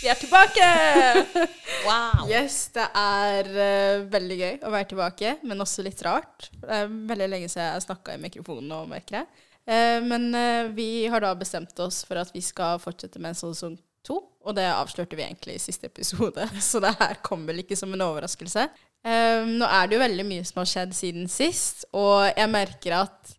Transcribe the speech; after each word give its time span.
Vi 0.00 0.08
er 0.08 0.20
tilbake! 0.20 0.68
Wow. 1.80 2.26
Yes, 2.28 2.66
det 2.74 2.84
er 2.98 3.46
uh, 3.48 4.02
veldig 4.12 4.36
gøy 4.36 4.56
å 4.68 4.72
være 4.72 4.88
tilbake, 4.90 5.30
men 5.48 5.64
også 5.64 5.80
litt 5.86 6.02
rart. 6.04 6.50
Det 6.60 6.68
er 6.76 6.90
veldig 7.08 7.28
lenge 7.30 7.48
siden 7.48 7.64
jeg 7.64 7.76
har 7.78 7.84
snakka 7.86 8.16
i 8.18 8.20
mikrofonen 8.20 8.74
og 8.76 8.90
merker 8.90 9.16
det. 9.16 9.22
Uh, 9.64 9.96
men 10.04 10.26
uh, 10.36 10.68
vi 10.76 11.06
har 11.08 11.24
da 11.24 11.30
bestemt 11.38 11.72
oss 11.80 12.02
for 12.04 12.20
at 12.20 12.34
vi 12.36 12.42
skal 12.44 12.82
fortsette 12.82 13.22
med 13.22 13.32
en 13.32 13.40
sesong 13.40 13.78
to, 14.06 14.18
og 14.44 14.56
det 14.56 14.66
avslørte 14.68 15.16
vi 15.18 15.24
egentlig 15.24 15.56
i 15.56 15.62
siste 15.62 15.88
episode, 15.88 16.46
så 16.68 16.82
det 16.84 16.92
her 17.00 17.20
kom 17.24 17.46
vel 17.48 17.62
ikke 17.64 17.78
som 17.78 17.92
en 17.96 18.04
overraskelse. 18.04 18.66
Eh, 19.00 19.46
nå 19.48 19.68
er 19.68 19.88
det 19.88 19.96
jo 19.96 20.02
veldig 20.02 20.26
mye 20.28 20.48
som 20.48 20.60
har 20.60 20.68
skjedd 20.68 20.96
siden 20.96 21.30
sist, 21.32 21.86
og 21.96 22.28
jeg 22.28 22.52
merker 22.52 22.98
at 23.02 23.36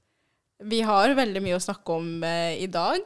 vi 0.71 0.81
har 0.85 1.13
veldig 1.17 1.41
mye 1.45 1.57
å 1.57 1.63
snakke 1.63 1.97
om 1.97 2.25
eh, 2.25 2.61
i 2.61 2.69
dag. 2.71 3.01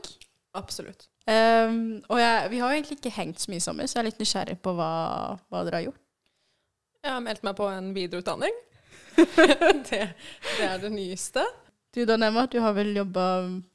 Absolutt. 0.56 1.08
Um, 1.26 2.04
og 2.12 2.20
jeg, 2.22 2.50
vi 2.52 2.60
har 2.62 2.70
jo 2.70 2.78
egentlig 2.78 2.98
ikke 3.00 3.14
hengt 3.16 3.40
så 3.42 3.50
mye 3.50 3.64
sammen, 3.64 3.88
så 3.90 3.98
jeg 3.98 4.04
er 4.04 4.10
litt 4.12 4.20
nysgjerrig 4.22 4.58
på 4.62 4.74
hva, 4.78 4.90
hva 5.50 5.64
dere 5.66 5.80
har 5.80 5.88
gjort. 5.88 6.02
Jeg 7.06 7.14
har 7.16 7.24
meldt 7.26 7.46
meg 7.46 7.56
på 7.58 7.70
en 7.70 7.88
videreutdanning. 7.96 8.60
det, 9.90 10.02
det 10.60 10.66
er 10.68 10.82
det 10.82 10.92
nyeste. 10.94 11.44
Du 11.96 12.02
da, 12.06 12.18
Nema, 12.20 12.44
du 12.52 12.60
har 12.62 12.74
vel 12.76 12.92
jobba, 12.98 13.26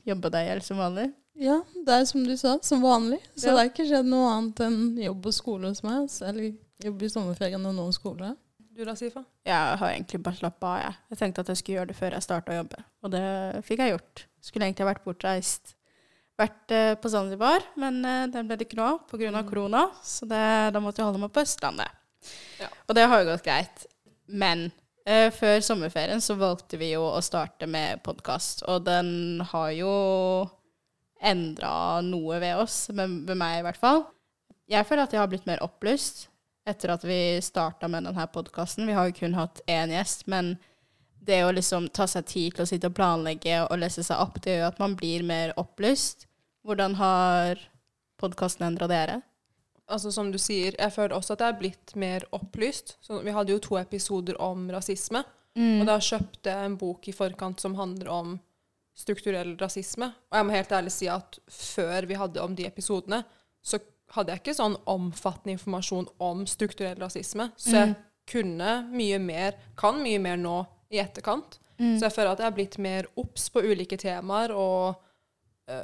jobba 0.07 0.31
deg 0.35 0.47
i 0.47 0.51
hjel 0.51 0.63
som 0.67 0.79
vanlig? 0.83 1.09
Ja, 1.41 1.57
det 1.87 1.95
er 1.95 2.05
som 2.11 2.25
du 2.27 2.35
sa, 2.37 2.59
som 2.67 2.83
vanlig. 2.85 3.19
Så 3.35 3.49
Ja. 3.49 3.55
det 3.55 3.59
har 3.63 3.71
ikke 3.71 3.87
skjedd 3.89 4.11
noe 4.11 4.29
annet 4.35 4.61
enn 4.67 4.81
jobb 5.01 5.31
og 5.31 5.35
skole 5.35 5.71
hos 5.73 5.81
meg. 5.87 6.03
altså. 6.05 6.27
Eller 6.29 6.51
jobb 6.85 7.03
i 7.07 7.11
sommerferien 7.13 7.65
og 7.71 7.75
nå 7.79 7.87
skole. 7.97 8.35
Du 8.77 8.85
da, 8.85 8.95
Sifa? 8.99 9.25
Jeg 9.49 9.79
har 9.81 9.91
egentlig 9.95 10.21
bare 10.23 10.39
slappa 10.39 10.75
av, 10.75 10.83
jeg. 10.85 10.99
Jeg 11.11 11.19
tenkte 11.23 11.43
at 11.45 11.49
jeg 11.53 11.61
skulle 11.63 11.79
gjøre 11.81 11.91
det 11.91 11.97
før 11.99 12.15
jeg 12.17 12.27
starta 12.27 12.53
å 12.55 12.59
jobbe, 12.61 12.85
og 13.03 13.11
det 13.17 13.25
fikk 13.67 13.83
jeg 13.83 13.95
gjort. 13.97 14.23
Skulle 14.45 14.69
egentlig 14.69 14.87
vært 14.91 15.03
bortreist. 15.05 15.75
Vært 16.41 16.73
eh, 16.73 16.95
på 16.97 17.11
Zanzibar, 17.13 17.65
men 17.81 18.01
eh, 18.07 18.27
den 18.33 18.49
ble 18.49 18.57
det 18.57 18.69
ikke 18.69 18.79
noe 18.79 18.95
av 18.95 19.01
pga. 19.11 19.29
Mm. 19.29 19.41
korona, 19.49 19.87
så 20.03 20.29
det, 20.29 20.45
da 20.73 20.81
måtte 20.81 21.03
jeg 21.03 21.11
holde 21.11 21.21
meg 21.21 21.33
på 21.35 21.43
Østlandet. 21.45 21.99
Ja. 22.61 22.71
Og 22.89 22.97
det 22.97 23.09
har 23.11 23.21
jo 23.21 23.29
gått 23.33 23.45
greit. 23.45 23.85
Men 24.31 24.71
eh, 25.05 25.29
før 25.35 25.61
sommerferien 25.65 26.23
så 26.25 26.39
valgte 26.41 26.81
vi 26.81 26.95
jo 26.95 27.05
å 27.11 27.21
starte 27.25 27.69
med 27.69 28.01
podkast, 28.07 28.65
og 28.71 28.87
den 28.89 29.43
har 29.53 29.75
jo 29.77 29.93
endra 31.21 32.01
noe 32.05 32.41
ved 32.41 32.63
oss, 32.63 32.87
men 32.97 33.21
ved 33.29 33.37
meg 33.37 33.59
i 33.61 33.67
hvert 33.67 33.81
fall. 33.81 34.07
Jeg 34.71 34.87
føler 34.89 35.05
at 35.05 35.13
jeg 35.13 35.21
har 35.21 35.29
blitt 35.29 35.49
mer 35.51 35.61
opplyst 35.67 36.29
etter 36.69 36.93
at 36.95 37.05
vi 37.05 37.41
starta 37.43 37.89
med 37.91 38.07
denne 38.07 38.27
podkasten. 38.33 38.87
Vi 38.87 38.97
har 38.97 39.09
jo 39.09 39.17
kun 39.19 39.37
hatt 39.37 39.61
én 39.69 39.93
gjest, 39.93 40.27
men 40.31 40.55
det 41.21 41.43
å 41.45 41.53
liksom 41.53 41.89
ta 41.93 42.07
seg 42.09 42.27
tid 42.29 42.57
til 42.57 42.65
å 42.65 42.69
sitte 42.69 42.89
og 42.89 42.97
planlegge 42.97 43.59
og 43.67 43.81
lese 43.83 44.05
seg 44.07 44.23
opp, 44.23 44.39
det 44.41 44.57
gjør 44.57 44.71
at 44.71 44.81
man 44.81 44.97
blir 44.97 45.25
mer 45.27 45.53
opplyst. 45.61 46.30
Hvordan 46.67 46.95
har 47.01 47.61
podkasten 48.21 48.67
endra 48.67 48.89
dere? 48.91 49.21
Altså 49.91 50.13
Som 50.13 50.31
du 50.31 50.39
sier, 50.39 50.77
jeg 50.79 50.93
føler 50.95 51.17
også 51.17 51.35
at 51.35 51.41
jeg 51.43 51.55
er 51.55 51.59
blitt 51.59 51.95
mer 51.99 52.25
opplyst. 52.37 52.97
Så 53.03 53.23
vi 53.25 53.33
hadde 53.35 53.53
jo 53.53 53.59
to 53.59 53.79
episoder 53.81 54.37
om 54.41 54.69
rasisme. 54.71 55.25
Og 55.81 55.87
da 55.89 55.97
kjøpte 55.99 56.53
jeg 56.53 56.67
en 56.69 56.77
bok 56.79 57.09
i 57.11 57.13
forkant 57.17 57.61
som 57.61 57.75
handler 57.75 58.09
om 58.09 58.37
strukturell 58.95 59.57
rasisme. 59.59 60.13
Og 60.31 60.37
jeg 60.39 60.47
må 60.47 60.55
helt 60.55 60.73
ærlig 60.73 60.93
si 60.95 61.09
at 61.11 61.39
før 61.51 62.07
vi 62.07 62.15
hadde 62.21 62.43
om 62.43 62.55
de 62.55 62.67
episodene, 62.69 63.25
så 63.63 63.81
hadde 64.15 64.33
jeg 64.33 64.43
ikke 64.45 64.55
sånn 64.55 64.77
omfattende 64.91 65.57
informasjon 65.57 66.07
om 66.23 66.47
strukturell 66.47 66.99
rasisme. 67.03 67.51
Så 67.57 67.75
jeg 67.81 67.97
kunne 68.31 68.85
mye 68.95 69.19
mer, 69.19 69.57
kan 69.77 69.99
mye 70.03 70.21
mer 70.23 70.37
nå 70.39 70.61
i 70.91 71.01
etterkant. 71.03 71.59
Så 71.99 72.07
jeg 72.07 72.13
føler 72.15 72.33
at 72.35 72.39
jeg 72.45 72.47
er 72.47 72.57
blitt 72.57 72.79
mer 72.79 73.07
obs 73.17 73.49
på 73.51 73.63
ulike 73.65 73.97
temaer 73.97 74.53
og 74.55 75.01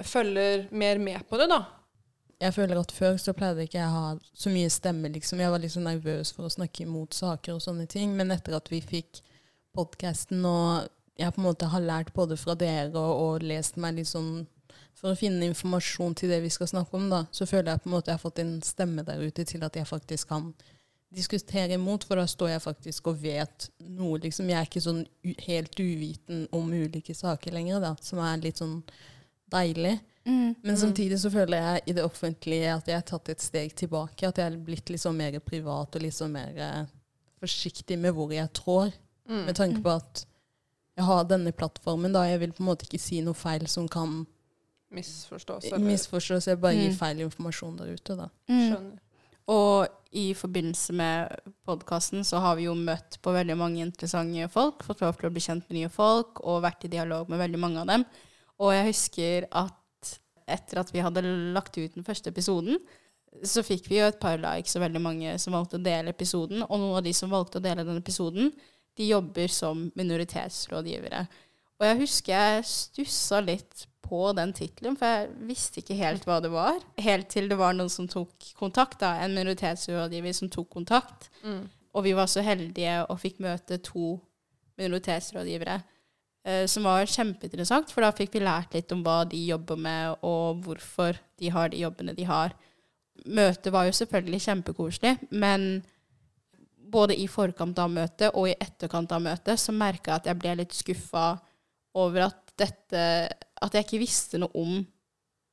følger 0.07 0.67
mer 0.71 0.99
med 1.03 1.27
på 1.29 1.41
det, 1.41 1.49
da. 1.53 1.63
Jeg 2.41 2.53
føler 2.53 2.81
at 2.81 2.93
før 2.93 3.17
så 3.21 3.33
pleide 3.37 3.65
ikke 3.65 3.79
jeg 3.79 3.89
å 3.89 3.95
ha 3.95 4.09
så 4.37 4.51
mye 4.53 4.73
stemme, 4.73 5.09
liksom. 5.15 5.41
Jeg 5.41 5.53
var 5.53 5.63
litt 5.63 5.73
så 5.73 5.81
nervøs 5.85 6.35
for 6.37 6.49
å 6.49 6.53
snakke 6.53 6.85
imot 6.85 7.17
saker 7.17 7.57
og 7.57 7.63
sånne 7.65 7.87
ting. 7.89 8.13
Men 8.17 8.35
etter 8.35 8.59
at 8.59 8.69
vi 8.73 8.83
fikk 8.85 9.23
podkasten, 9.77 10.45
og 10.45 10.91
jeg 11.17 11.33
på 11.33 11.41
en 11.41 11.49
måte 11.49 11.71
har 11.73 11.85
lært 11.85 12.13
både 12.17 12.37
fra 12.37 12.57
dere 12.59 12.93
og, 12.93 13.23
og 13.23 13.47
lest 13.47 13.81
meg 13.81 13.97
litt 13.97 14.11
sånn 14.11 14.45
for 14.97 15.13
å 15.13 15.19
finne 15.19 15.45
informasjon 15.51 16.15
til 16.17 16.33
det 16.33 16.41
vi 16.45 16.53
skal 16.53 16.69
snakke 16.71 16.97
om, 16.97 17.11
da, 17.13 17.25
så 17.33 17.45
føler 17.49 17.75
jeg 17.75 17.83
på 17.85 17.91
en 17.91 17.95
måte 17.97 18.11
jeg 18.11 18.17
har 18.17 18.23
fått 18.23 18.41
en 18.41 18.55
stemme 18.65 19.05
der 19.05 19.21
ute 19.21 19.45
til 19.49 19.65
at 19.65 19.77
jeg 19.77 19.89
faktisk 19.89 20.31
kan 20.33 20.55
diskutere 21.17 21.77
imot, 21.77 22.05
for 22.05 22.19
da 22.19 22.25
står 22.29 22.55
jeg 22.55 22.65
faktisk 22.65 23.11
og 23.13 23.21
vet 23.23 23.69
noe, 23.85 24.19
liksom. 24.25 24.49
Jeg 24.51 24.59
er 24.59 24.69
ikke 24.69 24.85
sånn 24.85 25.05
helt 25.47 25.77
uviten 25.81 26.47
om 26.57 26.73
ulike 26.73 27.15
saker 27.17 27.55
lenger, 27.55 27.81
da, 27.85 27.93
som 28.03 28.21
er 28.25 28.41
litt 28.43 28.61
sånn 28.61 28.81
deilig. 29.57 29.97
Men 30.27 30.75
samtidig 30.75 31.21
så 31.23 31.31
føler 31.31 31.61
jeg 31.63 31.83
i 31.87 31.93
det 31.95 32.03
offentlige 32.03 32.71
at 32.75 32.89
jeg 32.91 32.97
har 32.99 33.05
tatt 33.07 33.29
et 33.31 33.43
steg 33.45 33.75
tilbake. 33.79 34.27
At 34.27 34.41
jeg 34.41 34.51
er 34.53 34.57
blitt 34.59 34.91
litt 34.91 35.03
sånn 35.05 35.15
mer 35.21 35.37
privat 35.39 35.95
og 35.95 36.07
sånn 36.17 36.33
mer 36.35 36.57
eh, 36.59 36.89
forsiktig 37.43 37.99
med 38.03 38.15
hvor 38.17 38.33
jeg 38.35 38.51
trår. 38.59 38.91
Med 39.31 39.55
tanke 39.59 39.83
på 39.83 39.93
at 39.95 40.25
jeg 40.97 41.05
har 41.07 41.25
denne 41.31 41.53
plattformen, 41.55 42.13
da. 42.15 42.25
Jeg 42.27 42.41
vil 42.43 42.53
på 42.57 42.63
en 42.65 42.71
måte 42.73 42.87
ikke 42.89 42.99
si 43.03 43.21
noe 43.23 43.35
feil 43.39 43.67
som 43.71 43.87
kan 43.89 44.25
Misforstås. 44.91 45.65
eller- 45.67 45.79
misforstås. 45.85 46.47
Jeg 46.47 46.61
bare 46.61 46.75
gir 46.75 46.91
Mm. 46.91 46.97
feil 46.97 47.21
informasjon 47.21 47.77
der 47.77 47.93
ute, 47.95 48.17
da. 48.17 48.29
Skjønner. 48.49 48.99
Og 49.49 49.89
i 50.13 50.33
forbindelse 50.35 50.93
med 50.93 51.37
podkasten 51.67 52.25
så 52.25 52.41
har 52.41 52.57
vi 52.57 52.65
jo 52.65 52.75
møtt 52.75 53.19
på 53.23 53.31
veldig 53.33 53.57
mange 53.57 53.79
interessante 53.85 54.49
folk, 54.51 54.83
fått 54.83 55.01
lov 55.03 55.17
til 55.19 55.29
å 55.31 55.33
bli 55.33 55.41
kjent 55.41 55.69
med 55.71 55.79
nye 55.79 55.89
folk 55.89 56.41
og 56.45 56.63
vært 56.65 56.85
i 56.85 56.89
dialog 56.89 57.29
med 57.29 57.39
veldig 57.39 57.59
mange 57.59 57.79
av 57.79 57.87
dem. 57.87 58.05
Og 58.63 58.73
jeg 58.73 58.89
husker 58.91 59.49
at 59.51 60.13
etter 60.47 60.81
at 60.81 60.93
vi 60.95 61.03
hadde 61.03 61.25
lagt 61.55 61.77
ut 61.77 61.97
den 61.97 62.07
første 62.07 62.31
episoden, 62.31 62.79
så 63.45 63.65
fikk 63.67 63.91
vi 63.91 63.99
jo 63.99 64.07
et 64.09 64.21
par 64.21 64.39
likes 64.41 64.77
og 64.79 64.85
veldig 64.87 65.03
mange 65.03 65.35
som 65.43 65.57
valgte 65.57 65.77
å 65.77 65.83
dele 65.83 66.15
episoden. 66.15 66.63
Og 66.65 66.79
noen 66.81 67.01
av 67.01 67.05
de 67.05 67.13
som 67.17 67.33
valgte 67.33 67.61
å 67.61 67.65
dele 67.65 67.85
den 67.85 68.01
episoden, 68.01 68.53
de 68.97 69.11
jobber 69.11 69.53
som 69.53 69.91
minoritetsrådgivere. 69.99 71.27
Og 71.77 71.85
jeg 71.85 72.01
husker 72.01 72.33
jeg 72.33 72.69
stussa 72.71 73.43
litt 73.45 73.85
på 74.07 74.31
den 74.39 74.55
tittelen, 74.57 74.97
for 74.97 75.11
jeg 75.11 75.49
visste 75.49 75.83
ikke 75.83 75.99
helt 75.99 76.25
hva 76.29 76.39
det 76.41 76.53
var. 76.55 76.79
Helt 77.03 77.29
til 77.33 77.51
det 77.51 77.59
var 77.61 77.75
noen 77.77 77.93
som 77.93 78.07
tok 78.09 78.53
kontakt, 78.57 79.01
da, 79.03 79.17
en 79.21 79.35
minoritetsrådgiver 79.37 80.37
som 80.39 80.51
tok 80.53 80.71
kontakt. 80.79 81.29
Mm. 81.43 81.67
Og 81.97 82.07
vi 82.07 82.15
var 82.17 82.31
så 82.31 82.45
heldige 82.47 83.03
og 83.05 83.21
fikk 83.21 83.43
møte 83.45 83.81
to 83.85 84.15
minoritetsrådgivere. 84.81 85.81
Eh, 86.47 86.65
som 86.71 86.87
var 86.87 87.09
kjempeinteressant, 87.11 87.91
for 87.93 88.07
da 88.07 88.13
fikk 88.15 88.37
vi 88.37 88.45
lært 88.47 88.77
litt 88.77 88.95
om 88.95 89.03
hva 89.07 89.25
de 89.29 89.43
jobber 89.51 89.81
med, 89.81 90.17
og 90.27 90.63
hvorfor 90.65 91.19
de 91.41 91.53
har 91.53 91.73
de 91.73 91.83
jobbene 91.83 92.15
de 92.17 92.27
har. 92.29 92.55
Møtet 93.27 93.73
var 93.75 93.89
jo 93.89 93.97
selvfølgelig 93.97 94.43
kjempekoselig, 94.47 95.17
men 95.35 95.85
både 96.87 97.17
i 97.19 97.27
forkant 97.31 97.79
av 97.83 97.91
møtet 97.91 98.35
og 98.35 98.51
i 98.51 98.57
etterkant 98.61 99.13
av 99.13 99.23
møtet 99.25 99.61
så 99.61 99.75
merka 99.75 100.13
jeg 100.13 100.21
at 100.21 100.29
jeg 100.31 100.41
ble 100.43 100.53
litt 100.61 100.77
skuffa 100.77 101.29
over 101.97 102.29
at 102.29 102.43
dette 102.57 103.01
At 103.57 103.75
jeg 103.75 103.85
ikke 103.85 104.01
visste 104.01 104.39
noe 104.41 104.53
om, 104.57 104.79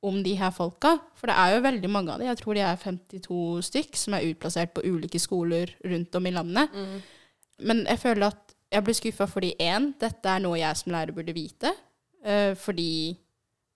om 0.03 0.17
de 0.23 0.33
her 0.35 0.51
folka. 0.51 0.97
For 1.15 1.31
det 1.31 1.35
er 1.39 1.53
jo 1.53 1.63
veldig 1.63 1.89
mange 1.91 2.11
av 2.11 2.19
dem. 2.19 2.27
Jeg 2.27 2.39
tror 2.41 2.57
de 2.57 2.63
er 2.67 2.79
52 2.79 3.37
stykk 3.63 3.95
som 3.99 4.15
er 4.15 4.27
utplassert 4.27 4.73
på 4.75 4.83
ulike 4.83 5.19
skoler 5.23 5.71
rundt 5.87 6.15
om 6.19 6.27
i 6.27 6.33
landet. 6.35 6.75
Mm. 6.75 6.97
Men 7.69 7.83
jeg 7.87 8.01
føler 8.03 8.27
at 8.27 8.52
jeg 8.73 8.85
ble 8.85 8.95
skuffa 8.97 9.27
fordi 9.29 9.53
én, 9.61 9.91
dette 10.01 10.29
er 10.29 10.41
noe 10.43 10.57
jeg 10.57 10.79
som 10.79 10.93
lærer 10.95 11.13
burde 11.15 11.35
vite. 11.35 11.71
Uh, 12.23 12.53
fordi 12.57 13.15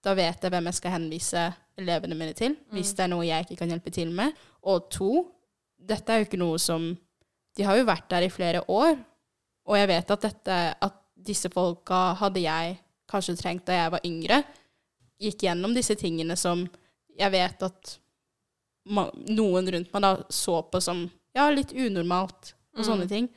da 0.04 0.14
vet 0.18 0.44
jeg 0.44 0.54
hvem 0.54 0.70
jeg 0.70 0.78
skal 0.78 0.94
henvise 0.96 1.44
elevene 1.78 2.16
mine 2.18 2.34
til, 2.38 2.56
hvis 2.74 2.94
det 2.98 3.04
er 3.06 3.12
noe 3.12 3.26
jeg 3.28 3.46
ikke 3.46 3.60
kan 3.60 3.70
hjelpe 3.74 3.92
til 3.94 4.10
med. 4.16 4.34
Og 4.66 4.88
to, 4.94 5.12
dette 5.78 6.10
er 6.14 6.22
jo 6.22 6.28
ikke 6.30 6.40
noe 6.42 6.58
som 6.62 6.96
De 7.58 7.66
har 7.66 7.78
jo 7.80 7.88
vært 7.88 8.06
der 8.10 8.22
i 8.28 8.30
flere 8.30 8.60
år, 8.70 9.00
og 9.66 9.78
jeg 9.78 9.88
vet 9.90 10.12
at 10.14 10.22
dette 10.22 10.58
At 10.86 10.98
disse 11.28 11.50
folka 11.50 12.14
hadde 12.20 12.44
jeg 12.44 12.76
kanskje 13.10 13.34
trengt 13.40 13.66
da 13.66 13.74
jeg 13.74 13.92
var 13.92 14.04
yngre. 14.06 14.44
Gikk 15.20 15.42
gjennom 15.48 15.74
disse 15.74 15.96
tingene 15.98 16.36
som 16.38 16.68
jeg 17.18 17.32
vet 17.34 17.64
at 17.66 17.96
man, 18.86 19.10
noen 19.34 19.68
rundt 19.74 19.90
meg 19.94 20.04
da 20.06 20.12
så 20.30 20.62
på 20.70 20.80
som 20.84 21.08
ja, 21.36 21.50
litt 21.50 21.74
unormalt 21.74 22.54
og 22.78 22.86
sånne 22.86 23.08
Mm. 23.08 23.10
ting. 23.10 23.30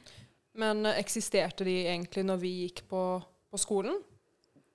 Men 0.58 0.86
eh, 0.86 0.98
eksisterte 0.98 1.64
de 1.64 1.76
egentlig 1.86 2.24
når 2.26 2.40
vi 2.42 2.52
gikk 2.64 2.84
på, 2.90 3.02
på 3.50 3.60
skolen? 3.60 4.00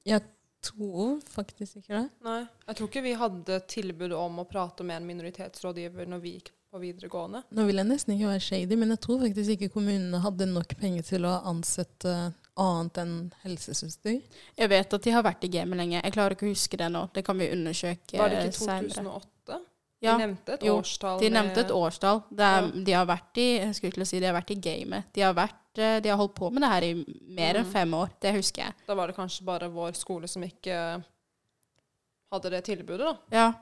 Jeg 0.06 0.22
tror 0.66 1.20
faktisk 1.30 1.82
ikke 1.82 1.94
det. 1.94 2.06
Nei. 2.26 2.42
Jeg 2.68 2.78
tror 2.78 2.90
ikke 2.90 3.06
vi 3.06 3.16
hadde 3.20 3.60
tilbud 3.70 4.14
om 4.18 4.40
å 4.42 4.48
prate 4.50 4.86
med 4.88 5.02
en 5.02 5.10
minoritetsrådgiver 5.10 6.08
når 6.10 6.24
vi 6.24 6.38
gikk 6.38 6.52
på 6.72 6.82
videregående. 6.82 7.44
Nå 7.56 7.66
vil 7.68 7.80
jeg 7.80 7.88
nesten 7.88 8.16
ikke 8.16 8.32
være 8.34 8.44
shady, 8.44 8.78
men 8.80 8.92
jeg 8.96 9.02
tror 9.06 9.22
faktisk 9.22 9.54
ikke 9.56 9.72
kommunene 9.78 10.20
hadde 10.24 10.48
nok 10.50 10.74
penger 10.80 11.06
til 11.08 11.28
å 11.30 11.38
ansette 11.48 12.16
annet 12.56 12.98
enn 13.02 13.16
helsesøster. 13.44 14.18
Jeg 14.58 14.72
vet 14.72 14.94
at 14.98 15.06
de 15.06 15.14
har 15.14 15.24
vært 15.26 15.44
i 15.48 15.52
gamet 15.52 15.80
lenge. 15.80 16.02
Jeg 16.02 16.16
klarer 16.16 16.36
ikke 16.36 16.48
å 16.48 16.54
huske 16.54 16.80
det 16.80 16.90
nå. 16.92 17.06
Det 17.16 17.24
kan 17.28 17.40
vi 17.40 17.50
undersøke 17.52 18.20
Var 18.20 18.32
det 18.32 18.44
ikke 18.50 18.62
senere. 18.64 18.96
2008? 18.96 19.62
Ja, 20.04 20.14
de 20.16 20.22
nevnte 20.28 20.54
et 20.58 20.64
jo, 20.68 20.76
årstall. 20.80 21.20
de 21.24 21.30
nevnte 21.32 21.62
et 21.66 21.72
årstall. 21.72 22.24
Det 22.30 22.46
er, 22.46 22.66
Ja. 22.68 22.84
De 22.90 22.92
har 23.00 23.06
vært 23.10 23.38
i 23.42 23.48
jeg 23.58 23.76
skulle 23.76 23.96
til 23.96 24.04
å 24.04 24.08
si, 24.08 24.20
de 24.20 24.28
har 24.30 24.36
vært 24.36 24.52
i 24.52 24.60
gamet. 24.60 25.04
De 25.16 25.22
har, 25.24 25.34
vært, 25.34 25.56
eh, 25.56 25.65
de 25.76 26.10
har 26.10 26.18
holdt 26.18 26.36
på 26.36 26.50
med 26.52 26.62
det 26.62 26.70
her 26.72 26.82
i 26.84 26.94
mer 27.36 27.56
enn 27.60 27.66
Mm. 27.66 27.72
fem 27.72 27.94
år. 27.94 28.10
Det 28.22 28.34
husker 28.36 28.64
jeg. 28.64 28.74
Da 28.88 28.96
var 28.96 29.08
det 29.08 29.16
kanskje 29.16 29.46
bare 29.46 29.70
vår 29.72 29.92
skole 29.96 30.28
som 30.28 30.44
ikke 30.44 31.04
hadde 32.32 32.50
det 32.52 32.64
tilbudet, 32.68 33.06
da. 33.06 33.16
Ja. 33.32 33.54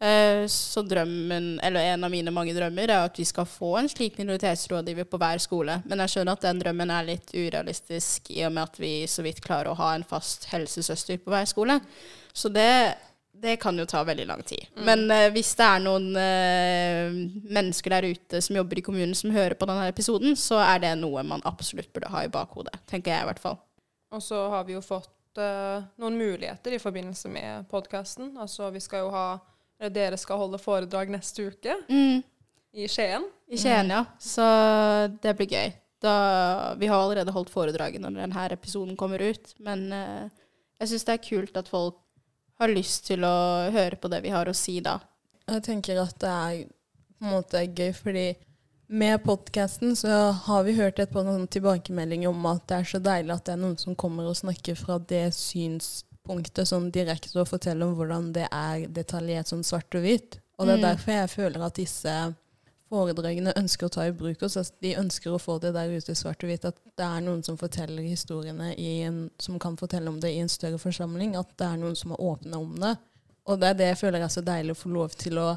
Eh, 0.00 0.44
Så 0.46 0.82
drømmen, 0.86 1.58
eller 1.62 1.80
en 1.80 2.04
av 2.04 2.10
mine 2.10 2.30
mange 2.30 2.54
drømmer, 2.54 2.88
er 2.88 3.04
at 3.04 3.16
vi 3.18 3.24
skal 3.24 3.44
få 3.46 3.78
en 3.80 3.88
slik 3.88 4.16
minoritetsrådgiver 4.18 5.04
på 5.10 5.18
hver 5.18 5.38
skole. 5.42 5.82
Men 5.86 5.98
jeg 5.98 6.08
skjønner 6.08 6.32
at 6.32 6.40
den 6.46 6.60
drømmen 6.60 6.90
er 6.90 7.04
litt 7.08 7.32
urealistisk 7.34 8.30
i 8.30 8.44
og 8.46 8.52
med 8.52 8.62
at 8.68 8.78
vi 8.78 8.92
så 9.06 9.22
vidt 9.26 9.40
klarer 9.42 9.72
å 9.72 9.76
ha 9.76 9.94
en 9.94 10.04
fast 10.04 10.44
helsesøster 10.52 11.18
på 11.18 11.30
hver 11.34 11.46
skole. 11.50 11.80
Så 12.32 12.48
det, 12.52 12.94
det 13.42 13.56
kan 13.62 13.76
jo 13.78 13.84
ta 13.88 14.00
veldig 14.04 14.24
lang 14.26 14.42
tid. 14.46 14.64
Men 14.86 15.04
uh, 15.10 15.28
hvis 15.34 15.52
det 15.58 15.66
er 15.66 15.82
noen 15.84 16.08
uh, 16.16 17.18
mennesker 17.54 17.94
der 17.94 18.06
ute 18.10 18.40
som 18.44 18.56
jobber 18.58 18.80
i 18.80 18.84
kommunen 18.86 19.14
som 19.18 19.34
hører 19.34 19.54
på 19.58 19.68
denne 19.68 19.88
episoden, 19.90 20.34
så 20.38 20.58
er 20.64 20.82
det 20.82 20.94
noe 21.00 21.22
man 21.26 21.44
absolutt 21.48 21.92
burde 21.94 22.10
ha 22.12 22.24
i 22.26 22.32
bakhodet. 22.32 22.74
Tenker 22.90 23.14
jeg 23.14 23.26
i 23.26 23.28
hvert 23.30 23.42
fall. 23.42 23.58
Og 24.14 24.24
så 24.24 24.40
har 24.54 24.64
vi 24.66 24.74
jo 24.74 24.82
fått 24.84 25.38
uh, 25.38 25.84
noen 26.00 26.16
muligheter 26.18 26.74
i 26.74 26.80
forbindelse 26.82 27.30
med 27.30 27.68
podkasten. 27.70 28.32
Altså 28.40 28.72
vi 28.74 28.82
skal 28.82 29.06
jo 29.06 29.12
ha 29.14 29.28
eller 29.78 29.94
Dere 29.94 30.16
skal 30.18 30.40
holde 30.40 30.58
foredrag 30.58 31.12
neste 31.14 31.44
uke 31.52 31.76
Mm. 31.86 32.24
i 32.74 32.88
Skien. 32.90 33.28
I 33.46 33.60
Skien, 33.60 33.92
ja. 33.94 34.00
Så 34.18 34.42
det 35.22 35.36
blir 35.38 35.46
gøy. 35.46 35.70
Da, 36.02 36.74
vi 36.78 36.88
har 36.90 36.98
allerede 36.98 37.30
holdt 37.34 37.52
foredraget 37.54 38.02
når 38.02 38.16
denne 38.18 38.48
episoden 38.56 38.96
kommer 38.98 39.22
ut, 39.22 39.54
men 39.62 39.86
jeg 39.92 40.90
syns 40.90 41.06
det 41.06 41.14
er 41.14 41.22
kult 41.28 41.56
at 41.58 41.70
folk 41.70 41.96
har 42.58 42.68
lyst 42.72 43.06
til 43.06 43.24
å 43.24 43.70
høre 43.74 43.96
på 44.00 44.10
det 44.10 44.22
vi 44.24 44.32
har 44.34 44.48
å 44.50 44.56
si 44.56 44.80
da. 44.84 44.98
Jeg 45.48 45.62
tenker 45.64 46.00
at 46.02 46.18
det 46.20 46.28
er 46.28 46.64
på 47.18 47.24
en 47.26 47.32
måte 47.32 47.62
gøy, 47.66 47.92
fordi 47.96 48.26
med 48.88 49.20
podkasten 49.24 49.94
så 49.96 50.32
har 50.32 50.64
vi 50.64 50.72
hørt 50.78 50.98
et 50.98 51.10
par 51.12 51.24
tilbakemeldinger 51.52 52.30
om 52.30 52.46
at 52.48 52.66
det 52.70 52.76
er 52.78 52.84
så 52.88 53.00
deilig 53.04 53.34
at 53.34 53.44
det 53.44 53.52
er 53.52 53.62
noen 53.62 53.78
som 53.80 53.96
kommer 53.98 54.28
og 54.30 54.36
snakker 54.38 54.78
fra 54.78 54.98
det 54.98 55.26
synspunktet 55.36 56.68
sånn 56.70 56.90
direkte 56.94 57.36
og 57.40 57.50
forteller 57.50 57.86
om 57.86 57.96
hvordan 57.98 58.30
det 58.36 58.46
er 58.48 58.86
detaljert 58.88 59.50
sånn 59.52 59.64
svart 59.66 59.94
og 59.98 60.06
hvitt. 60.06 60.38
Og 60.58 60.66
det 60.66 60.74
er 60.78 60.82
Mm. 60.82 60.86
derfor 60.88 61.12
jeg 61.12 61.30
føler 61.30 61.66
at 61.66 61.74
disse 61.74 62.14
foredragene 62.88 63.54
ønsker 63.58 63.88
å 63.88 63.92
ta 63.92 64.06
i 64.08 64.14
bruk 64.16 64.42
oss. 64.46 64.56
Altså, 64.60 64.76
de 64.84 64.94
ønsker 65.00 65.34
å 65.34 65.40
få 65.42 65.58
det 65.62 65.74
der 65.76 65.92
ute 65.92 66.14
svart 66.16 66.44
og 66.44 66.50
hvitt. 66.50 66.66
At 66.68 66.78
det 66.98 67.04
er 67.06 67.24
noen 67.24 67.42
som 67.46 67.58
forteller 67.60 68.06
historiene 68.06 68.72
i 68.76 69.02
en, 69.08 69.26
som 69.40 69.58
kan 69.62 69.76
fortelle 69.80 70.10
om 70.10 70.20
det 70.22 70.32
i 70.34 70.40
en 70.42 70.52
større 70.52 70.80
forsamling. 70.80 71.36
At 71.38 71.52
det 71.60 71.68
er 71.68 71.80
noen 71.80 71.98
som 71.98 72.14
er 72.14 72.24
åpne 72.30 72.62
om 72.62 72.72
det. 72.80 72.94
Og 73.48 73.60
det 73.60 73.68
er 73.68 73.76
det 73.78 73.92
jeg 73.92 74.00
føler 74.02 74.24
er 74.24 74.32
så 74.32 74.44
deilig 74.44 74.74
å 74.76 74.82
få 74.82 74.92
lov 74.92 75.14
til 75.16 75.40
å 75.40 75.50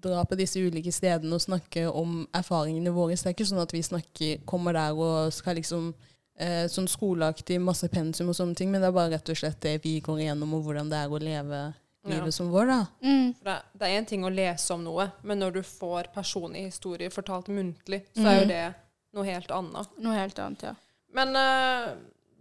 dra 0.00 0.22
på 0.24 0.38
disse 0.38 0.60
ulike 0.62 0.92
stedene 0.94 1.34
og 1.34 1.42
snakke 1.42 1.86
om 1.90 2.24
erfaringene 2.36 2.92
våre. 2.94 3.18
Det 3.18 3.26
er 3.26 3.34
ikke 3.34 3.48
sånn 3.50 3.62
at 3.62 3.74
vi 3.74 3.82
snakker, 3.84 4.40
kommer 4.48 4.74
der 4.76 4.94
og 4.94 5.34
skal 5.34 5.58
liksom 5.58 5.90
eh, 6.38 6.66
sånn 6.70 6.88
skoleaktig 6.90 7.60
masse 7.62 7.90
pensum 7.92 8.30
og 8.30 8.38
sånne 8.38 8.58
ting, 8.58 8.70
men 8.70 8.82
det 8.82 8.90
er 8.90 8.96
bare 8.96 9.14
rett 9.16 9.32
og 9.32 9.38
slett 9.38 9.60
det 9.66 9.76
vi 9.84 9.98
går 10.04 10.24
igjennom, 10.24 10.54
og 10.56 10.66
hvordan 10.66 10.90
det 10.92 11.02
er 11.02 11.12
å 11.12 11.22
leve. 11.22 11.62
Livet 12.08 12.34
som 12.34 12.48
vår, 12.50 12.66
da. 12.66 12.86
Mm. 13.04 13.34
Det, 13.44 13.56
er 13.86 13.96
én 14.00 14.06
ting 14.08 14.24
å 14.24 14.30
lese 14.32 14.72
om 14.74 14.84
noe, 14.84 15.10
men 15.22 15.38
når 15.42 15.58
du 15.58 15.62
får 15.66 16.08
personlige 16.14 16.70
historier 16.70 17.10
fortalt 17.12 17.48
muntlig, 17.52 18.02
så 18.16 18.24
er 18.26 18.38
jo 18.40 18.46
Mhm. 18.46 18.48
det 18.48 18.74
noe 19.12 19.24
helt 19.26 19.50
annet. 19.50 19.88
Noe 19.98 20.14
helt 20.16 20.38
annet, 20.38 20.62
ja. 20.62 20.74
Men 21.12 21.28
uh, 21.36 21.90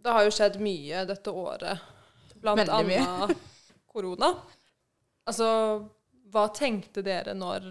det 0.03 0.11
har 0.13 0.23
jo 0.23 0.31
skjedd 0.31 0.59
mye 0.61 1.05
dette 1.09 1.31
året. 1.33 1.79
Blant 2.39 2.61
Veldig 2.61 2.97
annet 2.99 3.37
korona. 3.93 4.33
Altså, 5.27 5.89
hva 6.31 6.47
tenkte 6.55 7.01
dere 7.03 7.33
når 7.35 7.65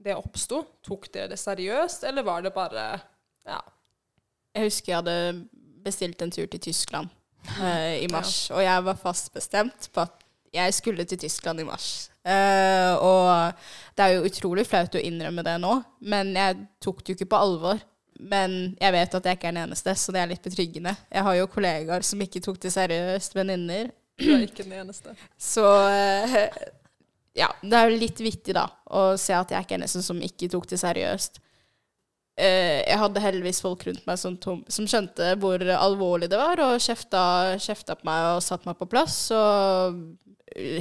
det 0.00 0.14
oppsto? 0.16 0.62
Tok 0.86 1.10
dere 1.12 1.28
det 1.34 1.38
seriøst, 1.38 2.04
eller 2.08 2.22
var 2.22 2.42
det 2.42 2.54
bare 2.54 3.00
Ja. 3.46 3.60
Jeg 4.54 4.64
husker 4.70 4.92
jeg 4.92 4.96
hadde 5.02 5.46
bestilt 5.84 6.22
en 6.22 6.30
tur 6.30 6.46
til 6.46 6.60
Tyskland 6.60 7.08
uh, 7.60 7.94
i 8.04 8.06
mars, 8.10 8.50
og 8.50 8.62
jeg 8.62 8.84
var 8.84 8.94
fast 8.98 9.32
bestemt 9.34 9.90
på 9.92 10.00
at 10.06 10.19
jeg 10.54 10.74
skulle 10.74 11.04
til 11.06 11.20
Tyskland 11.20 11.62
i 11.62 11.66
mars. 11.66 12.10
Uh, 12.26 12.94
og 13.00 13.62
det 13.96 14.04
er 14.04 14.16
jo 14.16 14.26
utrolig 14.28 14.66
flaut 14.68 14.96
å 14.98 15.02
innrømme 15.02 15.44
det 15.46 15.56
nå, 15.62 15.76
men 16.12 16.34
jeg 16.36 16.58
tok 16.82 17.00
det 17.00 17.12
jo 17.12 17.18
ikke 17.20 17.30
på 17.32 17.44
alvor. 17.46 17.80
Men 18.20 18.74
jeg 18.76 18.92
vet 18.92 19.14
at 19.16 19.26
jeg 19.26 19.38
ikke 19.38 19.48
er 19.48 19.54
den 19.56 19.62
eneste, 19.62 19.94
så 19.96 20.12
det 20.12 20.20
er 20.20 20.28
litt 20.28 20.44
betryggende. 20.44 20.92
Jeg 21.08 21.24
har 21.24 21.38
jo 21.38 21.48
kollegaer 21.48 22.04
som 22.04 22.20
ikke 22.20 22.42
tok 22.44 22.58
det 22.60 22.74
seriøst, 22.74 23.36
venninner. 23.38 23.88
Du 24.20 24.26
er 24.34 24.44
ikke 24.44 24.66
den 24.66 24.76
eneste. 24.82 25.14
Så 25.40 25.64
uh, 25.64 26.34
ja, 27.38 27.48
det 27.62 27.78
er 27.78 27.88
jo 27.88 28.02
litt 28.02 28.20
vittig 28.20 28.56
da, 28.58 28.66
å 28.90 29.14
se 29.20 29.32
at 29.36 29.54
jeg 29.54 29.64
ikke 29.64 29.78
er 29.78 29.80
den 29.80 29.86
eneste 29.86 30.04
som 30.04 30.20
ikke 30.26 30.50
tok 30.52 30.68
det 30.68 30.80
seriøst. 30.82 31.40
Eh, 32.38 32.80
jeg 32.86 32.98
hadde 33.02 33.20
heldigvis 33.24 33.60
folk 33.60 33.82
rundt 33.88 34.06
meg 34.08 34.18
som, 34.20 34.36
tom, 34.40 34.62
som 34.70 34.86
skjønte 34.88 35.34
hvor 35.42 35.60
alvorlig 35.76 36.30
det 36.32 36.38
var, 36.40 36.60
og 36.64 36.78
kjefta, 36.80 37.22
kjefta 37.60 37.96
på 37.98 38.06
meg 38.08 38.28
og 38.36 38.42
satte 38.46 38.68
meg 38.70 38.78
på 38.80 38.88
plass. 38.88 39.16
Og 39.36 39.98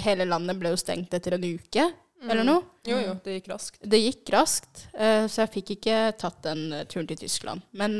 hele 0.05 0.25
landet 0.29 0.59
ble 0.61 0.71
jo 0.73 0.79
stengt 0.79 1.13
etter 1.17 1.35
en 1.35 1.43
uke, 1.49 1.89
eller 2.29 2.43
noe. 2.47 2.63
Jo, 2.87 2.97
jo, 2.99 3.17
det 3.23 3.37
gikk 3.39 3.49
raskt. 3.51 3.81
Det 3.83 3.99
gikk 4.01 4.31
raskt, 4.35 4.85
eh, 4.95 5.25
så 5.31 5.43
jeg 5.45 5.53
fikk 5.57 5.75
ikke 5.77 5.99
tatt 6.19 6.39
den 6.47 6.65
eh, 6.73 6.87
turen 6.89 7.07
til 7.11 7.19
Tyskland. 7.25 7.61
Men 7.71 7.99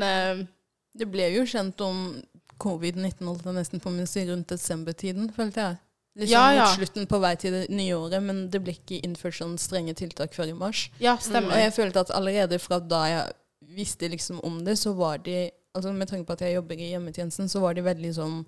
Det 0.90 1.06
ble 1.06 1.28
jo 1.36 1.44
kjent 1.46 1.78
om 1.86 2.00
covid-19 2.60 3.22
holdt 3.28 3.44
jeg 3.46 3.54
nesten 3.56 3.80
på 3.80 3.92
med 3.94 4.04
å 4.04 4.10
si 4.10 4.24
rundt 4.26 4.50
desembertiden, 4.50 5.30
følte 5.32 5.62
jeg. 5.68 5.76
Liksom 6.18 6.32
Ja, 6.34 6.46
ja. 6.52 6.64
slutten 6.74 7.06
på 7.08 7.20
vei 7.22 7.36
til 7.38 7.54
det 7.54 7.68
nye 7.70 7.94
året, 7.94 8.20
men 8.26 8.48
det 8.50 8.58
ble 8.64 8.74
ikke 8.74 8.98
innført 9.06 9.38
sånn 9.38 9.54
strenge 9.62 9.94
tiltak 9.96 10.34
før 10.34 10.50
i 10.50 10.56
mars. 10.58 10.88
ja, 11.00 11.14
stemmer. 11.22 11.54
Og 11.54 11.62
jeg 11.62 11.72
følte 11.76 12.02
at 12.02 12.10
allerede 12.10 12.58
fra 12.58 12.80
da 12.82 13.04
jeg 13.08 13.32
visste 13.74 14.08
liksom 14.08 14.40
om 14.46 14.60
det, 14.64 14.76
så 14.78 14.92
var 14.92 15.18
de 15.18 15.50
altså 15.74 15.92
Med 15.92 16.08
tanke 16.08 16.26
på 16.26 16.32
at 16.32 16.40
jeg 16.42 16.54
jobber 16.54 16.74
i 16.74 16.88
hjemmetjenesten, 16.90 17.48
så 17.48 17.60
var 17.62 17.74
de 17.74 17.84
veldig 17.86 18.08
sånn 18.14 18.40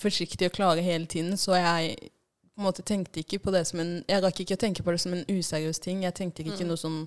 forsiktige 0.00 0.48
og 0.48 0.54
klare 0.56 0.80
hele 0.80 1.04
tiden. 1.06 1.36
Så 1.36 1.52
jeg 1.58 1.96
på 2.54 2.62
en 2.62 2.64
måte 2.64 2.82
tenkte 2.82 3.20
ikke 3.20 3.38
på 3.38 3.52
det 3.52 3.66
som 3.68 3.80
en 3.80 4.04
Jeg 4.08 4.22
rakk 4.24 4.40
ikke 4.40 4.56
å 4.56 4.62
tenke 4.64 4.82
på 4.82 4.94
det 4.94 5.02
som 5.02 5.12
en 5.12 5.26
useriøs 5.28 5.78
ting. 5.84 6.02
Jeg 6.04 6.16
tenkte 6.16 6.46
ikke 6.46 6.64
noe 6.64 6.80
sånn 6.80 7.02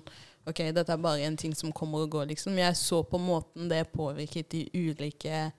OK, 0.46 0.60
dette 0.76 0.92
er 0.92 1.00
bare 1.00 1.24
en 1.24 1.36
ting 1.40 1.54
som 1.56 1.72
kommer 1.72 2.04
og 2.04 2.10
går, 2.12 2.26
liksom. 2.30 2.58
Jeg 2.60 2.76
så 2.76 3.02
på 3.02 3.18
måten 3.18 3.68
det 3.70 3.86
påvirket 3.94 4.50
de 4.52 4.66
ulike 4.74 5.50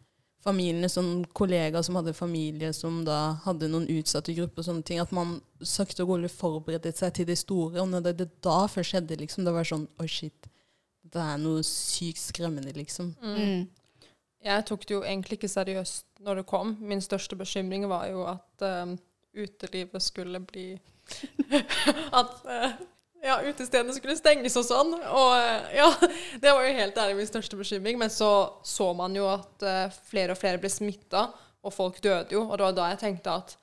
familiene, 0.45 0.89
sånn 0.91 1.23
kollegaer 1.33 1.81
som 1.85 1.97
hadde 1.97 2.13
familie 2.13 2.69
som 2.77 2.99
da 3.07 3.39
hadde 3.47 3.69
noen 3.71 3.87
utsatte 3.89 4.35
grupper 4.37 4.61
og 4.61 4.67
sånne 4.67 4.85
ting. 4.85 5.01
At 5.01 5.13
man 5.15 5.39
sakte 5.65 6.05
og 6.05 6.13
rolig 6.13 6.29
forberedte 6.29 6.93
seg 6.93 7.15
til 7.17 7.29
det 7.31 7.39
store. 7.41 7.81
Og 7.81 7.89
når 7.89 8.05
det, 8.09 8.17
det 8.21 8.29
da 8.45 8.65
først 8.69 8.93
skjedde, 8.93 9.17
liksom, 9.23 9.47
det 9.47 9.55
var 9.55 9.65
sånn 9.67 9.87
Oi, 9.97 10.09
shit. 10.11 10.51
Det 11.15 11.23
er 11.23 11.37
noe 11.39 11.63
sykt 11.63 12.19
skremmende, 12.19 12.73
liksom. 12.75 13.13
Mm. 13.23 13.67
Jeg 14.45 14.65
tok 14.69 14.83
det 14.85 14.93
jo 14.93 15.03
egentlig 15.03 15.39
ikke 15.39 15.49
seriøst 15.49 16.19
når 16.25 16.41
det 16.41 16.49
kom. 16.49 16.75
Min 16.83 17.01
største 17.01 17.37
bekymring 17.39 17.87
var 17.89 18.09
jo 18.11 18.25
at 18.29 18.65
uh, 18.65 18.91
utelivet 19.35 20.03
skulle 20.03 20.41
bli 20.45 20.73
At 22.19 22.35
uh, 22.45 22.75
ja, 23.25 23.39
utestedene 23.41 23.93
skulle 23.95 24.17
stenges 24.19 24.57
og 24.59 24.67
sånn. 24.67 24.93
Og 24.93 25.31
uh, 25.33 25.71
ja, 25.73 25.89
det 26.43 26.51
var 26.51 26.67
jo 26.67 26.77
helt 26.77 27.01
ærlig 27.01 27.19
min 27.21 27.31
største 27.31 27.57
bekymring. 27.57 27.97
Men 28.01 28.13
så 28.13 28.31
så 28.65 28.91
man 28.97 29.15
jo 29.17 29.27
at 29.31 29.65
uh, 29.65 29.99
flere 30.11 30.35
og 30.35 30.41
flere 30.41 30.61
ble 30.61 30.71
smitta, 30.73 31.29
og 31.65 31.73
folk 31.73 32.01
døde 32.03 32.35
jo. 32.37 32.45
Og 32.45 32.57
det 32.57 32.67
var 32.67 32.77
da 32.77 32.89
jeg 32.93 33.01
tenkte 33.07 33.39
at 33.39 33.55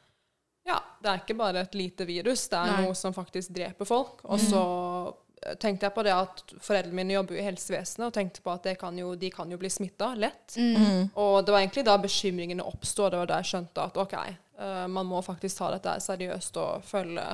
ja, 0.67 0.79
det 1.03 1.11
er 1.11 1.23
ikke 1.23 1.39
bare 1.39 1.65
et 1.65 1.75
lite 1.75 2.07
virus, 2.07 2.45
det 2.51 2.59
er 2.59 2.71
Nei. 2.71 2.83
noe 2.85 2.95
som 2.99 3.15
faktisk 3.15 3.51
dreper 3.55 3.87
folk. 3.87 4.21
Og 4.31 4.39
så 4.41 4.61
eh, 4.63 5.09
tenkte 5.59 5.89
jeg 5.89 5.95
på 5.97 6.05
det 6.07 6.13
at 6.15 6.43
foreldrene 6.63 6.97
mine 6.97 7.17
jobber 7.17 7.37
jo 7.37 7.43
i 7.43 7.47
helsevesenet, 7.47 8.07
og 8.09 8.15
tenkte 8.15 8.45
på 8.45 8.53
at 8.53 8.69
det 8.69 8.77
kan 8.81 8.99
jo, 8.99 9.15
de 9.19 9.31
kan 9.35 9.51
jo 9.51 9.59
bli 9.61 9.71
smitta 9.73 10.13
lett. 10.19 10.57
Mm. 10.57 11.11
Og 11.19 11.41
det 11.45 11.55
var 11.55 11.63
egentlig 11.63 11.87
da 11.89 11.97
bekymringene 12.03 12.67
oppsto, 12.67 13.09
det 13.11 13.23
var 13.23 13.31
da 13.31 13.41
jeg 13.43 13.53
skjønte 13.53 13.89
at 13.89 13.99
OK, 14.05 14.15
eh, 14.19 14.85
man 14.93 15.09
må 15.09 15.23
faktisk 15.25 15.59
ta 15.59 15.73
dette 15.75 15.97
seriøst 16.05 16.61
og 16.63 16.87
følge 16.87 17.27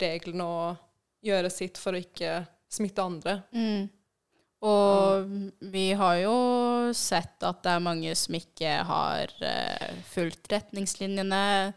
reglene 0.00 0.46
og 0.46 1.26
gjøre 1.26 1.52
sitt 1.52 1.80
for 1.80 1.96
å 1.96 2.00
ikke 2.00 2.40
smitte 2.72 3.04
andre. 3.04 3.40
Mm. 3.56 3.86
Og 4.66 5.28
vi 5.68 5.90
har 5.98 6.16
jo 6.22 6.36
sett 6.96 7.44
at 7.44 7.60
det 7.64 7.74
er 7.76 7.84
mange 7.84 8.14
som 8.16 8.38
ikke 8.38 8.78
har 8.88 9.34
eh, 9.44 9.92
fulgt 10.08 10.48
retningslinjene. 10.52 11.74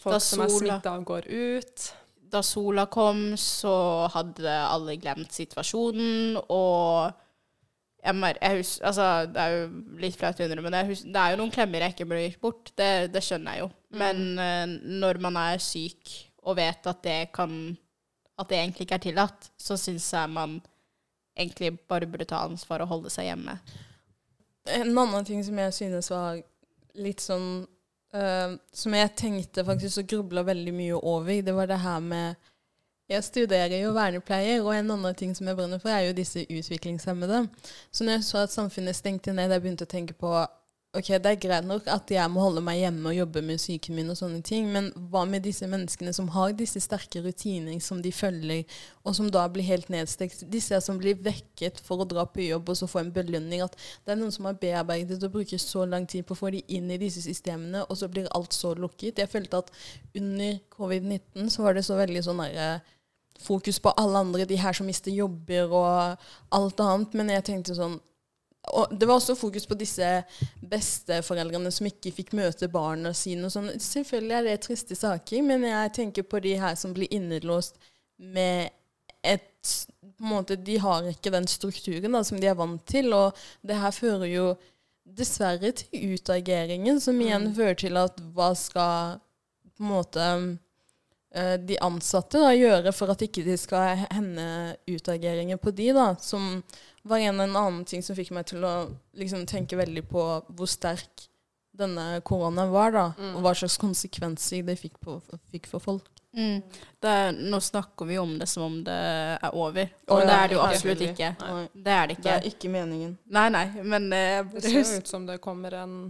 Folk 0.00 0.16
Da 0.16 0.20
som 0.24 0.42
er 0.44 0.52
smitta, 0.52 0.96
går 1.06 1.28
ut. 1.30 1.86
Da 2.30 2.42
sola 2.46 2.86
kom, 2.92 3.32
så 3.40 3.72
hadde 4.14 4.52
alle 4.70 4.96
glemt 5.02 5.34
situasjonen, 5.34 6.38
og 6.46 7.10
jeg, 8.00 8.16
mer, 8.16 8.38
jeg 8.40 8.60
hus, 8.60 8.72
altså, 8.86 9.06
Det 9.28 9.42
er 9.42 9.54
jo 9.56 9.64
litt 10.00 10.16
flaut 10.16 10.40
å 10.40 10.46
innrømme, 10.46 10.72
det, 10.72 10.82
jeg 10.84 10.90
hus, 10.94 11.04
det 11.04 11.20
er 11.20 11.34
jo 11.34 11.40
noen 11.42 11.52
klemmer 11.54 11.84
jeg 11.84 11.94
ikke 11.94 12.08
burde 12.08 12.24
gitt 12.24 12.42
bort. 12.42 12.72
Det, 12.78 12.90
det 13.12 13.22
skjønner 13.24 13.56
jeg 13.56 13.64
jo. 13.64 13.70
Men 14.00 14.22
mm. 14.38 14.74
når 15.02 15.20
man 15.26 15.38
er 15.40 15.62
syk 15.64 16.14
og 16.46 16.56
vet 16.56 16.86
at 16.88 17.02
det 17.04 17.20
kan 17.36 17.52
At 18.40 18.48
det 18.48 18.56
egentlig 18.56 18.86
ikke 18.86 18.96
er 18.96 19.04
tillatt, 19.04 19.50
så 19.60 19.76
syns 19.76 20.06
jeg 20.14 20.32
man 20.32 20.54
egentlig 21.36 21.74
bare 21.88 22.06
burde 22.08 22.24
ta 22.24 22.38
ansvar 22.46 22.80
og 22.80 22.88
holde 22.88 23.10
seg 23.12 23.26
hjemme. 23.28 23.58
En 24.64 24.96
annen 24.96 25.26
ting 25.28 25.42
som 25.44 25.58
jeg 25.60 25.74
synes 25.76 26.08
var 26.12 26.40
litt 26.96 27.20
sånn 27.20 27.66
eh, 28.14 28.56
Som 28.72 28.94
jeg 28.94 29.14
tenkte 29.16 29.64
faktisk 29.64 30.02
og 30.02 30.06
grubla 30.12 30.44
veldig 30.46 30.74
mye 30.74 30.94
over, 30.94 31.42
det 31.42 31.54
var 31.54 31.66
det 31.66 31.80
her 31.80 32.00
med 32.00 32.34
Jeg 33.10 33.24
studerer 33.24 33.80
jo 33.82 33.90
vernepleier, 33.92 34.62
og 34.62 34.74
en 34.74 34.90
annen 34.90 35.14
ting 35.14 35.34
som 35.34 35.48
jeg 35.48 35.56
brenner 35.58 35.78
for, 35.82 35.90
er 35.90 36.06
jo 36.06 36.14
disse 36.14 36.44
utviklingshemmede. 36.46 37.48
Så 37.90 38.04
når 38.04 38.12
jeg 38.12 38.24
så 38.24 38.44
at 38.44 38.52
samfunnet 38.52 38.96
stengte 38.96 39.32
ned, 39.34 39.50
jeg 39.50 39.62
begynte 39.64 39.88
å 39.88 39.90
tenke 39.90 40.14
på 40.14 40.30
Ok, 40.90 41.06
det 41.22 41.30
er 41.30 41.36
greit 41.38 41.66
nok 41.70 41.84
at 41.86 42.10
jeg 42.10 42.30
må 42.34 42.42
holde 42.42 42.64
meg 42.66 42.80
hjemme 42.80 43.12
og 43.12 43.14
jobbe 43.14 43.44
med 43.46 43.60
psyken 43.60 43.94
min 43.94 44.08
og 44.10 44.16
sånne 44.18 44.40
ting, 44.42 44.72
men 44.74 44.88
hva 45.12 45.20
med 45.22 45.44
disse 45.46 45.68
menneskene 45.70 46.10
som 46.16 46.26
har 46.34 46.56
disse 46.58 46.82
sterke 46.82 47.22
rutiner 47.22 47.76
som 47.78 48.00
de 48.02 48.10
følger, 48.10 48.64
og 49.06 49.14
som 49.14 49.28
da 49.30 49.44
blir 49.54 49.68
helt 49.68 49.86
nedstekt? 49.94 50.42
Disse 50.50 50.80
som 50.82 50.98
blir 50.98 51.20
vekket 51.22 51.78
for 51.86 52.02
å 52.02 52.08
dra 52.10 52.24
på 52.26 52.42
jobb 52.42 52.74
og 52.74 52.80
så 52.80 52.90
få 52.90 53.04
en 53.04 53.14
belønning. 53.14 53.62
At 53.62 53.78
det 53.78 54.16
er 54.16 54.18
noen 54.18 54.34
som 54.34 54.50
har 54.50 54.58
bearbeidet 54.58 55.22
og 55.22 55.38
bruker 55.38 55.62
så 55.62 55.86
lang 55.86 56.10
tid 56.10 56.26
på 56.26 56.34
å 56.34 56.42
få 56.42 56.50
de 56.56 56.64
inn 56.74 56.90
i 56.90 56.98
disse 56.98 57.22
systemene, 57.22 57.86
og 57.86 58.02
så 58.02 58.10
blir 58.10 58.26
alt 58.34 58.58
så 58.58 58.74
lukket. 58.74 59.22
Jeg 59.22 59.30
følte 59.30 59.62
at 59.62 59.70
under 60.18 60.58
covid-19 60.74 61.54
så 61.54 61.70
var 61.70 61.78
det 61.78 61.86
så 61.86 62.02
veldig 62.02 62.26
sånn 62.26 62.42
derre 62.48 62.80
fokus 63.40 63.78
på 63.78 63.94
alle 63.94 64.26
andre, 64.26 64.42
de 64.42 64.58
her 64.58 64.74
som 64.74 64.90
mister 64.90 65.14
jobber 65.14 65.70
og 65.70 66.30
alt 66.58 66.82
annet. 66.82 67.14
Men 67.14 67.36
jeg 67.38 67.46
tenkte 67.46 67.78
sånn 67.78 68.00
og 68.68 68.92
det 68.92 69.06
var 69.08 69.16
også 69.16 69.34
fokus 69.34 69.64
på 69.66 69.74
disse 69.78 70.06
besteforeldrene 70.70 71.70
som 71.72 71.88
ikke 71.88 72.12
fikk 72.12 72.34
møte 72.36 72.68
barna 72.68 73.14
sine. 73.16 73.48
og 73.48 73.54
sånn. 73.54 73.70
Selvfølgelig 73.80 74.36
er 74.36 74.46
det 74.46 74.58
triste 74.66 74.98
saker, 74.98 75.42
men 75.46 75.64
jeg 75.64 75.94
tenker 75.96 76.28
på 76.28 76.42
de 76.44 76.56
her 76.60 76.76
som 76.78 76.92
blir 76.94 77.08
innelåst 77.10 77.80
med 78.20 78.70
et 79.24 79.48
på 80.16 80.24
en 80.24 80.30
måte, 80.30 80.56
De 80.56 80.78
har 80.80 81.04
ikke 81.08 81.32
den 81.32 81.46
strukturen 81.48 82.12
da, 82.12 82.22
som 82.24 82.40
de 82.40 82.48
er 82.48 82.56
vant 82.56 82.80
til, 82.88 83.12
og 83.12 83.36
det 83.60 83.76
her 83.76 83.92
fører 83.92 84.28
jo 84.28 84.46
dessverre 85.04 85.72
til 85.76 86.14
utageringen, 86.14 87.00
som 87.00 87.18
igjen 87.20 87.50
mm. 87.50 87.54
fører 87.56 87.78
til 87.80 87.98
at 88.00 88.20
hva 88.34 88.50
skal 88.56 89.18
på 89.76 89.84
en 89.84 89.90
måte 89.90 90.26
eh, 91.34 91.56
de 91.60 91.76
ansatte 91.84 92.40
da, 92.40 92.52
gjøre 92.56 92.92
for 92.96 93.12
at 93.12 93.24
ikke 93.26 93.44
de 93.44 93.56
skal 93.60 94.06
hende 94.06 94.46
utageringer 94.88 95.60
på 95.60 95.72
de, 95.76 95.90
da, 95.96 96.14
som 96.20 96.62
var 97.02 97.18
igjen 97.18 97.40
en 97.40 97.56
annen 97.56 97.84
ting 97.88 98.02
som 98.04 98.16
fikk 98.16 98.32
meg 98.36 98.48
til 98.50 98.64
å 98.66 98.74
liksom, 99.16 99.46
tenke 99.48 99.78
veldig 99.80 100.04
på 100.10 100.24
hvor 100.48 100.70
sterk 100.70 101.26
denne 101.80 102.20
koronaen 102.26 102.72
var, 102.72 102.92
da, 102.92 103.04
mm. 103.16 103.36
og 103.38 103.44
hva 103.44 103.52
slags 103.56 103.78
konsekvenser 103.80 104.64
det 104.66 104.76
fikk, 104.80 104.98
på, 105.00 105.16
fikk 105.52 105.70
for 105.70 105.82
folk. 105.82 106.08
Mm. 106.36 106.60
Er, 107.02 107.32
nå 107.34 107.58
snakker 107.62 108.06
vi 108.06 108.18
om 108.20 108.36
det 108.38 108.46
som 108.50 108.66
om 108.66 108.78
det 108.86 108.94
er 108.94 109.54
over, 109.56 109.88
og 110.06 110.16
oh, 110.16 110.20
ja, 110.20 110.26
det 110.28 110.36
er 110.36 110.50
det 110.50 110.56
jo 110.56 110.62
absolutt 110.66 111.04
ikke. 111.08 111.30
Nei. 111.40 111.64
Det 111.74 111.94
er 111.94 112.06
det 112.10 112.16
ikke. 112.18 112.26
Det 112.26 112.36
er 112.36 112.48
ikke 112.50 112.72
meningen. 112.74 113.14
Nei, 113.38 113.46
nei, 113.54 113.66
men 113.82 114.10
uh, 114.12 114.52
Det 114.54 114.64
ser 114.66 114.76
jo 114.78 114.98
ut 115.00 115.14
som 115.14 115.26
det 115.30 115.40
kommer 115.42 115.78
en 115.82 116.00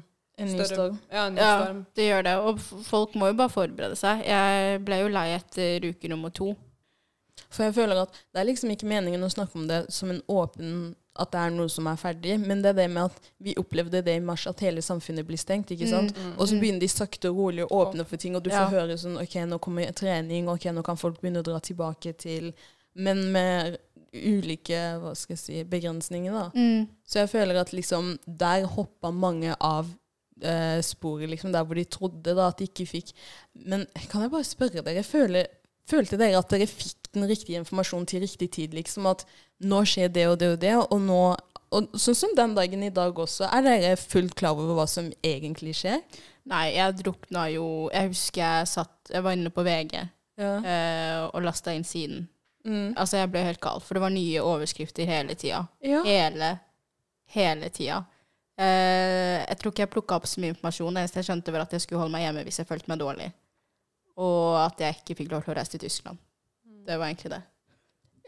en 0.40 0.48
ny 0.56 0.64
storm. 0.64 0.98
Ja, 1.10 1.26
en 1.26 1.34
ny 1.34 1.40
ja, 1.40 1.52
storm. 1.60 1.80
det 1.94 2.04
gjør 2.06 2.22
det. 2.24 2.34
Og 2.48 2.60
folk 2.86 3.16
må 3.20 3.28
jo 3.28 3.36
bare 3.36 3.52
forberede 3.52 3.96
seg. 4.00 4.22
Jeg 4.24 4.80
ble 4.86 5.02
jo 5.02 5.10
lei 5.12 5.26
etter 5.34 5.84
uke 5.90 6.08
nummer 6.08 6.32
to. 6.32 6.54
For 7.50 7.66
jeg 7.66 7.76
føler 7.76 8.04
at 8.04 8.16
det 8.30 8.40
er 8.40 8.48
liksom 8.48 8.72
ikke 8.74 8.88
meningen 8.90 9.26
å 9.26 9.30
snakke 9.32 9.58
om 9.58 9.68
det 9.70 9.84
som 9.94 10.12
en 10.12 10.22
åpen 10.30 10.74
at 11.20 11.32
det 11.34 11.40
er 11.42 11.52
noe 11.52 11.68
som 11.72 11.88
er 11.90 11.98
ferdig, 12.00 12.36
men 12.40 12.62
det 12.62 12.70
er 12.70 12.76
det 12.78 12.86
med 12.92 13.10
at 13.10 13.30
vi 13.42 13.54
opplevde 13.58 14.02
det 14.06 14.14
i 14.16 14.22
mars, 14.24 14.46
at 14.48 14.62
hele 14.64 14.82
samfunnet 14.84 15.26
blir 15.26 15.40
stengt. 15.40 15.72
ikke 15.74 15.88
sant? 15.90 16.14
Mm, 16.16 16.30
mm, 16.30 16.34
og 16.38 16.48
så 16.48 16.56
mm. 16.56 16.60
begynner 16.62 16.84
de 16.84 16.90
sakte 16.92 17.32
og 17.32 17.40
rolig 17.42 17.66
å 17.66 17.80
åpne 17.82 18.06
for 18.08 18.22
ting, 18.22 18.36
og 18.38 18.44
du 18.46 18.50
ja. 18.52 18.62
får 18.62 18.78
høre 18.78 18.98
sånn 19.00 19.18
OK, 19.20 19.36
nå 19.50 19.58
kommer 19.62 19.90
trening, 19.96 20.48
OK, 20.52 20.70
nå 20.72 20.84
kan 20.86 21.00
folk 21.00 21.20
begynne 21.20 21.42
å 21.42 21.46
dra 21.46 21.60
tilbake 21.62 22.14
til 22.20 22.52
Men 22.98 23.20
med 23.30 23.76
ulike 24.10 24.78
hva 24.98 25.12
skal 25.14 25.36
jeg 25.36 25.42
si, 25.42 25.58
begrensninger, 25.70 26.34
da. 26.34 26.48
Mm. 26.54 26.88
Så 27.06 27.22
jeg 27.22 27.30
føler 27.30 27.60
at 27.60 27.74
liksom 27.74 28.16
der 28.26 28.64
hoppa 28.66 29.12
mange 29.14 29.54
av 29.54 29.90
eh, 30.42 30.80
sporet, 30.82 31.30
liksom, 31.30 31.52
der 31.54 31.66
hvor 31.66 31.78
de 31.78 31.86
trodde 31.86 32.34
da 32.34 32.48
at 32.50 32.58
de 32.58 32.66
ikke 32.70 32.88
fikk 32.88 33.12
Men 33.54 33.86
kan 34.10 34.24
jeg 34.24 34.32
bare 34.32 34.46
spørre 34.46 34.82
dere, 34.82 34.98
Jeg 34.98 35.06
føler 35.06 35.46
Følte 35.90 36.18
dere 36.20 36.38
at 36.40 36.50
dere 36.52 36.68
fikk 36.70 37.10
den 37.14 37.26
riktige 37.26 37.60
informasjonen 37.60 38.06
til 38.06 38.22
riktig 38.24 38.50
tid? 38.54 38.74
liksom 38.76 39.08
At 39.10 39.24
nå 39.66 39.82
skjer 39.88 40.12
det 40.14 40.26
og 40.30 40.38
det 40.40 40.52
og 40.54 40.60
det, 40.62 40.74
og 40.80 41.00
nå 41.06 41.22
og 41.70 41.94
Sånn 42.02 42.16
som 42.18 42.32
den 42.34 42.56
dagen 42.56 42.82
i 42.82 42.90
dag 42.90 43.14
også. 43.14 43.44
Er 43.46 43.62
dere 43.62 43.92
fullt 43.94 44.34
klar 44.34 44.58
over 44.58 44.74
hva 44.74 44.88
som 44.90 45.06
egentlig 45.22 45.76
skjer? 45.78 46.00
Nei, 46.50 46.72
jeg 46.74 46.96
drukna 46.98 47.44
jo 47.52 47.66
Jeg 47.92 48.10
husker 48.10 48.42
jeg 48.42 48.70
satt 48.72 49.12
Jeg 49.12 49.22
var 49.22 49.36
inne 49.36 49.52
på 49.54 49.62
VG 49.62 49.92
ja. 49.94 50.54
øh, 50.56 51.24
og 51.28 51.44
lasta 51.44 51.74
inn 51.76 51.84
siden. 51.86 52.24
Mm. 52.64 52.94
Altså, 52.96 53.20
jeg 53.20 53.30
ble 53.32 53.42
helt 53.44 53.60
gal, 53.60 53.80
for 53.84 53.96
det 53.96 54.02
var 54.02 54.12
nye 54.14 54.40
overskrifter 54.44 55.08
hele 55.08 55.36
tida. 55.38 55.62
Ja. 55.84 56.00
Hele, 56.04 56.54
hele 57.34 57.68
tida. 57.72 58.02
Uh, 58.60 59.40
jeg 59.40 59.56
tror 59.60 59.72
ikke 59.72 59.84
jeg 59.86 59.92
plukka 59.94 60.18
opp 60.18 60.28
så 60.28 60.42
mye 60.42 60.54
informasjon. 60.54 60.96
Eneste 61.00 61.20
jeg 61.20 61.30
skjønte, 61.30 61.52
var 61.54 61.64
at 61.64 61.76
jeg 61.76 61.84
skulle 61.84 62.02
holde 62.02 62.12
meg 62.12 62.26
hjemme 62.26 62.44
hvis 62.44 62.60
jeg 62.60 62.68
følte 62.68 62.92
meg 62.92 63.00
dårlig. 63.00 63.30
Og 64.18 64.58
at 64.64 64.82
jeg 64.82 65.00
ikke 65.00 65.18
fikk 65.22 65.32
lov 65.34 65.44
til 65.44 65.54
å 65.54 65.56
reise 65.60 65.74
til 65.74 65.84
Tyskland. 65.86 66.18
Mm. 66.66 66.84
Det 66.88 66.98
var 66.98 67.10
egentlig 67.10 67.32
det. 67.36 67.42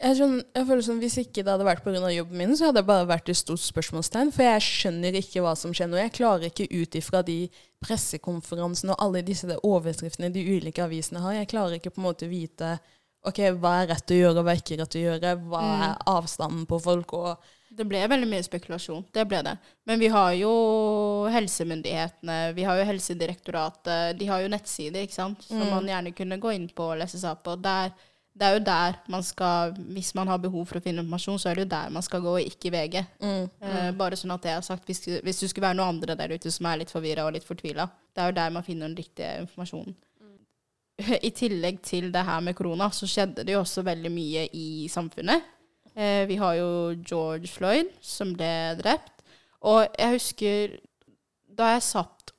Jeg, 0.03 0.17
skjønner, 0.17 0.45
jeg 0.57 0.67
føler 0.67 0.83
som 0.83 0.97
Hvis 0.99 1.17
ikke 1.21 1.43
det 1.45 1.51
hadde 1.53 1.67
vært 1.67 1.83
pga. 1.85 2.09
jobben 2.11 2.37
min, 2.37 2.55
så 2.57 2.69
hadde 2.69 2.81
det 2.81 2.89
bare 2.89 3.07
vært 3.07 3.29
et 3.29 3.37
stort 3.37 3.61
spørsmålstegn. 3.61 4.33
For 4.35 4.43
jeg 4.43 4.65
skjønner 4.65 5.19
ikke 5.19 5.43
hva 5.45 5.53
som 5.59 5.75
skjer 5.75 5.91
nå. 5.91 5.99
Jeg 6.01 6.15
klarer 6.17 6.49
ikke 6.49 6.67
ut 6.71 6.97
ifra 6.99 7.21
de 7.23 7.37
pressekonferansene 7.83 8.95
og 8.95 9.05
alle 9.05 9.23
disse 9.25 9.47
overskriftene 9.63 10.31
de 10.33 10.43
ulike 10.55 10.83
avisene 10.83 11.21
har. 11.23 11.37
Jeg 11.39 11.51
klarer 11.53 11.77
ikke 11.77 11.93
på 11.93 12.01
en 12.01 12.09
måte 12.09 12.31
vite 12.31 12.77
ok, 13.23 13.39
hva 13.61 13.77
er 13.81 13.91
rett 13.93 14.11
å 14.11 14.17
gjøre, 14.17 14.39
og 14.39 14.47
hva 14.47 14.55
er 14.55 14.63
ikke 14.63 14.79
rett 14.81 14.97
å 14.97 15.03
gjøre. 15.03 15.35
Hva 15.47 15.61
mm. 15.63 15.83
er 15.87 16.07
avstanden 16.17 16.65
på 16.67 16.79
folk? 16.83 17.13
og 17.13 17.51
det 17.77 17.85
ble 17.89 18.01
veldig 18.09 18.29
mye 18.29 18.45
spekulasjon. 18.45 19.03
Det 19.13 19.25
ble 19.29 19.41
det. 19.45 19.53
Men 19.89 20.01
vi 20.01 20.09
har 20.13 20.31
jo 20.37 20.53
helsemyndighetene, 21.33 22.37
vi 22.57 22.65
har 22.67 22.79
jo 22.79 22.87
Helsedirektoratet, 22.89 24.17
de 24.19 24.29
har 24.29 24.43
jo 24.43 24.51
nettsider, 24.53 25.03
ikke 25.03 25.17
sant, 25.17 25.45
som 25.47 25.61
mm. 25.61 25.69
man 25.71 25.89
gjerne 25.89 26.15
kunne 26.17 26.39
gå 26.41 26.53
inn 26.53 26.67
på 26.69 26.91
og 26.91 26.99
lese 27.01 27.21
seg 27.21 27.41
på. 27.45 27.55
Der, 27.63 27.93
det 28.33 28.47
er 28.47 28.57
jo 28.57 28.63
der 28.67 28.99
man 29.13 29.25
skal, 29.25 29.73
hvis 29.95 30.13
man 30.17 30.29
har 30.29 30.41
behov 30.43 30.67
for 30.69 30.79
å 30.79 30.83
finne 30.85 31.01
informasjon, 31.01 31.41
så 31.41 31.49
er 31.49 31.57
det 31.57 31.65
jo 31.65 31.73
der 31.73 31.93
man 31.97 32.05
skal 32.05 32.23
gå, 32.25 32.35
og 32.37 32.53
ikke 32.53 32.73
VG. 32.75 32.99
Mm. 33.23 33.43
Eh, 33.69 33.91
bare 33.99 34.19
sånn 34.19 34.35
at 34.35 34.45
det 34.45 34.53
er 34.53 34.65
sagt, 34.65 34.85
hvis, 34.89 35.05
hvis 35.25 35.41
du 35.41 35.47
skulle 35.47 35.69
være 35.69 35.79
noen 35.81 35.95
andre 35.97 36.17
der 36.19 36.35
ute 36.35 36.53
som 36.53 36.69
er 36.69 36.83
litt 36.83 36.93
forvirra 36.93 37.25
og 37.27 37.37
litt 37.37 37.47
fortvila, 37.47 37.89
det 38.13 38.23
er 38.23 38.31
jo 38.31 38.39
der 38.41 38.57
man 38.59 38.67
finner 38.67 38.89
den 38.89 38.99
riktige 38.99 39.33
informasjonen. 39.47 39.97
Mm. 40.21 40.37
I 41.17 41.33
tillegg 41.33 41.81
til 41.85 42.11
det 42.13 42.27
her 42.29 42.45
med 42.45 42.57
korona, 42.59 42.91
så 42.93 43.09
skjedde 43.09 43.47
det 43.47 43.57
jo 43.57 43.63
også 43.65 43.81
veldig 43.87 44.13
mye 44.13 44.45
i 44.53 44.85
samfunnet. 44.93 45.52
Eh, 45.95 46.25
vi 46.29 46.37
har 46.41 46.57
jo 46.57 46.69
George 47.05 47.47
Floyd, 47.51 47.91
som 48.01 48.33
ble 48.37 48.73
drept. 48.79 49.23
Og 49.63 49.85
jeg 49.99 50.17
husker 50.17 50.77
da 51.53 51.73
jeg 51.75 51.85
satt 51.85 52.33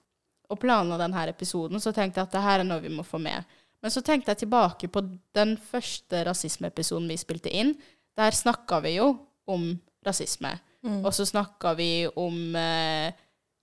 og 0.52 0.60
planla 0.60 0.98
denne 1.00 1.26
episoden, 1.30 1.80
så 1.80 1.92
tenkte 1.94 2.20
jeg 2.20 2.28
at 2.28 2.34
det 2.34 2.44
her 2.44 2.62
er 2.62 2.68
noe 2.68 2.82
vi 2.82 2.92
må 2.92 3.04
få 3.06 3.20
med. 3.22 3.46
Men 3.84 3.92
så 3.92 4.02
tenkte 4.04 4.32
jeg 4.32 4.44
tilbake 4.44 4.88
på 4.88 5.02
den 5.36 5.56
første 5.60 6.22
rasismeepisoden 6.26 7.08
vi 7.10 7.18
spilte 7.20 7.52
inn. 7.52 7.74
Der 8.16 8.34
snakka 8.34 8.80
vi 8.84 8.96
jo 8.96 9.10
om 9.50 9.74
rasisme. 10.06 10.54
Mm. 10.84 11.02
Og 11.04 11.12
så 11.16 11.26
snakka 11.28 11.74
vi 11.78 12.06
om 12.20 12.56
eh, 12.56 13.12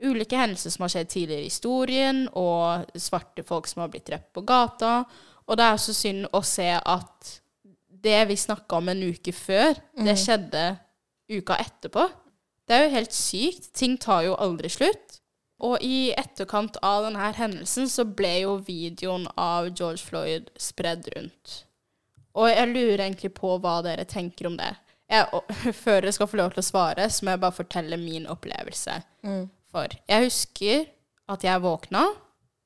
ulike 0.01 0.37
hendelser 0.37 0.73
som 0.73 0.85
har 0.85 0.93
skjedd 0.93 1.11
tidligere 1.11 1.45
i 1.45 1.51
historien, 1.51 2.23
og 2.37 2.89
svarte 2.97 3.45
folk 3.45 3.69
som 3.69 3.83
har 3.83 3.91
blitt 3.93 4.07
drept 4.09 4.31
på 4.33 4.45
gata. 4.45 5.03
Og 5.47 5.57
det 5.57 5.67
er 5.67 5.81
så 5.81 5.95
synd 5.95 6.29
å 6.33 6.41
se 6.45 6.69
at 6.69 7.31
det 8.03 8.19
vi 8.29 8.37
snakka 8.37 8.79
om 8.81 8.89
en 8.91 9.03
uke 9.11 9.33
før, 9.35 9.75
mm. 9.97 10.05
det 10.07 10.17
skjedde 10.19 10.65
uka 11.31 11.57
etterpå. 11.61 12.07
Det 12.67 12.77
er 12.77 12.85
jo 12.85 12.93
helt 12.95 13.15
sykt. 13.15 13.71
Ting 13.77 13.97
tar 14.01 14.25
jo 14.27 14.37
aldri 14.39 14.71
slutt. 14.71 15.19
Og 15.61 15.77
i 15.85 16.09
etterkant 16.17 16.79
av 16.85 17.05
denne 17.05 17.31
hendelsen 17.37 17.89
så 17.89 18.05
ble 18.07 18.31
jo 18.43 18.55
videoen 18.65 19.27
av 19.37 19.69
George 19.69 20.01
Floyd 20.01 20.49
spredd 20.59 21.09
rundt. 21.15 21.59
Og 22.37 22.47
jeg 22.49 22.71
lurer 22.71 23.03
egentlig 23.03 23.33
på 23.37 23.57
hva 23.61 23.81
dere 23.85 24.07
tenker 24.09 24.49
om 24.49 24.57
det. 24.57 24.71
Jeg, 25.11 25.27
og, 25.35 25.51
før 25.83 25.99
dere 25.99 26.15
skal 26.15 26.31
få 26.31 26.39
lov 26.39 26.55
til 26.55 26.63
å 26.63 26.65
svare, 26.65 27.07
så 27.11 27.25
må 27.25 27.35
jeg 27.35 27.43
bare 27.43 27.59
fortelle 27.59 27.99
min 28.01 28.27
opplevelse. 28.31 28.97
Mm. 29.27 29.45
For 29.71 29.93
jeg 30.09 30.27
husker 30.27 30.85
at 31.31 31.45
jeg 31.45 31.63
våkna, 31.63 32.07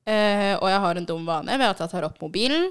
eh, 0.08 0.54
og 0.56 0.68
jeg 0.70 0.82
har 0.86 0.98
en 0.98 1.08
dum 1.08 1.26
vane 1.28 1.58
ved 1.58 1.68
at 1.68 1.82
jeg 1.84 1.92
tar 1.92 2.08
opp 2.08 2.22
mobilen, 2.22 2.70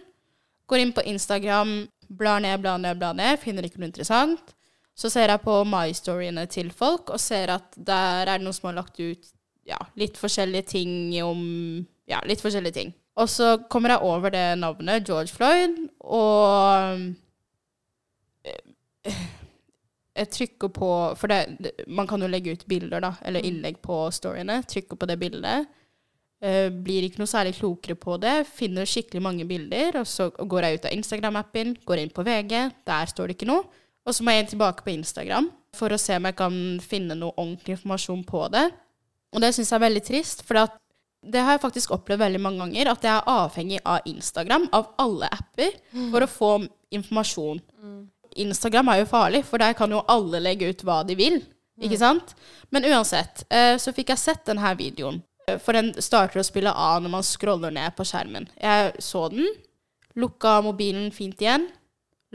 går 0.65 0.81
inn 0.81 0.95
på 0.95 1.05
Instagram, 1.05 1.75
Blar 2.07 2.43
ned, 2.43 2.59
blar 2.63 2.77
ned, 2.81 2.99
blar 2.99 3.15
ned, 3.17 3.39
finner 3.41 3.67
ikke 3.67 3.81
noe 3.81 3.89
interessant. 3.89 4.53
Så 4.95 5.09
ser 5.11 5.31
jeg 5.31 5.43
på 5.43 5.57
My-storyene 5.67 6.45
til 6.51 6.71
folk 6.71 7.11
og 7.11 7.19
ser 7.19 7.51
at 7.57 7.73
der 7.75 8.23
er 8.23 8.37
det 8.37 8.45
noen 8.45 8.55
som 8.55 8.69
har 8.69 8.77
lagt 8.77 8.99
ut 9.01 9.31
ja, 9.65 9.79
litt 9.99 10.17
forskjellige 10.21 10.71
ting 10.75 10.93
om 11.25 11.41
Ja, 12.05 12.19
litt 12.29 12.43
forskjellige 12.43 12.75
ting. 12.75 12.91
Og 13.17 13.29
så 13.31 13.55
kommer 13.71 13.95
jeg 13.95 14.05
over 14.05 14.29
det 14.29 14.59
navnet, 14.59 15.07
George 15.07 15.33
Floyd, 15.33 15.79
og 16.05 16.99
jeg 20.15 20.29
trykker 20.31 20.71
på 20.75 20.89
For 21.19 21.31
det, 21.31 21.71
man 21.87 22.07
kan 22.07 22.21
jo 22.21 22.29
legge 22.29 22.53
ut 22.55 22.67
bilder, 22.69 23.01
da, 23.03 23.13
eller 23.25 23.43
mm. 23.43 23.47
innlegg 23.49 23.81
på 23.83 23.97
storyene. 24.15 24.61
Trykker 24.69 24.99
på 24.99 25.09
det 25.09 25.17
bildet. 25.19 25.67
Uh, 26.43 26.67
blir 26.69 27.07
ikke 27.07 27.21
noe 27.21 27.31
særlig 27.31 27.55
klokere 27.57 27.95
på 27.99 28.17
det. 28.21 28.35
Finner 28.57 28.89
skikkelig 28.89 29.23
mange 29.23 29.47
bilder, 29.49 30.01
og 30.01 30.09
så 30.09 30.29
går 30.35 30.67
jeg 30.67 30.79
ut 30.79 30.87
av 30.89 30.95
Instagram-appen, 30.97 31.75
går 31.87 32.01
inn 32.03 32.13
på 32.13 32.25
VG, 32.27 32.55
der 32.85 33.11
står 33.11 33.31
det 33.31 33.37
ikke 33.37 33.49
noe. 33.49 33.65
Og 34.05 34.13
så 34.13 34.21
må 34.21 34.33
jeg 34.33 34.43
inn 34.43 34.51
tilbake 34.53 34.85
på 34.85 34.93
Instagram 34.93 35.47
for 35.75 35.91
å 35.91 35.99
se 35.99 36.15
om 36.19 36.27
jeg 36.27 36.37
kan 36.37 36.57
finne 36.83 37.17
noe 37.17 37.33
ordentlig 37.35 37.79
informasjon 37.79 38.21
på 38.27 38.45
det. 38.53 38.67
Og 39.35 39.41
det 39.43 39.51
syns 39.55 39.71
jeg 39.71 39.79
er 39.79 39.85
veldig 39.87 40.03
trist, 40.05 40.43
for 40.47 40.59
det 41.25 41.41
har 41.41 41.55
jeg 41.55 41.63
faktisk 41.63 41.95
opplevd 41.95 42.21
veldig 42.21 42.41
mange 42.43 42.61
ganger, 42.63 42.91
at 42.91 43.07
jeg 43.07 43.13
er 43.15 43.31
avhengig 43.33 43.81
av 43.81 44.05
Instagram, 44.07 44.67
av 44.77 44.93
alle 45.01 45.29
apper, 45.33 45.73
mm. 45.91 46.09
for 46.13 46.23
å 46.23 46.31
få 46.31 46.51
informasjon. 46.95 47.59
Mm. 47.81 48.01
Instagram 48.45 48.91
er 48.93 49.01
jo 49.01 49.09
farlig, 49.09 49.41
for 49.47 49.63
der 49.63 49.75
kan 49.77 49.91
jo 49.91 50.03
alle 50.11 50.43
legge 50.43 50.69
ut 50.69 50.85
hva 50.85 51.01
de 51.07 51.17
vil. 51.17 51.39
Ikke 51.83 51.99
sant? 51.99 52.35
Men 52.71 52.85
uansett, 52.87 53.43
eh, 53.49 53.75
så 53.81 53.91
fikk 53.95 54.13
jeg 54.13 54.21
sett 54.21 54.45
denne 54.47 54.69
videoen. 54.79 55.17
For 55.61 55.77
den 55.77 55.93
starter 56.01 56.41
å 56.41 56.45
spille 56.45 56.73
av 56.73 57.03
når 57.03 57.11
man 57.13 57.25
scroller 57.25 57.73
ned 57.73 57.93
på 57.97 58.05
skjermen. 58.07 58.47
Jeg 58.57 58.93
så 59.03 59.27
den, 59.33 59.47
lukka 60.17 60.57
mobilen 60.65 61.11
fint 61.13 61.41
igjen, 61.43 61.67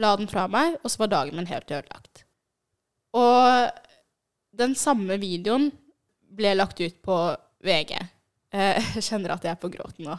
la 0.01 0.15
den 0.17 0.29
fra 0.31 0.47
meg, 0.51 0.77
og 0.81 0.91
så 0.91 1.03
var 1.03 1.11
dagen 1.11 1.37
min 1.37 1.49
helt 1.49 1.71
ødelagt. 1.71 2.23
Og 3.17 3.71
den 4.57 4.75
samme 4.79 5.17
videoen 5.21 5.69
ble 6.31 6.53
lagt 6.55 6.79
ut 6.79 7.01
på 7.03 7.17
VG. 7.65 7.97
Eh, 8.51 8.79
Jeg 8.95 9.07
kjenner 9.09 9.35
at 9.35 9.45
jeg 9.45 9.53
er 9.55 9.61
på 9.61 9.71
gråten 9.71 10.07
nå. 10.07 10.17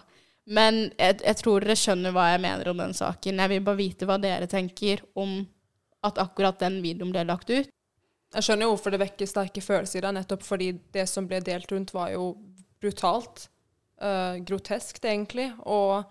Men 0.53 0.89
jeg, 0.99 1.21
jeg 1.23 1.39
tror 1.39 1.63
dere 1.63 1.79
skjønner 1.79 2.15
hva 2.15 2.33
jeg 2.33 2.41
mener 2.43 2.73
om 2.73 2.81
den 2.81 2.95
saken. 2.99 3.39
Jeg 3.39 3.51
vil 3.53 3.61
bare 3.63 3.79
vite 3.79 4.09
hva 4.09 4.17
dere 4.19 4.49
tenker 4.51 5.05
om 5.15 5.37
at 6.03 6.19
akkurat 6.19 6.59
den 6.59 6.81
videoen 6.83 7.13
ble 7.15 7.23
lagt 7.29 7.53
ut. 7.53 7.69
Jeg 8.33 8.47
skjønner 8.47 8.67
jo 8.67 8.73
hvorfor 8.73 8.95
det 8.95 9.03
vekker 9.05 9.29
sterke 9.29 9.63
følelser 9.63 10.01
i 10.01 10.03
deg, 10.03 10.17
nettopp 10.17 10.43
fordi 10.43 10.73
det 10.97 11.05
som 11.11 11.29
ble 11.31 11.39
delt 11.45 11.71
rundt, 11.71 11.93
var 11.95 12.11
jo 12.15 12.33
brutalt. 12.83 13.47
Uh, 14.03 14.41
groteskt, 14.43 15.05
egentlig. 15.07 15.53
Og 15.62 16.03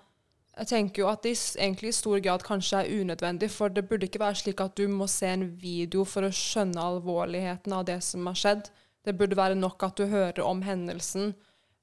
jeg 0.55 0.67
tenker 0.67 1.03
jo 1.03 1.09
at 1.11 1.23
det 1.25 1.33
egentlig 1.59 1.91
i 1.91 1.95
stor 1.95 2.19
grad 2.23 2.43
kanskje 2.47 2.83
er 2.83 3.01
unødvendig, 3.01 3.51
for 3.51 3.71
det 3.71 3.85
burde 3.89 4.07
ikke 4.07 4.21
være 4.23 4.39
slik 4.41 4.63
at 4.63 4.75
du 4.79 4.87
må 4.91 5.07
se 5.11 5.29
en 5.31 5.47
video 5.59 6.05
for 6.07 6.27
å 6.27 6.33
skjønne 6.35 6.87
alvorligheten 6.95 7.75
av 7.75 7.85
det 7.87 7.99
som 8.07 8.27
har 8.29 8.39
skjedd. 8.39 8.71
Det 9.03 9.15
burde 9.17 9.39
være 9.39 9.57
nok 9.59 9.83
at 9.87 9.97
du 9.97 10.05
hører 10.11 10.43
om 10.45 10.61
hendelsen 10.63 11.33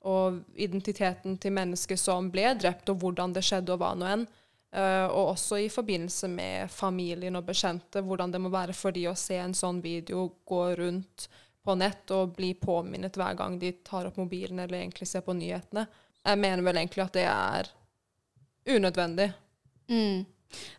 og 0.09 0.42
identiteten 0.54 1.37
til 1.42 1.57
mennesket 1.57 2.00
som 2.00 2.28
ble 2.33 2.52
drept, 2.61 2.88
og 2.92 3.02
hvordan 3.02 3.35
det 3.35 3.42
skjedde, 3.45 3.75
og 3.75 3.83
hva 3.83 3.95
nå 3.99 4.12
enn. 4.12 4.28
Uh, 4.68 5.09
og 5.09 5.33
også 5.33 5.62
i 5.64 5.71
forbindelse 5.73 6.28
med 6.28 6.68
familien 6.71 7.37
og 7.40 7.47
bekjente, 7.49 8.02
hvordan 8.04 8.35
det 8.35 8.40
må 8.45 8.52
være 8.52 8.76
for 8.76 8.92
de 8.92 9.07
å 9.09 9.16
se 9.16 9.38
en 9.40 9.57
sånn 9.57 9.80
video 9.85 10.26
gå 10.49 10.64
rundt 10.76 11.28
på 11.65 11.75
nett 11.79 12.11
og 12.15 12.35
blir 12.37 12.59
påminnet 12.61 13.17
hver 13.19 13.37
gang 13.38 13.59
de 13.61 13.73
tar 13.85 14.09
opp 14.09 14.19
mobilen 14.21 14.62
eller 14.62 14.81
egentlig 14.81 15.09
ser 15.11 15.25
på 15.27 15.37
nyhetene. 15.37 15.87
Jeg 16.25 16.41
mener 16.41 16.65
vel 16.65 16.81
egentlig 16.81 17.05
at 17.05 17.17
det 17.17 17.27
er 17.29 17.71
unødvendig. 18.69 19.29
Mm. 19.88 20.25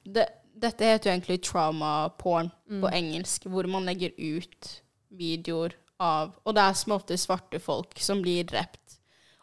Det, 0.04 0.26
dette 0.60 0.92
heter 0.92 1.10
jo 1.10 1.16
egentlig 1.16 1.42
trauma 1.46 1.94
porn 2.20 2.52
på 2.70 2.92
engelsk, 2.94 3.48
hvor 3.50 3.68
man 3.70 3.88
legger 3.90 4.16
ut 4.18 4.74
videoer 5.10 5.76
av 6.00 6.32
Og 6.48 6.56
det 6.56 6.64
er 6.64 6.76
som 6.80 6.94
ofte 6.96 7.18
svarte 7.20 7.60
folk 7.60 7.98
som 8.00 8.22
blir 8.24 8.46
drept. 8.48 9.00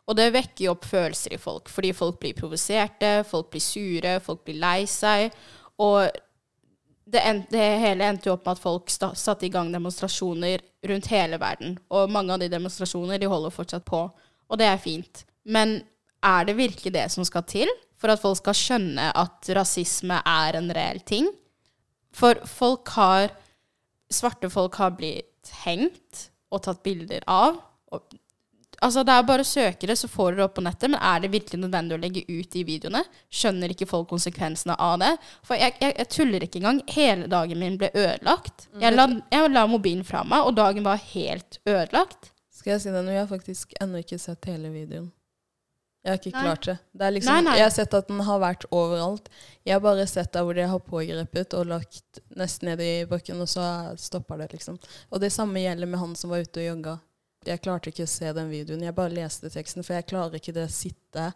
Og 0.06 0.16
det 0.16 0.30
vekker 0.32 0.64
jo 0.64 0.72
opp 0.76 0.86
følelser 0.86 1.34
i 1.34 1.40
folk, 1.42 1.68
fordi 1.68 1.90
folk 1.96 2.20
blir 2.22 2.36
provoserte, 2.38 3.10
folk 3.26 3.50
blir 3.52 3.64
sure, 3.64 4.14
folk 4.24 4.44
blir 4.46 4.60
lei 4.62 4.86
seg. 4.88 5.34
Og 5.82 6.06
det, 7.06 7.22
en, 7.22 7.42
det 7.50 7.64
hele 7.82 8.06
endte 8.10 8.28
jo 8.28 8.34
opp 8.34 8.46
med 8.46 8.56
at 8.56 8.62
folk 8.62 8.90
satte 8.90 9.46
i 9.46 9.52
gang 9.52 9.70
demonstrasjoner 9.74 10.62
rundt 10.90 11.10
hele 11.12 11.38
verden. 11.38 11.76
Og 11.94 12.10
mange 12.10 12.34
av 12.34 12.42
de 12.42 12.50
demonstrasjoner 12.50 13.20
de 13.22 13.30
holder 13.30 13.54
fortsatt 13.54 13.86
på, 13.86 14.02
og 14.46 14.60
det 14.60 14.66
er 14.66 14.82
fint. 14.82 15.22
Men 15.46 15.78
er 16.26 16.48
det 16.48 16.56
virkelig 16.58 16.92
det 16.96 17.06
som 17.14 17.26
skal 17.26 17.46
til 17.46 17.70
for 17.96 18.12
at 18.12 18.20
folk 18.20 18.40
skal 18.40 18.58
skjønne 18.58 19.10
at 19.16 19.50
rasisme 19.56 20.18
er 20.26 20.58
en 20.58 20.70
reell 20.74 21.02
ting? 21.06 21.30
For 22.16 22.38
folk 22.48 22.94
har 22.98 23.34
Svarte 24.06 24.46
folk 24.46 24.76
har 24.78 24.92
blitt 24.94 25.48
hengt 25.64 26.28
og 26.54 26.60
tatt 26.62 26.78
bilder 26.86 27.24
av. 27.26 27.56
Og, 27.90 28.04
altså 28.84 29.02
Det 29.06 29.14
er 29.14 29.26
bare 29.28 29.44
å 29.44 29.48
søke 29.48 29.88
det, 29.88 29.96
så 29.98 30.08
får 30.10 30.30
dere 30.32 30.40
det 30.40 30.46
opp 30.46 30.54
på 30.58 30.64
nettet. 30.66 30.90
Men 30.92 31.00
er 31.00 31.24
det 31.24 31.32
virkelig 31.34 31.60
nødvendig 31.62 31.96
å 31.96 32.02
legge 32.02 32.24
ut 32.28 32.50
de 32.52 32.64
videoene? 32.68 33.02
Skjønner 33.32 33.74
ikke 33.74 33.88
folk 33.90 34.08
konsekvensene 34.12 34.76
av 34.82 34.98
det? 35.02 35.12
For 35.46 35.58
jeg, 35.60 35.76
jeg, 35.80 35.96
jeg 36.00 36.10
tuller 36.14 36.46
ikke 36.46 36.62
engang. 36.62 36.80
Hele 36.94 37.28
dagen 37.32 37.62
min 37.62 37.78
ble 37.80 37.90
ødelagt. 37.94 38.68
Jeg 38.82 38.96
la, 38.96 39.10
jeg 39.32 39.52
la 39.52 39.66
mobilen 39.70 40.06
fra 40.06 40.24
meg, 40.28 40.48
og 40.48 40.56
dagen 40.58 40.86
var 40.86 41.02
helt 41.12 41.60
ødelagt. 41.66 42.32
Skal 42.56 42.76
jeg 42.76 42.86
si 42.86 42.90
deg 42.90 43.04
noe? 43.04 43.14
Jeg 43.14 43.24
har 43.24 43.30
faktisk 43.30 43.76
ennå 43.80 44.02
ikke 44.02 44.18
sett 44.18 44.50
hele 44.50 44.72
videoen. 44.74 45.12
Jeg 46.06 46.12
har 46.12 46.20
ikke 46.20 46.30
Nei. 46.36 46.42
klart 46.44 46.66
det. 46.68 46.74
det 46.94 47.02
er 47.06 47.14
liksom, 47.16 47.34
Nei, 47.34 47.42
nei. 47.48 47.54
Jeg 47.58 47.66
har 47.66 47.72
sett 47.74 47.94
at 47.98 48.06
den 48.06 48.20
har 48.22 48.38
vært 48.38 48.64
overalt. 48.70 49.24
Jeg 49.66 49.74
har 49.74 49.80
bare 49.82 50.04
sett 50.06 50.30
der 50.36 50.44
hvor 50.46 50.54
de 50.54 50.66
har 50.70 50.82
pågrepet 50.86 51.56
og 51.58 51.66
lagt 51.72 52.20
nesten 52.38 52.70
ned 52.70 52.82
i 52.84 52.92
bakken, 53.10 53.40
og 53.42 53.50
så 53.50 53.64
stoppa 53.98 54.38
det, 54.38 54.52
liksom. 54.54 54.78
Og 55.10 55.22
det 55.24 55.32
samme 55.34 55.64
gjelder 55.64 55.90
med 55.90 55.98
han 55.98 56.14
som 56.14 56.30
var 56.30 56.46
ute 56.46 56.62
og 56.62 56.68
jogga. 56.68 56.94
Jeg 57.46 57.62
klarte 57.62 57.90
ikke 57.92 58.06
å 58.06 58.10
se 58.10 58.32
den 58.34 58.48
videoen. 58.50 58.82
Jeg 58.82 58.94
bare 58.96 59.14
leste 59.14 59.50
teksten, 59.52 59.84
for 59.86 59.94
jeg 59.94 60.06
klarer 60.10 60.34
ikke 60.40 60.54
det 60.56 60.64
å 60.66 60.72
sitte 60.72 61.28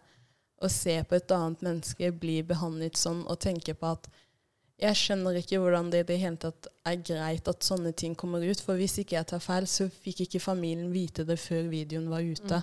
og 0.61 0.69
se 0.69 0.93
på 1.09 1.15
et 1.17 1.31
annet 1.33 1.61
menneske 1.65 2.11
bli 2.21 2.41
behandlet 2.45 2.99
sånn, 2.99 3.23
og 3.27 3.39
tenke 3.41 3.73
på 3.73 3.87
at 3.95 4.09
jeg 4.81 4.97
skjønner 4.97 5.37
ikke 5.37 5.59
hvordan 5.61 5.89
det 5.93 5.99
i 6.03 6.07
det 6.09 6.17
hele 6.21 6.37
tatt 6.41 6.67
er 6.89 6.95
greit 7.05 7.47
at 7.49 7.63
sånne 7.65 7.91
ting 7.97 8.15
kommer 8.17 8.41
ut. 8.45 8.61
For 8.61 8.77
hvis 8.77 8.97
ikke 9.01 9.15
jeg 9.19 9.27
tar 9.29 9.41
feil, 9.41 9.67
så 9.69 9.87
fikk 9.89 10.23
ikke 10.25 10.41
familien 10.41 10.91
vite 10.93 11.25
det 11.25 11.37
før 11.39 11.67
videoen 11.69 12.07
var 12.09 12.21
ute. 12.25 12.61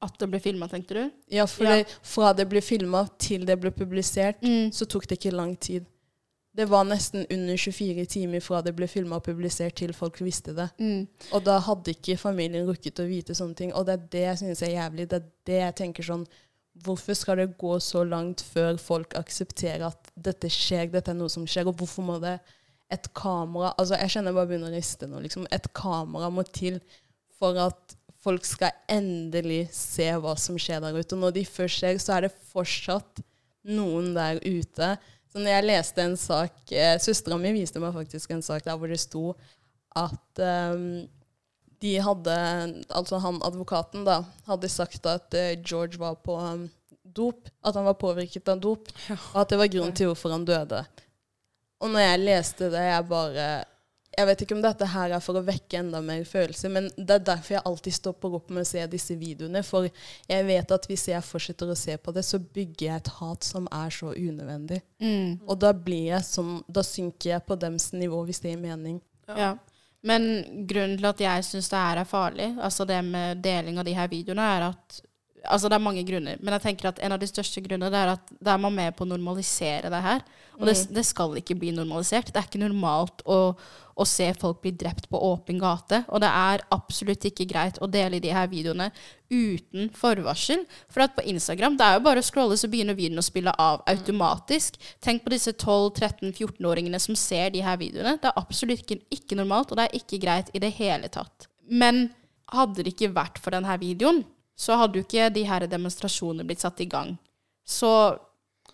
At 0.00 0.16
det 0.20 0.28
ble 0.32 0.40
filma, 0.40 0.68
tenkte 0.68 0.96
du? 0.96 1.10
Ja, 1.32 1.44
for 1.46 1.64
Ja. 1.64 1.76
Det, 1.82 1.88
fra 2.02 2.32
det 2.32 2.46
ble 2.48 2.60
filma 2.64 3.06
til 3.20 3.44
det 3.48 3.58
ble 3.60 3.70
publisert, 3.70 4.40
Mm. 4.42 4.70
så 4.72 4.86
tok 4.88 5.06
det 5.08 5.18
ikke 5.18 5.32
lang 5.36 5.56
tid. 5.60 5.84
Det 6.60 6.66
var 6.68 6.84
nesten 6.84 7.22
under 7.32 7.56
24 7.56 8.02
timer 8.12 8.42
fra 8.44 8.58
det 8.60 8.74
ble 8.76 8.84
filma 8.90 9.16
og 9.16 9.24
publisert 9.24 9.78
til 9.80 9.94
folk 9.96 10.18
visste 10.20 10.52
det. 10.52 10.66
Mm. 10.76 11.06
Og 11.32 11.44
da 11.46 11.54
hadde 11.64 11.94
ikke 11.94 12.18
familien 12.20 12.66
rukket 12.68 13.00
å 13.00 13.06
vite 13.08 13.36
sånne 13.36 13.56
ting. 13.56 13.70
Og 13.72 13.86
det 13.88 13.94
er 13.94 14.02
det 14.12 14.24
jeg 14.26 14.40
synes 14.42 14.60
er 14.66 14.74
jævlig. 14.74 15.06
Det 15.08 15.20
er 15.22 15.30
det 15.48 15.60
jeg 15.62 15.76
tenker 15.84 16.08
sånn 16.12 16.28
Hvorfor 16.84 17.16
skal 17.18 17.40
det 17.40 17.58
gå 17.60 17.72
så 17.82 18.04
langt 18.06 18.44
før 18.46 18.76
folk 18.80 19.16
aksepterer 19.18 19.88
at 19.88 20.12
dette 20.14 20.48
skjer, 20.52 20.86
dette 20.92 21.10
er 21.12 21.16
noe 21.18 21.32
som 21.32 21.42
skjer, 21.48 21.68
og 21.68 21.80
hvorfor 21.80 22.06
må 22.06 22.14
det 22.22 22.36
et 22.94 23.08
kamera 23.16 23.72
Altså, 23.74 23.98
jeg 23.98 24.14
kjenner 24.14 24.30
jeg 24.30 24.38
bare 24.38 24.50
begynner 24.52 24.70
å 24.70 24.76
riste 24.76 25.08
nå, 25.10 25.20
liksom. 25.24 25.48
Et 25.50 25.66
kamera 25.76 26.30
må 26.32 26.44
til 26.46 26.78
for 27.40 27.58
at 27.60 27.96
folk 28.20 28.44
skal 28.44 28.76
endelig 28.92 29.64
se 29.74 30.06
hva 30.20 30.36
som 30.40 30.58
skjer 30.60 30.82
der 30.84 30.96
ute. 30.96 31.16
Og 31.16 31.24
når 31.24 31.38
de 31.38 31.46
først 31.48 31.82
ser, 31.82 32.00
så 32.02 32.18
er 32.18 32.28
det 32.28 32.36
fortsatt 32.52 33.24
noen 33.68 34.12
der 34.16 34.40
ute. 34.44 34.94
Så 35.30 35.38
når 35.38 35.52
jeg 35.54 35.68
leste 35.68 36.02
en 36.02 36.18
sak 36.18 36.72
eh, 36.74 36.96
Søstera 37.02 37.38
mi 37.38 37.52
viste 37.54 37.82
meg 37.82 37.94
faktisk 37.94 38.32
en 38.34 38.42
sak 38.42 38.64
der 38.66 38.78
hvor 38.78 38.90
det 38.90 38.98
sto 38.98 39.30
at 39.98 40.42
um, 40.42 41.06
de 41.82 41.92
hadde 42.02 42.34
Altså 42.94 43.18
han 43.22 43.40
advokaten 43.46 44.04
da 44.06 44.20
hadde 44.46 44.70
sagt 44.70 45.06
at 45.10 45.34
uh, 45.34 45.54
George 45.62 45.98
var 45.98 46.18
på 46.22 46.36
um, 46.38 46.68
dop. 47.02 47.48
At 47.64 47.74
han 47.74 47.86
var 47.88 47.98
påvirket 47.98 48.48
av 48.48 48.60
dop. 48.62 48.90
Og 49.10 49.38
at 49.42 49.50
det 49.50 49.58
var 49.58 49.70
grunnen 49.72 49.96
til 49.96 50.10
hvorfor 50.10 50.34
han 50.34 50.46
døde. 50.46 50.84
Og 51.80 51.90
når 51.90 52.04
jeg 52.04 52.22
leste 52.22 52.68
det, 52.70 52.82
jeg 52.90 53.08
bare 53.08 53.46
Jeg 54.20 54.28
vet 54.28 54.42
ikke 54.44 54.56
om 54.56 54.62
dette 54.64 54.86
her 54.92 55.14
er 55.16 55.22
for 55.24 55.38
å 55.38 55.44
vekke 55.44 55.78
enda 55.80 56.00
mer 56.04 56.26
følelser, 56.28 56.72
men 56.72 56.88
det 56.96 57.16
er 57.16 57.26
derfor 57.30 57.56
jeg 57.56 57.64
alltid 57.70 57.96
stopper 57.96 58.36
opp 58.36 58.52
med 58.52 58.66
å 58.66 58.68
se 58.68 58.84
disse 58.92 59.16
videoene. 59.16 59.62
For 59.64 59.88
jeg 60.28 60.46
vet 60.48 60.74
at 60.76 60.88
hvis 60.90 61.06
jeg 61.08 61.24
fortsetter 61.24 61.72
å 61.72 61.78
se 61.78 61.96
på 61.96 62.12
det, 62.16 62.24
så 62.28 62.40
bygger 62.42 62.86
jeg 62.86 63.00
et 63.00 63.12
hat 63.20 63.48
som 63.48 63.68
er 63.72 63.94
så 63.96 64.12
unødvendig. 64.12 64.82
Mm. 65.00 65.40
Og 65.46 65.56
da 65.62 65.72
blir 65.72 66.10
jeg 66.10 66.26
sånn 66.26 66.58
Da 66.68 66.82
synker 66.84 67.30
jeg 67.30 67.44
på 67.46 67.56
dems 67.60 67.90
nivå, 67.96 68.20
hvis 68.28 68.42
det 68.44 68.52
gir 68.52 68.60
mening. 68.60 69.00
Ja. 69.30 69.54
Men 70.06 70.26
grunnen 70.68 70.96
til 70.98 71.08
at 71.10 71.20
jeg 71.22 71.46
syns 71.46 71.68
det 71.72 71.80
her 71.80 72.00
er 72.00 72.08
farlig, 72.08 72.48
altså 72.60 72.86
det 72.88 73.00
med 73.04 73.42
deling 73.44 73.80
av 73.80 73.88
de 73.88 73.94
her 73.96 74.08
videoene, 74.10 74.46
er 74.56 74.68
at 74.70 75.00
Altså 75.44 75.70
det 75.70 75.78
er 75.78 75.84
mange 75.84 76.04
grunner, 76.04 76.40
men 76.40 76.54
jeg 76.56 76.64
tenker 76.66 76.90
at 76.90 76.98
en 77.00 77.14
av 77.14 77.20
de 77.20 77.28
største 77.28 77.62
grunnene 77.64 77.96
er 77.96 78.14
at 78.16 78.32
da 78.40 78.54
er 78.54 78.62
man 78.62 78.74
med 78.76 78.96
på 78.96 79.06
å 79.06 79.10
normalisere 79.10 79.92
det 79.92 80.02
her. 80.04 80.24
Og 80.60 80.66
det, 80.68 80.74
det 80.92 81.04
skal 81.08 81.38
ikke 81.40 81.56
bli 81.56 81.70
normalisert. 81.72 82.28
Det 82.28 82.36
er 82.36 82.48
ikke 82.48 82.60
normalt 82.60 83.22
å, 83.24 83.38
å 83.96 84.06
se 84.08 84.26
folk 84.36 84.60
bli 84.60 84.74
drept 84.76 85.08
på 85.08 85.20
åpen 85.30 85.60
gate. 85.60 86.02
Og 86.12 86.20
det 86.20 86.28
er 86.28 86.64
absolutt 86.76 87.24
ikke 87.30 87.46
greit 87.48 87.80
å 87.80 87.88
dele 87.88 88.20
de 88.20 88.32
her 88.34 88.50
videoene 88.50 88.90
uten 89.32 89.88
forvarsel. 89.96 90.66
For 90.92 91.06
at 91.06 91.16
på 91.16 91.24
Instagram 91.32 91.78
det 91.80 91.86
er 91.86 91.96
jo 91.96 92.04
bare 92.04 92.20
å 92.20 92.26
scrolle, 92.26 92.58
så 92.60 92.68
begynner 92.68 92.98
videoen 92.98 93.22
å 93.22 93.24
spille 93.24 93.54
av 93.56 93.80
automatisk. 93.88 94.76
Tenk 95.00 95.24
på 95.24 95.32
disse 95.32 95.54
12-13-14-åringene 95.56 97.00
som 97.00 97.16
ser 97.16 97.54
de 97.54 97.64
her 97.64 97.80
videoene. 97.80 98.18
Det 98.20 98.28
er 98.28 98.42
absolutt 98.42 98.84
ikke, 98.84 99.00
ikke 99.16 99.40
normalt, 99.40 99.72
og 99.72 99.80
det 99.80 99.88
er 99.88 100.02
ikke 100.02 100.20
greit 100.20 100.52
i 100.52 100.62
det 100.62 100.74
hele 100.76 101.08
tatt. 101.12 101.48
Men 101.70 102.10
hadde 102.52 102.84
det 102.84 102.94
ikke 102.94 103.14
vært 103.16 103.40
for 103.40 103.54
denne 103.54 103.80
videoen, 103.80 104.24
så 104.60 104.76
hadde 104.76 105.00
jo 105.00 105.04
ikke 105.06 105.30
de 105.32 105.44
her 105.48 105.64
demonstrasjonene 105.70 106.44
blitt 106.48 106.60
satt 106.64 106.80
i 106.84 106.88
gang. 106.90 107.14
Så 107.64 107.90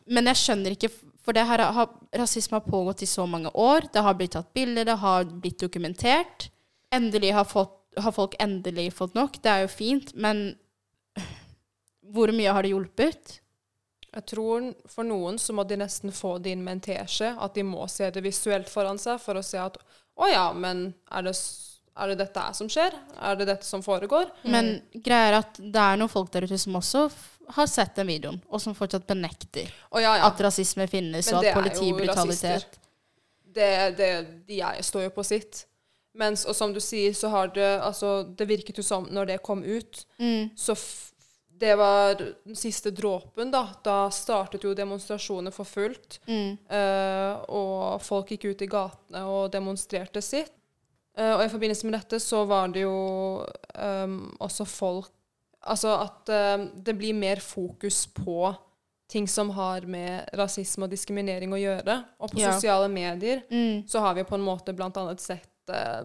Men 0.08 0.28
jeg 0.30 0.38
skjønner 0.38 0.74
ikke 0.76 0.90
For 1.26 1.34
det 1.34 1.42
her 1.48 1.58
har, 1.74 1.88
rasisme 2.14 2.54
har 2.60 2.66
pågått 2.70 3.00
i 3.02 3.06
så 3.10 3.24
mange 3.26 3.50
år. 3.58 3.88
Det 3.92 4.02
har 4.06 4.14
blitt 4.14 4.30
tatt 4.36 4.52
bilder, 4.54 4.84
det 4.86 4.94
har 5.02 5.24
blitt 5.26 5.58
dokumentert. 5.58 6.44
Endelig 6.94 7.32
har, 7.34 7.44
fått, 7.50 7.72
har 7.98 8.14
folk 8.14 8.36
endelig 8.38 8.92
fått 8.94 9.16
nok. 9.18 9.40
Det 9.42 9.50
er 9.50 9.64
jo 9.64 9.72
fint, 9.72 10.12
men 10.14 10.44
hvor 12.14 12.30
mye 12.30 12.52
har 12.54 12.62
det 12.62 12.70
hjulpet? 12.70 13.40
Jeg 14.14 14.24
tror 14.30 14.68
for 14.88 15.04
noen 15.04 15.36
så 15.42 15.52
må 15.58 15.64
de 15.68 15.80
nesten 15.82 16.14
få 16.14 16.36
det 16.38 16.54
inn 16.54 16.62
med 16.64 16.78
en 16.78 16.84
teskje, 16.86 17.32
at 17.42 17.58
de 17.58 17.64
må 17.66 17.88
se 17.90 18.06
det 18.14 18.22
visuelt 18.24 18.70
foran 18.70 19.00
seg 19.02 19.18
for 19.20 19.36
å 19.36 19.42
se 19.44 19.58
at 19.60 19.76
å 20.16 20.30
ja, 20.30 20.46
men 20.56 20.92
er 21.10 21.26
det, 21.26 21.34
s- 21.34 21.65
er 21.96 22.12
det 22.12 22.18
dette 22.20 22.42
som 22.58 22.68
skjer? 22.70 22.94
Er 23.24 23.38
det 23.38 23.46
dette 23.48 23.66
som 23.66 23.82
foregår? 23.84 24.28
Men 24.44 24.76
greia 24.92 25.30
er 25.30 25.38
at 25.40 25.60
det 25.60 25.82
er 25.82 26.00
noen 26.00 26.12
folk 26.12 26.32
der 26.34 26.44
ute 26.44 26.58
som 26.60 26.76
også 26.76 27.06
har 27.56 27.70
sett 27.70 27.94
den 27.96 28.10
videoen, 28.10 28.40
og 28.50 28.60
som 28.60 28.74
fortsatt 28.74 29.06
benekter 29.06 29.70
oh, 29.90 30.00
ja, 30.02 30.16
ja. 30.18 30.26
at 30.26 30.40
rasisme 30.42 30.88
finnes, 30.90 31.30
og 31.32 31.44
at 31.44 31.54
politibrutalitet. 31.54 32.78
Det, 33.56 33.72
det, 33.96 34.10
de 34.48 34.60
er, 34.60 34.82
står 34.84 35.06
jo 35.06 35.14
på 35.14 35.24
sitt. 35.24 35.64
Mens, 36.16 36.44
og 36.48 36.56
som 36.56 36.72
du 36.72 36.80
sier, 36.80 37.12
så 37.16 37.28
har 37.32 37.52
det 37.52 37.68
Altså, 37.84 38.22
det 38.36 38.48
virket 38.48 38.80
jo 38.80 38.84
som 38.84 39.06
når 39.12 39.32
det 39.32 39.42
kom 39.44 39.64
ut, 39.64 40.06
Mm. 40.18 40.50
så 40.56 40.74
det 41.58 41.76
var 41.76 42.14
den 42.14 42.56
siste 42.56 42.90
dråpen, 42.90 43.50
da. 43.50 43.62
Da 43.84 44.10
startet 44.12 44.64
jo 44.64 44.74
demonstrasjoner 44.76 45.54
for 45.54 45.64
fullt. 45.64 46.18
Mm. 46.28 46.58
Uh, 46.68 47.32
og 47.48 48.02
folk 48.04 48.34
gikk 48.34 48.44
ut 48.50 48.64
i 48.66 48.68
gatene 48.68 49.22
og 49.24 49.52
demonstrerte 49.54 50.20
sitt. 50.20 50.55
Eh, 51.16 51.32
og 51.34 51.44
i 51.46 51.48
forbindelse 51.48 51.86
med 51.88 51.96
dette 51.98 52.18
så 52.20 52.42
var 52.48 52.68
det 52.74 52.82
jo 52.84 52.96
um, 53.80 54.18
også 54.40 54.66
folk 54.68 55.12
Altså 55.66 55.88
at 55.98 56.28
ehm, 56.30 56.66
det 56.86 56.92
blir 56.94 57.14
mer 57.18 57.40
fokus 57.42 58.04
på 58.14 58.52
ting 59.10 59.24
som 59.26 59.48
har 59.56 59.82
med 59.90 60.28
rasisme 60.38 60.84
og 60.86 60.92
diskriminering 60.92 61.50
å 61.50 61.58
gjøre. 61.58 61.96
Og 62.22 62.30
på 62.30 62.38
Ja. 62.38 62.52
sosiale 62.52 62.86
medier 62.88 63.42
Mm. 63.50 63.82
så 63.88 63.98
har 64.04 64.14
vi 64.14 64.22
på 64.22 64.36
en 64.36 64.44
måte 64.46 64.72
blant 64.76 64.96
annet 64.96 65.18
sett 65.20 65.48
uh, 65.70 66.04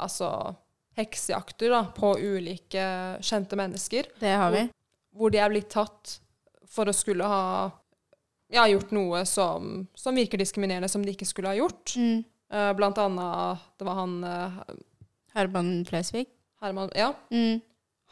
altså 0.00 0.54
heksejakter 0.96 1.68
da, 1.74 1.82
på 1.92 2.14
ulike 2.16 2.86
kjente 3.20 3.56
mennesker 3.56 4.08
Det 4.20 4.32
har 4.32 4.50
vi. 4.54 4.64
hvor 5.12 5.30
de 5.30 5.38
er 5.44 5.50
blitt 5.52 5.68
tatt 5.68 6.18
for 6.66 6.86
å 6.88 6.94
skulle 6.96 7.24
ha 7.28 7.70
ja, 8.48 8.64
gjort 8.70 8.92
noe 8.96 9.26
som, 9.26 9.88
som 9.94 10.14
virker 10.16 10.38
diskriminerende, 10.38 10.88
som 10.88 11.02
de 11.04 11.12
ikke 11.12 11.26
skulle 11.28 11.48
ha 11.52 11.54
gjort. 11.58 11.96
Mm. 11.98 12.24
Eh, 12.52 12.72
blant 12.78 12.98
annet 12.98 13.58
Det 13.78 13.84
var 13.84 13.94
han 13.94 14.24
eh, 14.24 14.50
Herman 15.34 15.84
Flesvig. 15.84 16.26
Herman 16.62 16.90
Ja, 16.94 17.12
Mm. 17.30 17.60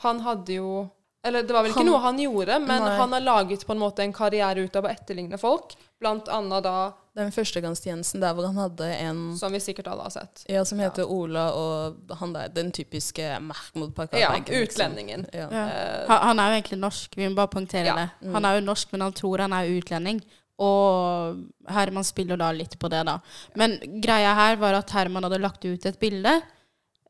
han 0.03 0.21
hadde 0.21 0.53
jo 0.55 0.91
Eller 1.27 1.43
det 1.43 1.53
var 1.55 1.63
vel 1.63 1.71
ikke 1.73 1.79
Han- 1.81 1.87
noe 1.87 2.01
han 2.01 2.19
gjorde, 2.19 2.59
men 2.61 2.83
Nei. 2.83 2.97
han 2.99 3.13
har 3.13 3.21
laget 3.21 3.65
på 3.67 3.73
en 3.73 3.79
måte 3.79 4.01
en 4.03 4.13
karriere 4.13 4.59
ut 4.65 4.77
av 4.77 4.85
å 4.85 4.91
etterligne 4.91 5.39
folk. 5.41 5.73
Blant 5.99 6.29
annet 6.29 6.63
da, 6.63 6.93
Den 7.17 7.31
førstegangstjenesten 7.33 8.21
der 8.21 8.35
hvor 8.35 8.45
han 8.45 8.57
hadde 8.57 8.85
en 9.01 9.35
som 9.39 9.51
vi 9.51 9.59
sikkert 9.59 9.87
alle 9.87 10.03
har 10.03 10.11
sett. 10.11 10.45
ja, 10.51 10.63
som 10.65 10.79
heter 10.79 11.05
Ola, 11.09 11.51
og 11.55 12.11
han 12.19 12.33
der, 12.35 12.49
den 12.49 12.71
typiske 12.73 13.39
Mahmoud 13.41 13.95
Ja, 14.13 14.35
utlendingen. 14.37 14.63
utlendingen. 14.69 15.27
Ja. 15.33 15.49
Ja. 15.51 15.67
Eh, 15.69 16.07
Han, 16.09 16.19
han 16.27 16.39
er 16.41 16.51
jo 16.51 16.61
egentlig 16.61 16.79
norsk, 16.81 17.17
vi 17.17 17.29
må 17.29 17.35
bare 17.37 17.49
punktere 17.49 17.87
Ja. 17.87 17.95
det. 17.95 18.11
Han 18.33 18.45
er 18.45 18.61
jo 18.61 18.67
norsk, 18.67 18.89
men 18.93 19.01
han 19.01 19.13
tror 19.15 19.39
han 19.39 19.53
er 19.55 19.65
utlending. 19.81 20.21
Og 20.63 21.41
Herman 21.75 22.05
spiller 22.07 22.39
da 22.39 22.53
litt 22.55 22.77
på 22.79 22.89
det, 22.93 23.01
da. 23.09 23.17
Men 23.59 23.79
greia 24.03 24.35
her 24.39 24.57
var 24.61 24.77
at 24.79 24.93
Herman 24.95 25.27
hadde 25.27 25.41
lagt 25.43 25.65
ut 25.67 25.87
et 25.89 25.99
bilde. 26.01 26.37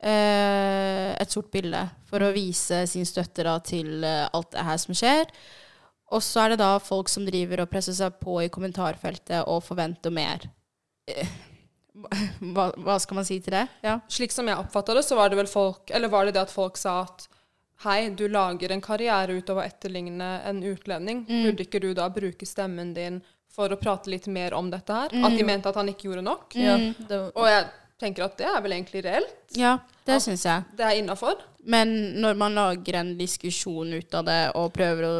Eh, 0.01 1.11
et 1.21 1.31
sort 1.31 1.51
bilde 1.53 1.79
for 2.09 2.21
å 2.25 2.33
vise 2.35 2.83
sin 2.89 3.05
støtte 3.07 3.45
da 3.47 3.57
til 3.63 4.03
eh, 4.05 4.25
alt 4.33 4.51
det 4.53 4.65
her 4.67 4.81
som 4.81 4.97
skjer. 4.97 5.29
Og 6.13 6.21
så 6.21 6.43
er 6.43 6.53
det 6.53 6.59
da 6.61 6.75
folk 6.83 7.09
som 7.09 7.25
driver 7.25 7.63
og 7.63 7.71
presser 7.71 7.95
seg 7.97 8.17
på 8.21 8.37
i 8.43 8.49
kommentarfeltet 8.53 9.47
og 9.49 9.63
forventer 9.65 10.13
mer. 10.13 10.49
Eh, 11.09 11.29
Hva, 11.95 12.65
hva 12.75 12.97
skal 12.99 13.15
man 13.21 13.25
si 13.25 13.37
til 13.39 13.53
det? 13.55 13.61
Ja. 13.85 13.93
slik 14.11 14.33
som 14.35 14.49
jeg 14.51 14.59
oppfatta 14.59 14.97
det, 14.97 15.05
så 15.07 15.15
var 15.15 15.29
det 15.31 15.37
vel 15.39 15.47
folk 15.47 15.93
Eller 15.95 16.11
var 16.11 16.25
det 16.27 16.33
det 16.35 16.41
at 16.43 16.51
folk 16.51 16.75
sa 16.75 16.97
at 17.05 17.23
Hei, 17.85 18.09
du 18.11 18.25
lager 18.27 18.71
en 18.71 18.83
karriere 18.83 19.37
ut 19.39 19.49
av 19.51 19.61
å 19.61 19.63
etterligne 19.63 20.27
en 20.47 20.59
utlending. 20.63 21.25
Mm. 21.27 21.41
Burde 21.45 21.63
ikke 21.65 21.79
du 21.83 21.89
da 21.95 22.05
bruke 22.11 22.47
stemmen 22.47 22.93
din 22.95 23.17
for 23.51 23.69
å 23.71 23.77
prate 23.79 24.09
litt 24.11 24.27
mer 24.27 24.53
om 24.53 24.69
dette 24.71 24.93
her? 24.93 25.09
Mm. 25.13 25.25
At 25.25 25.37
de 25.37 25.43
mente 25.47 25.69
at 25.69 25.75
han 25.75 25.87
ikke 25.91 26.09
gjorde 26.09 26.23
nok? 26.25 26.55
Ja, 26.55 26.77
Mm. 26.77 26.95
det, 27.07 27.19
Og 27.35 27.45
jeg 27.47 27.65
tenker 27.99 28.25
at 28.25 28.37
det 28.37 28.45
er 28.47 28.61
vel 28.61 28.71
egentlig 28.73 29.03
reelt. 29.05 29.35
ja, 29.55 29.77
det 30.05 30.21
syns 30.21 30.43
jeg. 30.45 30.63
Det 30.75 30.83
er 30.85 30.99
innafor. 31.01 31.35
Men 31.65 31.87
når 32.21 32.35
man 32.37 32.53
lager 32.53 32.95
en 32.99 33.17
diskusjon 33.17 33.93
ut 33.93 34.13
av 34.13 34.25
det 34.25 34.51
og 34.55 34.73
prøver 34.73 35.03
å 35.07 35.15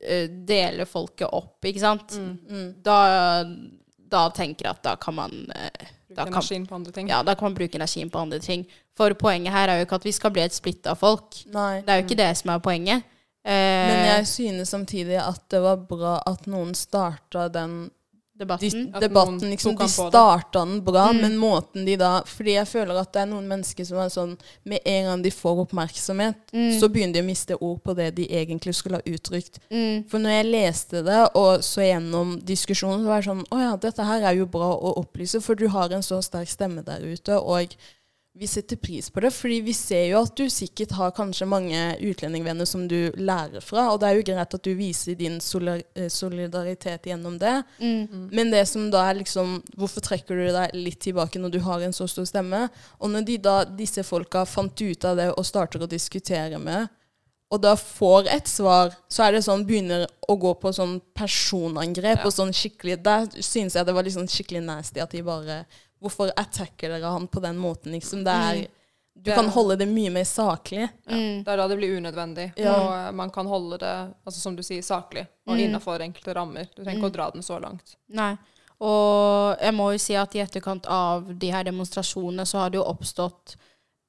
eh, 0.00 0.28
dele 0.28 0.86
folket 0.86 1.28
opp, 1.32 1.58
ikke 1.64 1.80
sant, 1.82 2.14
mm. 2.16 2.82
da, 2.82 3.44
da 3.98 4.28
tenker 4.30 4.66
jeg 4.68 4.76
at 4.78 4.82
da 4.86 4.94
kan 4.96 5.14
man 5.18 5.34
eh, 5.54 5.92
Bruke 6.06 6.16
da 6.16 6.24
kan, 6.24 6.32
energien 6.38 6.66
på 6.66 6.74
andre 6.78 6.92
ting. 6.92 7.08
ja, 7.10 7.22
da 7.26 7.34
kan 7.34 7.50
man 7.50 7.54
bruke 7.58 7.74
energien 7.76 8.10
på 8.10 8.18
andre 8.22 8.38
ting. 8.38 8.64
For 8.96 9.12
poenget 9.18 9.52
her 9.52 9.68
er 9.68 9.80
jo 9.80 9.84
ikke 9.88 9.98
at 9.98 10.04
vi 10.06 10.12
skal 10.12 10.30
bli 10.32 10.44
et 10.46 10.54
splitt 10.54 10.86
av 10.86 10.96
folk. 11.02 11.34
Nei. 11.52 11.82
Det 11.82 11.90
er 11.92 12.00
jo 12.00 12.06
ikke 12.06 12.20
det 12.22 12.30
som 12.38 12.54
er 12.54 12.62
poenget. 12.62 13.02
Eh, 13.46 13.86
Men 13.86 14.06
jeg 14.16 14.26
synes 14.26 14.68
samtidig 14.74 15.20
at 15.22 15.44
det 15.54 15.60
var 15.62 15.76
bra 15.76 16.16
at 16.26 16.46
noen 16.50 16.74
starta 16.74 17.46
den 17.52 17.90
debatten 18.36 18.90
De, 18.92 19.00
debatten. 19.00 19.38
Liksom, 19.48 19.76
de 19.78 19.86
starta 19.88 20.58
den 20.66 20.80
bra, 20.84 21.06
Mm. 21.12 21.20
men 21.22 21.36
måten 21.40 21.86
de 21.86 21.94
da 21.96 22.20
Fordi 22.26 22.52
jeg 22.58 22.66
føler 22.68 22.98
at 23.00 23.12
det 23.14 23.22
er 23.22 23.26
noen 23.30 23.46
mennesker 23.48 23.86
som 23.86 23.96
er 24.02 24.10
sånn 24.12 24.36
Med 24.64 24.80
en 24.84 25.04
gang 25.06 25.22
de 25.22 25.30
får 25.30 25.62
oppmerksomhet, 25.64 26.34
Mm. 26.52 26.78
så 26.80 26.88
begynner 26.92 27.14
de 27.14 27.22
å 27.22 27.24
miste 27.30 27.56
ord 27.62 27.80
på 27.82 27.94
det 27.96 28.14
de 28.16 28.26
egentlig 28.28 28.74
skulle 28.74 28.96
ha 29.00 29.02
uttrykt. 29.06 29.58
mm, 29.70 30.04
For 30.10 30.18
når 30.18 30.30
jeg 30.42 30.52
leste 30.52 31.02
det 31.04 31.30
og 31.34 31.60
så 31.64 31.80
gjennom 31.86 32.36
diskusjonen, 32.44 33.04
så 33.04 33.06
var 33.06 33.22
jeg 33.22 33.30
sånn 33.30 33.44
Å 33.50 33.58
ja, 33.70 33.76
dette 33.76 34.04
her 34.04 34.20
er 34.22 34.34
jo 34.36 34.46
bra 34.46 34.74
å 34.76 34.96
opplyse, 34.98 35.40
for 35.40 35.54
du 35.54 35.68
har 35.68 35.88
en 35.92 36.02
så 36.02 36.20
sterk 36.22 36.48
stemme 36.48 36.84
der 36.84 37.00
ute, 37.00 37.32
og 37.40 37.74
vi 38.38 38.46
setter 38.46 38.76
pris 38.76 39.08
på 39.10 39.20
det. 39.24 39.30
Fordi 39.32 39.60
vi 39.64 39.72
ser 39.76 40.04
jo 40.10 40.20
at 40.26 40.34
du 40.36 40.44
sikkert 40.52 40.92
har 40.98 41.14
kanskje 41.16 41.46
mange 41.48 41.78
utlendingvenner 42.04 42.68
som 42.68 42.86
du 42.88 43.10
lærer 43.16 43.64
fra, 43.64 43.86
og 43.92 44.00
det 44.02 44.08
er 44.10 44.18
jo 44.18 44.26
greit 44.28 44.56
at 44.58 44.62
du 44.66 44.74
viser 44.76 45.16
din 45.16 45.38
eh, 45.40 46.08
solidaritet 46.12 47.08
gjennom 47.08 47.38
det. 47.40 47.62
mm, 47.78 48.28
Men 48.32 48.50
det 48.52 48.66
som 48.68 48.90
da 48.92 49.06
er 49.10 49.22
liksom 49.22 49.62
Hvorfor 49.76 50.04
trekker 50.04 50.36
du 50.36 50.46
deg 50.52 50.74
litt 50.76 51.00
tilbake 51.00 51.40
når 51.40 51.50
du 51.56 51.60
har 51.64 51.80
en 51.80 51.92
så 51.96 52.06
stor 52.08 52.24
stemme? 52.28 52.68
Og 53.00 53.10
når 53.10 53.24
de 53.26 53.38
da, 53.38 53.56
disse 53.64 54.04
folka 54.04 54.44
fant 54.44 54.80
ut 54.80 55.04
av 55.04 55.16
det 55.16 55.30
og 55.32 55.44
starter 55.46 55.82
å 55.82 55.88
diskutere 55.90 56.58
med, 56.58 56.88
og 57.46 57.60
da 57.62 57.76
får 57.78 58.26
et 58.34 58.48
svar, 58.50 58.90
så 59.08 59.22
er 59.22 59.36
det 59.36 59.44
sånn 59.46 59.62
begynner 59.68 60.02
å 60.28 60.34
gå 60.34 60.50
på 60.58 60.72
sånn 60.74 60.96
personangrep 61.14 62.18
Ja. 62.18 62.26
og 62.26 62.32
sånn 62.34 62.50
skikkelig 62.50 62.96
Der 63.04 63.26
syns 63.40 63.76
jeg 63.78 63.86
det 63.86 63.94
var 63.94 64.02
liksom 64.02 64.26
skikkelig 64.26 64.64
nasty 64.66 65.00
at 65.00 65.10
de 65.14 65.22
bare 65.22 65.60
Hvorfor 66.02 66.30
attacker 66.36 66.88
dere 66.92 67.10
han 67.12 67.26
på 67.28 67.40
den 67.40 67.56
måten, 67.58 67.92
liksom? 67.92 68.24
Det 68.24 68.32
er 68.32 68.54
Mm. 69.16 69.22
Du 69.24 69.30
kan 69.32 69.46
holde 69.48 69.76
det 69.80 69.86
mye 69.88 70.10
mer 70.12 70.24
saklig. 70.28 70.82
Ja, 71.08 71.16
Det 71.16 71.48
er 71.48 71.56
da 71.56 71.68
det 71.68 71.76
blir 71.78 71.96
unødvendig. 71.96 72.52
Ja. 72.60 72.74
Og 72.76 72.90
eh, 72.92 73.12
man 73.16 73.30
kan 73.30 73.46
holde 73.46 73.78
det 73.80 73.92
altså 74.26 74.40
som 74.42 74.54
du 74.56 74.62
sier, 74.62 74.82
saklig 74.84 75.22
og 75.46 75.54
Mm. 75.56 75.60
innafor 75.64 76.00
enkelte 76.04 76.34
rammer. 76.36 76.68
Du 76.76 76.82
trenger 76.84 76.98
ikke 77.00 77.08
å 77.10 77.12
dra 77.14 77.30
den 77.30 77.40
så 77.42 77.56
langt. 77.58 77.96
Nei. 78.12 78.36
Og 78.78 79.56
jeg 79.58 79.72
må 79.72 79.86
jo 79.94 79.98
si 79.98 80.14
at 80.20 80.34
i 80.36 80.40
etterkant 80.44 80.84
av 80.86 81.30
de 81.38 81.50
her 81.50 81.64
demonstrasjonene 81.64 82.44
så 82.44 82.58
har 82.58 82.70
det 82.70 82.76
jo 82.76 82.84
oppstått 82.84 83.56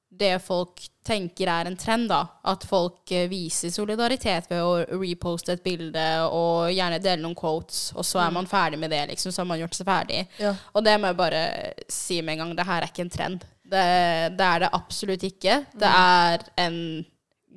det 0.08 0.38
folk 0.42 0.80
tenker 1.06 1.50
er 1.52 1.68
en 1.68 1.76
trend, 1.76 2.08
da. 2.10 2.22
At 2.48 2.64
folk 2.68 3.10
eh, 3.14 3.28
viser 3.30 3.72
solidaritet 3.72 4.48
ved 4.50 4.64
å 4.64 5.00
reposte 5.00 5.54
et 5.54 5.64
bilde 5.64 6.06
og 6.32 6.72
gjerne 6.72 7.00
dele 7.02 7.22
noen 7.22 7.36
quotes, 7.38 7.90
og 7.96 8.06
så 8.06 8.22
er 8.24 8.32
man 8.34 8.48
ferdig 8.48 8.80
med 8.80 8.92
det, 8.92 9.04
liksom. 9.12 9.32
Så 9.32 9.42
har 9.42 9.50
man 9.50 9.60
gjort 9.60 9.76
seg 9.76 9.88
ferdig. 9.88 10.24
Ja. 10.40 10.54
Og 10.72 10.84
det 10.86 10.96
må 11.00 11.12
jeg 11.12 11.20
bare 11.20 11.44
si 11.92 12.22
med 12.22 12.36
en 12.36 12.44
gang, 12.44 12.56
det 12.58 12.68
her 12.68 12.82
er 12.82 12.92
ikke 12.92 13.06
en 13.06 13.14
trend. 13.14 13.46
Det, 13.68 13.86
det 14.38 14.48
er 14.48 14.64
det 14.64 14.74
absolutt 14.80 15.28
ikke. 15.28 15.62
Det 15.76 15.94
er 16.00 16.44
en 16.64 16.82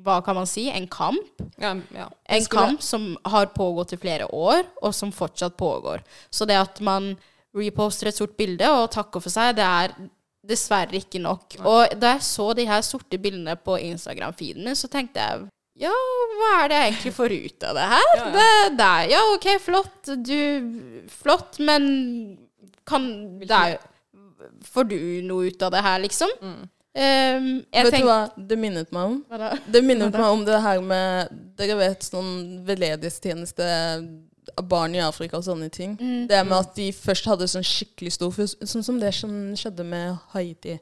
hva 0.02 0.16
kan 0.26 0.34
man 0.34 0.48
si? 0.50 0.64
En 0.74 0.88
kamp. 0.90 1.44
Ja, 1.62 1.76
ja. 1.94 2.08
En 2.26 2.46
kamp 2.50 2.82
som 2.82 3.12
har 3.28 3.52
pågått 3.54 3.94
i 3.94 4.00
flere 4.02 4.26
år, 4.34 4.64
og 4.82 4.96
som 4.98 5.12
fortsatt 5.14 5.54
pågår. 5.60 6.02
Så 6.34 6.48
det 6.50 6.58
at 6.58 6.82
man 6.82 7.14
reposter 7.54 8.10
et 8.10 8.18
sort 8.18 8.34
bilde 8.40 8.68
og 8.72 8.90
takker 8.96 9.22
for 9.22 9.34
seg, 9.34 9.54
det 9.60 9.68
er 9.68 9.94
dessverre 10.48 10.98
ikke 10.98 11.22
nok. 11.22 11.58
Og 11.62 11.96
da 12.02 12.16
jeg 12.16 12.26
så 12.26 12.52
de 12.58 12.68
her 12.70 12.84
sorte 12.86 13.20
bildene 13.22 13.56
på 13.60 13.78
Instagram-feeden 13.92 14.66
min, 14.66 14.78
så 14.78 14.90
tenkte 14.92 15.22
jeg 15.22 15.50
ja, 15.82 15.92
hva 16.38 16.50
er 16.60 16.68
det 16.70 16.78
jeg 16.78 16.92
egentlig 16.92 17.14
får 17.16 17.34
ut 17.34 17.64
av 17.66 17.78
det 17.78 17.86
her? 17.94 18.10
Ja, 18.12 18.18
ja. 18.20 18.32
Det, 18.36 18.50
det 18.78 18.90
er, 18.90 19.06
ja, 19.14 19.22
OK, 19.34 19.48
flott. 19.64 20.12
Du 20.28 21.08
Flott, 21.22 21.58
men 21.64 21.88
kan 22.88 23.08
det 23.40 23.56
er, 23.56 23.80
Får 24.68 24.88
du 24.90 25.00
noe 25.26 25.50
ut 25.50 25.64
av 25.64 25.72
det 25.74 25.82
her, 25.86 26.00
liksom? 26.04 26.30
Mm. 26.42 26.62
Um, 26.92 27.46
jeg 27.72 27.88
Vet 27.88 28.02
du 28.02 28.04
hva 28.04 28.20
det 28.36 28.58
minnet 28.60 28.90
meg 28.92 29.14
om? 29.14 29.20
Hva 29.32 29.38
da? 29.40 29.50
Det 29.64 29.80
minnet 29.86 30.10
Hva 30.10 30.18
da? 30.18 30.24
meg 30.26 30.34
om 30.36 30.42
det 30.44 30.58
her 30.66 30.82
med 30.84 31.38
Dere 31.56 31.78
vet 31.80 32.04
sånn 32.04 32.34
veldedighetstjeneste 32.68 33.68
barn 34.64 34.96
i 34.96 35.00
Afrika 35.00 35.38
og 35.38 35.44
sånne 35.44 35.70
ting. 35.72 35.98
Mm. 36.00 36.28
Det 36.28 36.46
med 36.48 36.58
at 36.58 36.76
de 36.76 36.92
først 36.92 37.26
hadde 37.26 37.48
sånn 37.48 37.64
skikkelig 37.64 38.12
stor 38.14 38.32
fus- 38.32 38.58
Sånn 38.64 38.84
som 38.84 39.00
det 39.00 39.14
som 39.14 39.54
skjedde 39.56 39.86
med 39.86 40.18
Haiti. 40.34 40.80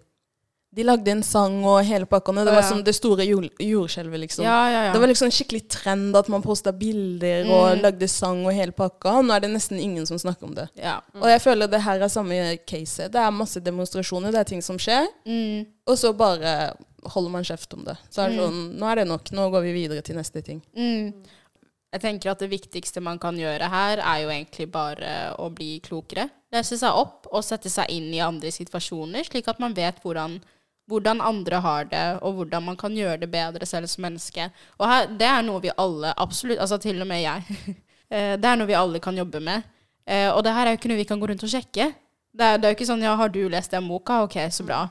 De 0.72 0.84
lagde 0.84 1.08
en 1.10 1.24
sang 1.24 1.64
og 1.66 1.84
hele 1.84 2.06
pakka. 2.06 2.32
Det 2.32 2.46
var 2.54 2.62
som 2.62 2.78
sånn 2.78 2.84
det 2.86 2.94
store 2.94 3.26
jord, 3.26 3.48
jordskjelvet, 3.60 4.20
liksom. 4.22 4.44
Ja, 4.46 4.70
ja, 4.70 4.84
ja. 4.86 4.92
Det 4.94 5.00
var 5.02 5.08
liksom 5.10 5.32
skikkelig 5.34 5.64
trend 5.68 6.16
at 6.16 6.30
man 6.30 6.44
posta 6.44 6.72
bilder 6.72 7.50
og 7.50 7.78
Mm. 7.78 7.82
lagde 7.82 8.08
sang 8.08 8.46
og 8.46 8.54
hele 8.54 8.72
pakka. 8.72 9.18
Og 9.18 9.26
nå 9.26 9.34
er 9.36 9.40
det 9.40 9.50
nesten 9.50 9.80
ingen 9.82 10.06
som 10.06 10.18
snakker 10.18 10.44
om 10.46 10.54
det. 10.54 10.70
ja. 10.78 11.00
Og 11.16 11.24
jeg 11.26 11.42
føler 11.42 11.68
det 11.68 11.82
her 11.82 12.00
er 12.00 12.08
samme 12.08 12.58
case. 12.68 13.10
Det 13.10 13.16
er 13.16 13.32
masse 13.32 13.60
demonstrasjoner, 13.60 14.32
det 14.32 14.40
er 14.40 14.44
ting 14.44 14.62
som 14.62 14.78
skjer. 14.78 15.08
Mm. 15.26 15.66
Og 15.88 15.98
så 15.98 16.14
bare 16.16 16.76
holder 17.04 17.30
man 17.32 17.44
kjeft 17.44 17.74
om 17.74 17.84
det. 17.86 17.98
Så 18.12 18.22
er 18.26 18.30
det 18.30 18.38
Mm. 18.38 18.46
sånn 18.46 18.78
Nå 18.80 18.92
er 18.92 18.96
det 18.96 19.08
nok. 19.08 19.24
Nå 19.32 19.50
går 19.52 19.62
vi 19.64 19.74
videre 19.88 20.02
til 20.04 20.16
neste 20.18 20.44
ting. 20.44 20.62
Mm. 20.78 21.14
Jeg 21.90 22.04
tenker 22.04 22.30
at 22.32 22.42
det 22.44 22.52
viktigste 22.52 23.02
man 23.02 23.18
kan 23.22 23.38
gjøre 23.40 23.66
her, 23.72 23.98
er 23.98 24.22
jo 24.22 24.30
egentlig 24.30 24.68
bare 24.70 25.14
å 25.42 25.48
bli 25.54 25.80
klokere. 25.82 26.28
Lese 26.54 26.78
seg 26.78 26.94
opp 26.94 27.26
og 27.32 27.46
sette 27.46 27.70
seg 27.70 27.90
inn 27.94 28.12
i 28.14 28.22
andre 28.22 28.52
situasjoner, 28.54 29.26
slik 29.26 29.50
at 29.50 29.62
man 29.62 29.74
vet 29.78 29.98
hvordan, 30.04 30.38
hvordan 30.90 31.24
andre 31.26 31.62
har 31.66 31.90
det, 31.90 32.06
og 32.22 32.38
hvordan 32.38 32.68
man 32.70 32.78
kan 32.78 32.94
gjøre 32.94 33.24
det 33.24 33.32
bedre 33.34 33.66
selv 33.70 33.90
som 33.90 34.06
menneske. 34.06 34.52
Og 34.78 34.86
her, 34.90 35.10
det 35.18 35.30
er 35.30 35.42
noe 35.46 35.64
vi 35.66 35.74
alle, 35.82 36.14
absolutt, 36.18 36.62
altså 36.62 36.78
til 36.82 37.02
og 37.02 37.10
med 37.10 37.24
jeg, 37.24 37.58
eh, 38.14 38.36
det 38.38 38.52
er 38.52 38.62
noe 38.62 38.70
vi 38.70 38.78
alle 38.78 39.02
kan 39.02 39.18
jobbe 39.18 39.42
med. 39.42 39.66
Eh, 40.06 40.30
Og 40.30 40.44
det 40.46 40.54
her 40.54 40.68
er 40.68 40.76
jo 40.78 40.82
ikke 40.82 40.94
noe 40.94 41.02
vi 41.02 41.10
kan 41.10 41.22
gå 41.22 41.32
rundt 41.34 41.46
og 41.46 41.54
sjekke. 41.54 41.90
Det 42.40 42.46
er, 42.46 42.62
jo 42.62 42.78
ikke 42.78 42.86
sånn 42.86 43.02
ja, 43.02 43.16
har 43.18 43.34
du 43.34 43.42
lest 43.50 43.74
den 43.74 43.90
boka? 43.90 44.22
Ok, 44.28 44.38
så 44.54 44.62
bra. 44.66 44.84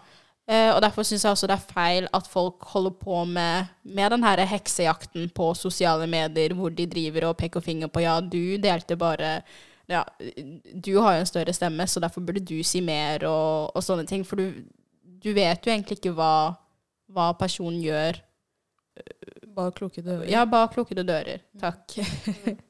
Eh, 0.48 0.70
og 0.72 0.80
derfor 0.80 1.04
syns 1.04 1.26
jeg 1.26 1.34
også 1.34 1.48
det 1.50 1.58
er 1.58 1.72
feil 1.74 2.06
at 2.16 2.28
folk 2.30 2.64
holder 2.72 2.94
på 2.96 3.24
med, 3.28 3.68
med 3.84 4.14
den 4.14 4.22
her 4.24 4.40
heksejakten 4.48 5.28
på 5.36 5.50
sosiale 5.54 6.06
medier, 6.08 6.54
hvor 6.56 6.72
de 6.72 6.86
driver 6.88 7.28
og 7.28 7.36
peker 7.36 7.60
finger 7.60 7.90
på 7.92 8.00
ja, 8.00 8.16
du 8.20 8.56
delte 8.62 8.96
bare 8.96 9.42
ja, 9.88 10.02
du 10.72 10.98
har 11.00 11.16
jo 11.16 11.20
en 11.24 11.28
større 11.28 11.52
stemme, 11.56 11.86
så 11.88 12.00
derfor 12.00 12.24
burde 12.24 12.44
du 12.44 12.58
si 12.64 12.80
mer 12.84 13.24
og, 13.24 13.76
og 13.76 13.84
sånne 13.84 14.04
ting. 14.08 14.24
For 14.28 14.40
du, 14.40 14.64
du, 15.00 15.30
vet 15.32 15.64
jo 15.64 15.72
egentlig 15.72 15.96
ikke 15.96 16.12
hva, 16.16 16.58
hva 17.08 17.30
personen 17.40 17.80
gjør. 17.80 18.20
Bak 19.56 19.80
lukkede 19.80 20.10
dører. 20.10 20.26
Ja, 20.28 20.44
bak 20.48 20.76
lukkede 20.76 21.06
dører. 21.08 21.40
Takk. 21.60 21.96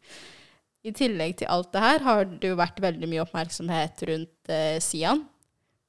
I 0.87 0.95
tillegg 0.95 1.41
til 1.41 1.51
alt 1.51 1.73
det 1.75 1.83
her 1.83 2.07
har 2.07 2.23
det 2.31 2.53
jo 2.53 2.59
vært 2.59 2.79
veldig 2.83 3.11
mye 3.11 3.25
oppmerksomhet 3.25 4.07
rundt 4.12 4.55
eh, 4.55 4.79
Sian. 4.83 5.27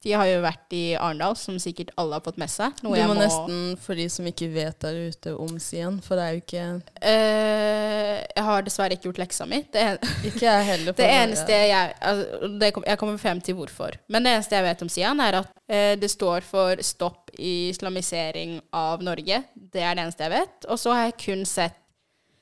De 0.00 0.14
har 0.16 0.24
jo 0.30 0.38
vært 0.40 0.72
i 0.72 0.94
Arendal, 0.96 1.34
som 1.36 1.58
sikkert 1.60 1.90
alle 2.00 2.16
har 2.16 2.24
fått 2.24 2.38
med 2.40 2.48
seg. 2.48 2.78
du 2.80 2.86
må, 2.88 2.94
må, 3.10 3.16
nesten, 3.18 3.74
for 3.84 3.98
de 4.00 4.06
som 4.08 4.24
ikke 4.30 4.48
vet 4.54 4.78
der 4.80 4.96
ute 5.12 5.34
om 5.36 5.58
siden, 5.60 5.98
for 6.00 6.16
det 6.16 6.24
er 6.24 6.32
jo 6.38 6.40
ikke 6.40 6.64
uh, 7.04 8.14
Jeg 8.24 8.46
har 8.46 8.64
dessverre 8.64 8.96
ikke 8.96 9.10
gjort 9.10 9.20
leksa 9.20 9.48
mi. 9.50 9.60
Det, 9.68 9.84
ikke 10.30 10.46
jeg 10.46 10.68
heller. 10.70 10.96
det 11.02 11.10
eneste 11.18 11.60
jeg 11.68 11.92
altså, 12.00 12.50
det 12.64 12.72
kom, 12.72 12.88
Jeg 12.88 13.02
kommer 13.04 13.20
frem 13.20 13.44
til 13.44 13.60
hvorfor. 13.60 14.00
Men 14.08 14.24
det 14.24 14.34
eneste 14.38 14.56
jeg 14.56 14.68
vet 14.70 14.88
om 14.88 14.94
siden 14.96 15.22
er 15.26 15.40
at 15.42 15.52
uh, 15.52 15.92
det 16.00 16.12
står 16.16 16.48
for 16.48 16.84
stopp 16.86 17.28
islamisering 17.36 18.56
av 18.72 19.04
Norge. 19.04 19.44
Det 19.52 19.84
er 19.84 20.00
det 20.00 20.08
eneste 20.08 20.30
jeg 20.30 20.38
vet. 20.38 20.70
Og 20.72 20.80
så 20.80 20.96
har 20.96 21.10
jeg 21.10 21.18
kun 21.28 21.44
sett 21.44 21.76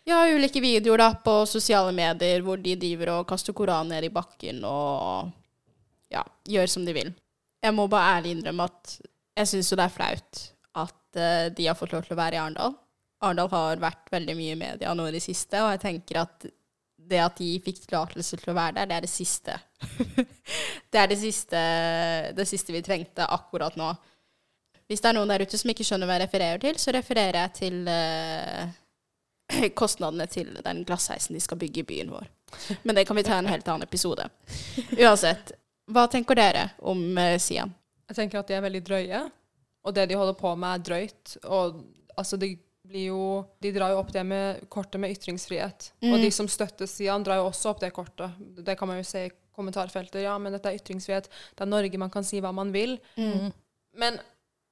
ja, 0.07 0.23
ulike 0.31 0.63
videoer 0.63 1.09
da, 1.09 1.15
på 1.27 1.41
sosiale 1.51 1.91
medier 1.93 2.41
hvor 2.47 2.63
de 2.63 2.79
driver 2.79 3.19
og 3.19 3.27
kaster 3.29 3.53
Koran 3.53 3.91
ned 3.91 4.07
i 4.07 4.15
bakken 4.15 4.63
og 4.65 5.35
ja, 6.15 6.23
gjør 6.49 6.71
som 6.79 6.87
de 6.87 6.95
vil 6.97 7.11
jeg 7.65 7.75
må 7.75 7.89
bare 7.91 8.19
ærlig 8.19 8.37
innrømme 8.37 8.69
at 8.69 8.99
jeg 9.39 9.51
syns 9.53 9.71
jo 9.73 9.79
det 9.79 9.87
er 9.87 9.95
flaut 9.95 10.45
at 10.79 11.19
uh, 11.19 11.49
de 11.55 11.67
har 11.67 11.79
fått 11.79 11.95
lov 11.95 12.07
til 12.07 12.15
å 12.15 12.21
være 12.21 12.39
i 12.39 12.41
Arendal. 12.43 12.77
Arendal 13.25 13.51
har 13.53 13.83
vært 13.83 14.13
veldig 14.15 14.37
mye 14.39 14.55
i 14.55 14.61
media 14.61 14.95
nå 14.95 15.09
i 15.09 15.15
det 15.15 15.23
siste, 15.25 15.63
og 15.63 15.73
jeg 15.75 15.83
tenker 15.85 16.23
at 16.23 16.49
det 17.09 17.21
at 17.23 17.39
de 17.41 17.55
fikk 17.65 17.81
tillatelse 17.87 18.37
til 18.37 18.53
å 18.53 18.57
være 18.59 18.77
der, 18.79 18.89
det 18.91 18.97
er 18.99 19.07
det 19.07 19.11
siste. 19.11 19.55
det 20.93 21.01
er 21.01 21.09
det 21.09 21.19
siste, 21.21 21.63
det 22.37 22.47
siste 22.51 22.75
vi 22.75 22.85
trengte 22.85 23.27
akkurat 23.27 23.79
nå. 23.81 23.95
Hvis 24.89 25.03
det 25.05 25.11
er 25.11 25.17
noen 25.17 25.31
der 25.33 25.45
ute 25.45 25.61
som 25.61 25.73
ikke 25.73 25.87
skjønner 25.89 26.09
hva 26.09 26.19
jeg 26.19 26.27
refererer 26.27 26.61
til, 26.63 26.81
så 26.81 26.93
refererer 26.97 27.41
jeg 27.43 27.55
til 27.59 27.89
uh, 27.89 28.69
kostnadene 29.81 30.29
til 30.31 30.53
den 30.65 30.85
glassheisen 30.89 31.37
de 31.37 31.43
skal 31.45 31.61
bygge 31.61 31.83
i 31.83 31.89
byen 31.89 32.13
vår. 32.13 32.29
Men 32.85 32.97
det 32.97 33.05
kan 33.09 33.17
vi 33.17 33.25
ta 33.27 33.39
en 33.39 33.51
helt 33.51 33.69
annen 33.69 33.89
episode. 33.89 34.29
Uansett, 35.03 35.53
hva 35.89 36.07
tenker 36.11 36.39
dere 36.39 36.69
om 36.85 37.01
uh, 37.17 37.35
Sian? 37.41 37.73
Jeg 38.09 38.17
tenker 38.21 38.41
at 38.41 38.49
de 38.49 38.57
er 38.57 38.65
veldig 38.65 38.85
drøye, 38.85 39.21
og 39.85 39.95
det 39.97 40.07
de 40.11 40.17
holder 40.19 40.37
på 40.39 40.55
med, 40.57 40.79
er 40.79 40.85
drøyt. 40.85 41.37
Og 41.45 41.83
altså, 42.17 42.39
det 42.41 42.55
blir 42.89 43.11
jo 43.11 43.25
De 43.61 43.73
drar 43.75 43.93
jo 43.93 43.99
opp 44.01 44.09
det 44.15 44.23
med 44.25 44.63
kortet 44.73 45.01
med 45.01 45.13
ytringsfrihet. 45.13 45.91
Mm. 46.01 46.13
Og 46.13 46.25
de 46.25 46.31
som 46.33 46.49
støtter 46.49 46.89
Sian, 46.89 47.25
drar 47.25 47.43
jo 47.43 47.51
også 47.51 47.75
opp 47.75 47.83
det 47.83 47.93
kortet. 47.97 48.37
Det 48.65 48.79
kan 48.79 48.89
man 48.89 49.01
jo 49.01 49.05
se 49.05 49.27
i 49.29 49.35
kommentarfeltet. 49.59 50.23
Ja, 50.25 50.39
men 50.41 50.55
dette 50.55 50.71
er 50.71 50.79
ytringsfrihet. 50.79 51.29
Det 51.29 51.65
er 51.65 51.71
Norge, 51.71 52.01
man 52.01 52.13
kan 52.15 52.25
si 52.25 52.41
hva 52.41 52.53
man 52.55 52.73
vil. 52.73 52.97
Mm. 53.21 53.51
Men 54.01 54.21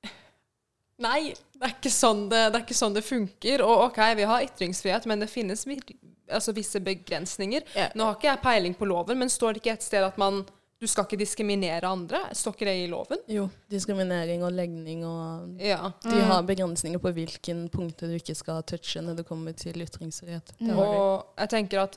Nei, 1.07 1.35
det 1.61 1.69
er, 1.69 1.93
sånn 1.93 2.27
det, 2.31 2.47
det 2.55 2.61
er 2.61 2.65
ikke 2.65 2.79
sånn 2.79 2.97
det 2.97 3.05
funker. 3.05 3.65
Og 3.67 3.89
OK, 3.91 4.01
vi 4.17 4.29
har 4.31 4.47
ytringsfrihet, 4.47 5.09
men 5.11 5.21
det 5.21 5.29
finnes 5.33 5.67
altså, 5.69 6.55
visse 6.57 6.81
begrensninger. 6.81 7.67
Yeah. 7.75 7.93
Nå 7.99 8.09
har 8.09 8.17
ikke 8.17 8.31
jeg 8.31 8.45
peiling 8.47 8.79
på 8.79 8.89
loven, 8.89 9.21
men 9.21 9.33
står 9.33 9.57
det 9.57 9.65
ikke 9.65 9.77
et 9.77 9.89
sted 9.91 10.07
at 10.07 10.17
man 10.21 10.45
du 10.77 10.85
skal 10.91 11.07
ikke 11.07 11.19
diskriminere 11.21 11.89
andre? 11.89 12.19
Står 12.37 12.57
ikke 12.57 12.69
det 12.69 12.75
i 12.83 12.89
loven? 12.91 13.21
Jo. 13.33 13.47
Diskriminering 13.73 14.43
og 14.45 14.53
legning 14.53 15.07
og 15.09 15.61
ja. 15.63 15.93
De 16.05 16.17
har 16.19 16.43
mm. 16.43 16.51
begrensninger 16.51 17.01
på 17.01 17.13
hvilken 17.17 17.63
punkter 17.73 18.13
du 18.13 18.19
ikke 18.19 18.37
skal 18.37 18.65
touche 18.69 19.01
når 19.05 19.23
det 19.23 19.27
kommer 19.29 19.57
til 19.57 19.81
ytringsfrihet. 19.81 20.53
Mm. 20.61 20.75
Og 20.77 21.41
jeg 21.41 21.53
tenker 21.55 21.87
at 21.87 21.97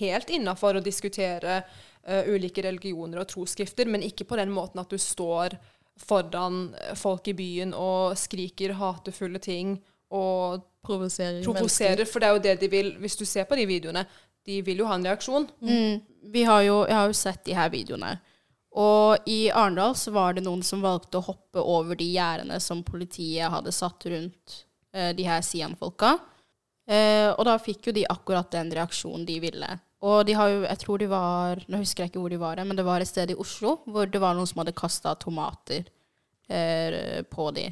helt 0.00 0.32
innafor 0.34 0.80
å 0.80 0.84
diskutere 0.84 1.60
uh, 1.62 2.22
ulike 2.26 2.64
religioner 2.66 3.22
og 3.22 3.30
troskrifter, 3.30 3.86
men 3.86 4.04
ikke 4.04 4.26
på 4.28 4.40
den 4.40 4.50
måten 4.52 4.82
at 4.82 4.90
du 4.90 4.98
står 4.98 5.54
foran 5.98 6.72
folk 6.98 7.30
i 7.30 7.36
byen 7.38 7.74
og 7.74 8.18
skriker 8.18 8.76
hatefulle 8.78 9.40
ting 9.42 9.76
og 10.14 10.62
provoserer. 10.86 11.42
provoserer 11.44 12.08
for 12.08 12.22
det 12.22 12.28
er 12.28 12.36
jo 12.36 12.44
det 12.44 12.54
de 12.62 12.70
vil. 12.72 12.94
Hvis 13.02 13.18
du 13.18 13.24
ser 13.28 13.46
på 13.48 13.58
de 13.58 13.66
videoene, 13.68 14.06
de 14.48 14.62
vil 14.64 14.80
jo 14.82 14.88
ha 14.88 14.96
en 14.96 15.04
reaksjon. 15.04 15.46
Mm. 15.60 16.00
Vi 16.32 16.44
har 16.48 16.64
jo, 16.64 16.80
jeg 16.88 16.96
har 16.96 17.10
jo 17.10 17.16
sett 17.16 17.44
de 17.46 17.56
her 17.56 17.70
videoene. 17.72 18.16
Og 18.78 19.28
i 19.28 19.48
Arendal 19.50 19.96
så 19.98 20.12
var 20.14 20.36
det 20.36 20.44
noen 20.46 20.62
som 20.64 20.84
valgte 20.84 21.20
å 21.20 21.26
hoppe 21.26 21.62
over 21.62 21.98
de 21.98 22.06
gjerdene 22.12 22.60
som 22.62 22.84
politiet 22.86 23.50
hadde 23.50 23.74
satt 23.74 24.06
rundt 24.08 24.62
eh, 24.94 25.10
de 25.16 25.26
her 25.26 25.42
Sian-folka. 25.44 26.14
Eh, 26.88 27.28
og 27.32 27.44
da 27.48 27.58
fikk 27.60 27.88
jo 27.88 27.96
de 27.96 28.06
akkurat 28.08 28.50
den 28.54 28.70
reaksjonen 28.76 29.26
de 29.28 29.38
ville. 29.42 29.70
Og 30.04 30.22
de 30.28 30.36
har 30.38 30.52
jo, 30.52 30.60
jeg 30.62 30.80
tror 30.84 31.00
de 31.02 31.08
var 31.10 31.64
Nå 31.66 31.80
husker 31.80 32.04
jeg 32.04 32.12
ikke 32.12 32.20
hvor 32.22 32.30
de 32.30 32.38
var, 32.38 32.60
men 32.62 32.78
det 32.78 32.86
var 32.86 33.02
et 33.02 33.10
sted 33.10 33.32
i 33.32 33.38
Oslo 33.40 33.80
hvor 33.90 34.06
det 34.06 34.20
var 34.22 34.36
noen 34.38 34.46
som 34.46 34.62
hadde 34.62 34.76
kasta 34.78 35.16
tomater 35.18 35.88
eh, 36.46 37.24
på 37.26 37.50
de. 37.56 37.66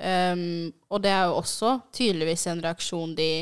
Um, 0.00 0.70
og 0.88 1.02
det 1.04 1.10
er 1.12 1.26
jo 1.28 1.40
også 1.42 1.74
tydeligvis 1.92 2.46
en 2.48 2.62
reaksjon 2.64 3.10
de 3.18 3.32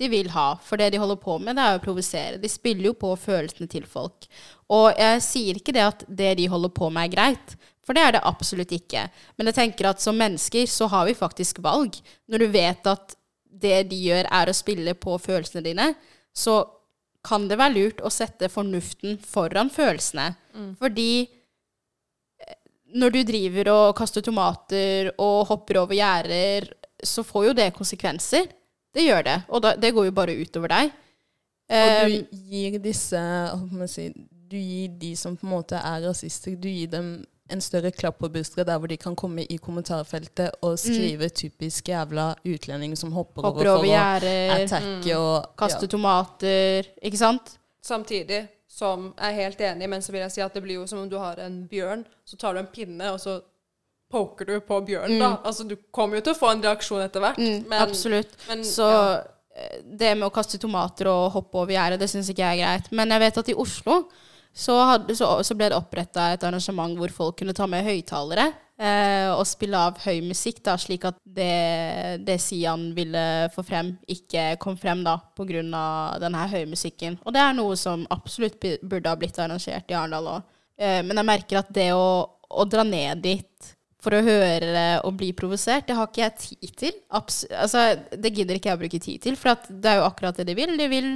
de 0.00 0.08
vil 0.08 0.30
ha. 0.32 0.54
For 0.64 0.80
det 0.80 0.90
de 0.94 1.00
holder 1.00 1.18
på 1.20 1.36
med, 1.42 1.58
det 1.58 1.66
er 1.66 1.78
å 1.78 1.82
provosere. 1.84 2.40
De 2.40 2.48
spiller 2.48 2.90
jo 2.90 2.96
på 2.96 3.12
følelsene 3.20 3.68
til 3.70 3.84
folk. 3.88 4.28
Og 4.72 4.88
jeg 4.96 5.24
sier 5.24 5.60
ikke 5.60 5.74
det 5.76 5.84
at 5.84 6.04
det 6.08 6.34
de 6.40 6.48
holder 6.48 6.72
på 6.72 6.88
med, 6.88 7.10
er 7.10 7.14
greit. 7.16 7.56
For 7.84 7.96
det 7.96 8.04
er 8.06 8.16
det 8.16 8.26
absolutt 8.28 8.72
ikke. 8.72 9.06
Men 9.36 9.50
jeg 9.50 9.58
tenker 9.58 9.90
at 9.90 10.02
som 10.02 10.16
mennesker 10.16 10.68
så 10.70 10.88
har 10.92 11.08
vi 11.08 11.16
faktisk 11.18 11.60
valg. 11.64 11.98
Når 12.30 12.44
du 12.44 12.52
vet 12.54 12.86
at 12.88 13.16
det 13.60 13.82
de 13.90 13.98
gjør, 14.06 14.28
er 14.30 14.48
å 14.48 14.56
spille 14.56 14.94
på 14.96 15.16
følelsene 15.20 15.64
dine, 15.66 15.90
så 16.32 16.62
kan 17.26 17.48
det 17.50 17.58
være 17.60 17.76
lurt 17.76 18.00
å 18.00 18.12
sette 18.12 18.48
fornuften 18.48 19.18
foran 19.26 19.68
følelsene. 19.72 20.30
Mm. 20.54 20.70
Fordi 20.80 21.10
eh, 21.26 22.56
når 22.96 23.16
du 23.16 23.20
driver 23.28 23.72
og 23.74 23.96
kaster 23.98 24.24
tomater 24.24 25.10
og 25.18 25.50
hopper 25.50 25.82
over 25.82 25.98
gjerder, 25.98 26.70
så 27.04 27.24
får 27.26 27.50
jo 27.50 27.58
det 27.58 27.68
konsekvenser. 27.76 28.48
Det 28.94 29.06
gjør 29.06 29.22
det. 29.26 29.38
Og 29.48 29.62
da, 29.62 29.74
det 29.78 29.92
går 29.94 30.08
jo 30.08 30.14
bare 30.16 30.36
utover 30.40 30.72
deg. 30.72 30.94
Og 31.70 31.90
du 32.10 32.14
ehm, 32.16 32.46
gir 32.50 32.78
disse 32.82 33.20
si, 33.92 34.08
Du 34.50 34.56
gir 34.58 34.88
de 34.98 35.12
som 35.16 35.36
på 35.38 35.46
en 35.46 35.52
måte 35.52 35.78
er 35.78 36.02
rasister, 36.08 36.56
du 36.58 36.68
gir 36.68 36.90
dem 36.90 37.20
en 37.50 37.60
større 37.62 37.90
klapp 37.90 38.20
på 38.22 38.28
brystet 38.30 38.66
der 38.66 38.78
hvor 38.78 38.90
de 38.90 38.96
kan 39.00 39.16
komme 39.18 39.42
i 39.42 39.56
kommentarfeltet 39.58 40.60
og 40.62 40.76
mm. 40.76 40.82
skrive 40.82 41.30
mm. 41.30 41.34
typisk 41.34 41.88
jævla 41.88 42.34
utlendinger 42.46 42.96
som 42.96 43.12
hopper, 43.12 43.42
hopper 43.42 43.66
over, 43.66 43.78
over 43.78 43.88
gjerder, 43.90 44.52
attacke 44.54 45.14
mm. 45.14 45.18
og 45.18 45.50
Kaste 45.58 45.86
ja. 45.86 45.90
tomater, 45.90 46.90
ikke 47.02 47.18
sant? 47.18 47.56
Samtidig 47.82 48.44
som 48.70 49.10
jeg 49.16 49.32
er 49.32 49.42
helt 49.42 49.60
enig, 49.66 49.88
men 49.90 50.02
så 50.02 50.12
vil 50.14 50.22
jeg 50.22 50.34
si 50.36 50.42
at 50.44 50.54
det 50.54 50.62
blir 50.62 50.78
jo 50.78 50.86
som 50.86 51.02
om 51.02 51.08
du 51.10 51.18
har 51.18 51.40
en 51.42 51.64
bjørn, 51.68 52.04
så 52.24 52.38
tar 52.38 52.54
du 52.54 52.62
en 52.62 52.70
pinne, 52.70 53.10
og 53.10 53.18
så 53.20 53.40
poker 54.10 54.48
du 54.48 54.54
på 54.66 54.80
bjørnen, 54.86 55.18
mm. 55.18 55.22
da. 55.22 55.34
Altså, 55.46 55.66
du 55.68 55.76
kommer 55.94 56.18
jo 56.18 56.26
til 56.26 56.34
å 56.34 56.40
få 56.40 56.54
en 56.54 56.64
reaksjon 56.64 57.04
etter 57.04 57.22
hvert. 57.24 57.38
Mm, 57.38 57.68
men, 57.68 57.76
absolutt. 57.82 58.34
Men, 58.48 58.64
så 58.66 58.88
ja. 58.90 59.20
Eh, 59.56 59.78
det 59.82 60.14
med 60.16 60.28
å 60.28 60.34
kaste 60.34 60.60
tomater 60.62 61.10
og 61.10 61.30
hoppe 61.34 61.62
over 61.62 61.74
gjerdet, 61.74 62.00
det 62.02 62.10
syns 62.10 62.30
ikke 62.30 62.44
jeg 62.44 62.60
er 62.60 62.64
greit. 62.64 62.90
Men 62.94 63.14
jeg 63.14 63.24
vet 63.24 63.40
at 63.42 63.52
i 63.52 63.58
Oslo 63.58 64.02
så, 64.52 64.76
hadde, 64.94 65.14
så, 65.18 65.30
så 65.46 65.54
ble 65.58 65.70
det 65.70 65.78
oppretta 65.78 66.32
et 66.32 66.44
arrangement 66.46 66.96
hvor 66.98 67.12
folk 67.14 67.38
kunne 67.38 67.54
ta 67.54 67.68
med 67.70 67.86
høyttalere 67.86 68.48
eh, 68.80 69.28
og 69.30 69.44
spille 69.48 69.78
av 69.78 70.00
høy 70.02 70.20
musikk, 70.26 70.62
da, 70.66 70.76
slik 70.80 71.06
at 71.10 71.18
det, 71.22 72.22
det 72.26 72.38
Sian 72.42 72.90
ville 72.96 73.24
få 73.54 73.64
frem, 73.66 73.92
ikke 74.10 74.54
kom 74.62 74.78
frem 74.80 75.04
da, 75.06 75.18
pga. 75.38 75.62
denne 76.22 76.46
høymusikken. 76.54 77.20
Og 77.24 77.36
det 77.36 77.44
er 77.44 77.58
noe 77.58 77.78
som 77.78 78.06
absolutt 78.10 78.58
burde 78.82 79.10
ha 79.10 79.18
blitt 79.18 79.38
arrangert 79.38 79.90
i 79.90 79.98
Arendal 79.98 80.32
òg. 80.36 80.48
Eh, 80.80 81.00
men 81.06 81.18
jeg 81.20 81.28
merker 81.28 81.60
at 81.62 81.74
det 81.74 81.90
å, 81.94 82.08
å 82.50 82.66
dra 82.66 82.86
ned 82.86 83.22
dit 83.22 83.74
for 84.00 84.16
å 84.16 84.22
høre 84.24 84.84
og 85.04 85.18
bli 85.20 85.30
provosert. 85.36 85.86
Det 85.88 85.96
har 85.96 86.08
ikke 86.08 86.24
jeg 86.24 86.36
tid 86.44 86.72
til. 86.84 86.96
Abs 87.16 87.42
altså, 87.50 87.84
det 88.10 88.32
gidder 88.36 88.56
ikke 88.56 88.72
jeg 88.72 88.78
å 88.78 88.82
bruke 88.84 89.02
tid 89.02 89.22
til, 89.26 89.36
for 89.40 89.68
det 89.68 89.92
er 89.92 90.00
jo 90.00 90.08
akkurat 90.08 90.40
det 90.40 90.48
de 90.48 90.56
vil. 90.56 90.72
De 90.80 90.88
vil, 90.90 91.10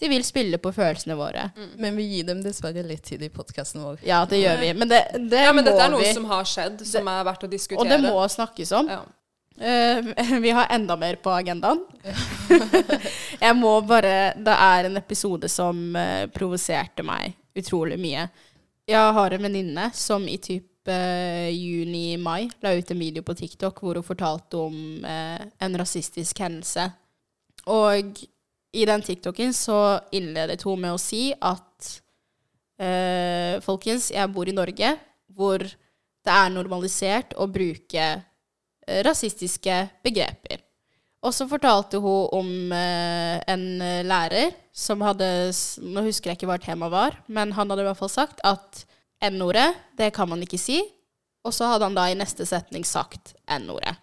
de 0.00 0.10
vil 0.12 0.24
spille 0.26 0.60
på 0.62 0.72
følelsene 0.76 1.16
våre. 1.18 1.48
Mm. 1.56 1.70
Men 1.84 2.00
vi 2.00 2.08
gir 2.12 2.28
dem 2.28 2.42
dessverre 2.44 2.84
litt 2.86 3.06
tid 3.08 3.24
i 3.24 3.30
podkasten 3.32 3.84
vår. 3.84 4.02
Ja, 4.06 4.22
det 4.28 4.42
gjør 4.42 4.60
vi. 4.62 4.72
Men 4.76 4.92
det, 4.92 5.02
det 5.32 5.46
ja, 5.46 5.54
men 5.56 5.66
dette 5.66 5.84
er 5.86 5.94
noe 5.94 6.04
vi. 6.04 6.12
som 6.16 6.28
har 6.32 6.48
skjedd, 6.48 6.84
som 6.88 7.12
er 7.12 7.28
verdt 7.30 7.48
å 7.48 7.52
diskutere. 7.52 7.84
Og 7.84 7.92
det 7.94 8.02
må 8.04 8.28
snakkes 8.36 8.74
om. 8.76 8.92
Ja. 8.92 9.04
Uh, 9.56 10.38
vi 10.44 10.52
har 10.52 10.68
enda 10.70 10.96
mer 11.00 11.16
på 11.16 11.32
agendaen. 11.32 11.80
jeg 13.40 13.56
må 13.56 13.78
bare 13.88 14.34
Det 14.36 14.52
er 14.52 14.90
en 14.90 15.00
episode 15.00 15.48
som 15.48 15.96
uh, 15.96 16.28
provoserte 16.28 17.06
meg 17.06 17.38
utrolig 17.56 17.96
mye. 17.96 18.28
Jeg 18.86 19.12
har 19.16 19.32
en 19.32 19.46
venninne 19.48 19.88
som 19.96 20.28
i 20.28 20.36
typ 20.36 20.68
uh, 20.68 20.75
juni-mai 20.92 22.46
la 22.62 22.74
ut 22.76 22.90
en 22.92 23.00
video 23.00 23.24
på 23.26 23.34
TikTok 23.38 23.80
hvor 23.82 23.98
hun 23.98 24.06
fortalte 24.06 24.60
om 24.60 25.04
eh, 25.04 25.42
en 25.62 25.78
rasistisk 25.78 26.40
hendelse. 26.44 26.86
Og 27.72 28.22
i 28.76 28.84
den 28.86 29.02
TikToken 29.02 29.54
så 29.56 29.98
innledet 30.14 30.62
hun 30.66 30.82
med 30.84 30.94
å 30.94 31.00
si 31.00 31.30
at 31.34 31.90
eh, 32.78 33.56
Folkens, 33.64 34.10
jeg 34.12 34.32
bor 34.34 34.48
i 34.48 34.54
Norge, 34.56 34.94
hvor 35.32 35.64
det 35.64 36.34
er 36.34 36.52
normalisert 36.52 37.34
å 37.38 37.48
bruke 37.50 38.06
eh, 38.06 39.02
rasistiske 39.06 39.80
begreper. 40.04 40.62
Og 41.26 41.34
så 41.34 41.46
fortalte 41.50 41.98
hun 42.02 42.28
om 42.36 42.50
eh, 42.74 43.38
en 43.50 43.64
eh, 43.82 44.04
lærer 44.06 44.52
som 44.76 45.00
hadde 45.02 45.28
Nå 45.82 46.04
husker 46.06 46.30
jeg 46.30 46.40
ikke 46.40 46.50
hva 46.50 46.60
temaet 46.62 46.92
var, 46.92 47.16
men 47.26 47.54
han 47.56 47.70
hadde 47.70 47.86
i 47.86 47.88
hvert 47.88 48.02
fall 48.02 48.12
sagt 48.12 48.42
at 48.46 48.84
N-ordet, 49.24 49.70
det 49.96 50.10
kan 50.16 50.28
man 50.28 50.42
ikke 50.44 50.60
si. 50.60 50.80
Og 51.46 51.54
så 51.54 51.68
hadde 51.70 51.86
han 51.86 51.96
da 51.96 52.08
i 52.10 52.18
neste 52.18 52.46
setning 52.48 52.84
sagt 52.84 53.34
N-ordet. 53.46 53.94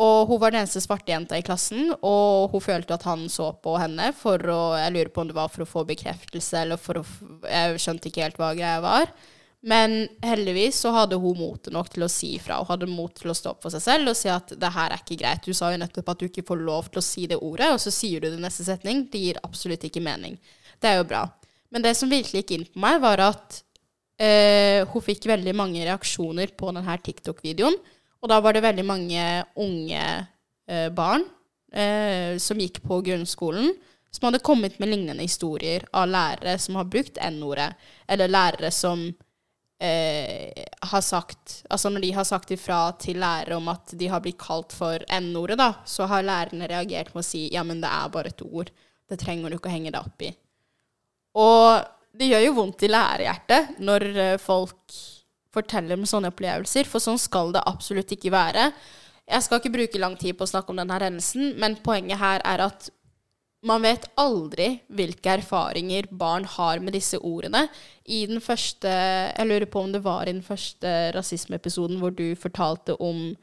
Og 0.00 0.30
hun 0.30 0.38
var 0.40 0.54
den 0.54 0.62
eneste 0.62 0.80
svarte 0.80 1.12
jenta 1.12 1.36
i 1.36 1.44
klassen, 1.44 1.90
og 2.00 2.54
hun 2.54 2.62
følte 2.64 2.96
at 2.96 3.04
han 3.04 3.26
så 3.28 3.50
på 3.60 3.74
henne 3.82 4.12
for 4.16 4.40
å 4.48 4.60
Jeg 4.80 4.94
lurer 4.94 5.10
på 5.12 5.20
om 5.20 5.28
det 5.28 5.36
var 5.36 5.50
for 5.52 5.66
å 5.66 5.68
få 5.68 5.84
bekreftelse, 5.88 6.62
eller 6.62 6.80
for 6.80 7.02
å 7.02 7.04
Jeg 7.44 7.82
skjønte 7.82 8.08
ikke 8.08 8.24
helt 8.24 8.40
hva 8.40 8.54
greia 8.56 8.80
var. 8.80 9.12
Men 9.60 10.06
heldigvis 10.24 10.78
så 10.80 10.92
hadde 10.94 11.18
hun 11.20 11.36
motet 11.36 11.74
nok 11.74 11.90
til 11.92 12.06
å 12.06 12.08
si 12.08 12.32
ifra. 12.38 12.62
Hun 12.62 12.70
hadde 12.70 12.88
mot 12.88 13.12
til 13.12 13.28
å 13.28 13.36
stå 13.36 13.52
opp 13.52 13.66
for 13.66 13.74
seg 13.74 13.82
selv 13.84 14.12
og 14.12 14.16
si 14.16 14.30
at 14.32 14.54
det 14.56 14.70
her 14.72 14.94
er 14.94 15.02
ikke 15.02 15.18
greit. 15.20 15.44
Du 15.44 15.52
sa 15.52 15.68
jo 15.74 15.82
nettopp 15.82 16.08
at 16.14 16.22
du 16.22 16.30
ikke 16.30 16.46
får 16.48 16.62
lov 16.64 16.88
til 16.88 17.02
å 17.02 17.04
si 17.04 17.26
det 17.28 17.36
ordet, 17.36 17.68
og 17.74 17.82
så 17.82 17.92
sier 17.92 18.22
du 18.22 18.30
det 18.30 18.38
i 18.38 18.46
neste 18.46 18.64
setning. 18.64 19.04
Det 19.12 19.20
gir 19.20 19.42
absolutt 19.44 19.84
ikke 19.84 20.00
mening. 20.04 20.38
Det 20.80 20.88
er 20.88 21.02
jo 21.02 21.10
bra. 21.12 21.26
Men 21.68 21.84
det 21.84 21.92
som 21.98 22.08
virkelig 22.08 22.40
gikk 22.40 22.54
inn 22.56 22.64
på 22.72 22.80
meg, 22.80 23.02
var 23.04 23.20
at 23.20 23.60
eh, 24.20 24.86
hun 24.88 25.04
fikk 25.04 25.28
veldig 25.30 25.54
mange 25.56 25.84
reaksjoner 25.86 26.52
på 26.58 26.72
denne 26.76 26.96
TikTok-videoen. 27.06 27.78
Og 28.20 28.28
da 28.28 28.40
var 28.44 28.52
det 28.52 28.64
veldig 28.66 28.84
mange 28.84 29.22
unge 29.56 30.02
uh, 30.70 30.88
barn 30.92 31.24
uh, 31.72 32.36
som 32.36 32.60
gikk 32.60 32.82
på 32.84 32.98
grunnskolen, 33.06 33.72
som 34.12 34.26
hadde 34.28 34.42
kommet 34.44 34.76
med 34.76 34.90
lignende 34.90 35.24
historier 35.24 35.86
av 35.96 36.10
lærere 36.10 36.58
som 36.60 36.76
har 36.76 36.88
brukt 36.92 37.16
N-ordet, 37.16 37.70
eller 38.10 38.32
lærere 38.32 38.72
som 38.74 39.08
har 39.80 41.00
sagt 41.00 41.62
Altså 41.72 41.88
når 41.88 42.02
de 42.04 42.08
har 42.12 42.26
sagt 42.28 42.50
ifra 42.52 42.90
til 43.00 43.16
lærere 43.16 43.56
om 43.56 43.70
at 43.72 43.94
de 43.96 44.10
har 44.12 44.20
blitt 44.20 44.36
kalt 44.36 44.74
for 44.76 45.00
N-ordet, 45.08 45.56
da, 45.56 45.70
så 45.88 46.04
har 46.10 46.26
lærerne 46.26 46.68
reagert 46.68 47.14
med 47.14 47.22
å 47.22 47.24
si 47.24 47.46
ja, 47.54 47.62
men 47.64 47.80
det 47.80 47.88
er 47.88 48.12
bare 48.12 48.28
et 48.28 48.44
ord. 48.44 48.68
Det 49.08 49.16
trenger 49.22 49.48
du 49.48 49.56
ikke 49.56 49.72
å 49.72 49.72
henge 49.72 49.94
deg 49.94 50.04
opp 50.04 50.26
i. 50.26 50.34
Og 51.40 51.80
det 52.16 52.30
gjør 52.30 52.46
jo 52.48 52.54
vondt 52.56 52.84
i 52.86 52.90
lærerhjertet 52.90 53.80
når 53.82 54.06
eh, 54.10 54.36
folk 54.42 55.00
forteller 55.54 55.98
om 55.98 56.06
sånne 56.06 56.30
opplevelser, 56.30 56.86
for 56.86 57.02
sånn 57.02 57.18
skal 57.18 57.52
det 57.54 57.66
absolutt 57.66 58.12
ikke 58.14 58.32
være. 58.34 58.70
Jeg 59.30 59.46
skal 59.46 59.60
ikke 59.60 59.74
bruke 59.74 60.00
lang 60.02 60.16
tid 60.18 60.38
på 60.38 60.46
å 60.46 60.50
snakke 60.50 60.72
om 60.72 60.80
denne 60.80 60.98
hendelsen, 60.98 61.54
men 61.58 61.78
poenget 61.84 62.20
her 62.22 62.42
er 62.46 62.64
at 62.66 62.90
man 63.66 63.82
vet 63.84 64.06
aldri 64.18 64.70
hvilke 64.88 65.34
erfaringer 65.36 66.08
barn 66.10 66.46
har 66.48 66.80
med 66.80 66.94
disse 66.96 67.18
ordene. 67.18 67.66
I 68.08 68.24
den 68.30 68.40
første 68.40 68.88
Jeg 68.88 69.46
lurer 69.46 69.68
på 69.68 69.82
om 69.84 69.92
det 69.92 70.00
var 70.04 70.24
i 70.24 70.32
den 70.32 70.44
første 70.44 71.12
rasismeepisoden 71.14 72.00
hvor 72.00 72.14
du 72.14 72.32
fortalte 72.40 72.96
om 72.96 73.34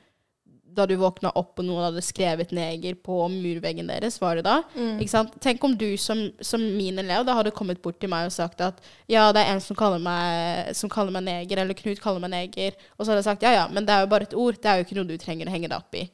da 0.77 0.85
du 0.87 0.93
våkna 1.01 1.31
opp 1.35 1.59
og 1.59 1.65
noen 1.65 1.87
hadde 1.87 2.03
skrevet 2.05 2.53
'neger' 2.55 2.99
på 3.03 3.17
murveggen 3.33 3.89
deres, 3.89 4.19
var 4.21 4.37
det 4.39 4.45
da? 4.45 4.59
Ikke 5.01 5.11
sant? 5.11 5.33
Tenk 5.43 5.63
om 5.65 5.73
du 5.77 5.97
som, 5.97 6.21
som 6.41 6.61
min 6.61 6.99
elev 7.01 7.25
da 7.25 7.35
hadde 7.35 7.51
kommet 7.51 7.81
bort 7.81 7.99
til 7.99 8.09
meg 8.13 8.29
og 8.29 8.35
sagt 8.35 8.61
at 8.61 8.79
ja, 9.09 9.31
det 9.33 9.41
er 9.43 9.53
en 9.55 9.61
som 9.61 9.75
kaller 9.75 9.99
meg, 9.99 10.71
som 10.77 10.89
kaller 10.89 11.11
meg 11.11 11.25
neger, 11.27 11.63
eller 11.63 11.73
Knut 11.73 11.99
kaller 12.03 12.21
meg 12.23 12.31
neger, 12.35 12.77
og 12.97 13.03
så 13.05 13.11
hadde 13.11 13.23
jeg 13.23 13.29
sagt 13.31 13.43
ja 13.43 13.51
ja, 13.57 13.67
men 13.67 13.85
det 13.85 13.93
er 13.93 14.05
jo 14.05 14.13
bare 14.13 14.29
et 14.29 14.37
ord, 14.37 14.61
det 14.61 14.69
er 14.71 14.77
jo 14.77 14.87
ikke 14.87 14.95
noe 15.01 15.09
du 15.09 15.17
trenger 15.17 15.49
å 15.49 15.53
henge 15.57 15.67
deg 15.67 15.77
opp 15.77 15.95
i. 15.97 16.07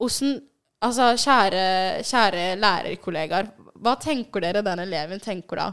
Åssen 0.00 0.40
Altså, 0.80 1.10
kjære, 1.20 2.00
kjære 2.08 2.44
lærerkollegaer, 2.56 3.50
hva 3.84 3.92
tenker 4.00 4.40
dere 4.40 4.62
den 4.64 4.80
eleven 4.80 5.20
tenker 5.20 5.60
da? 5.60 5.66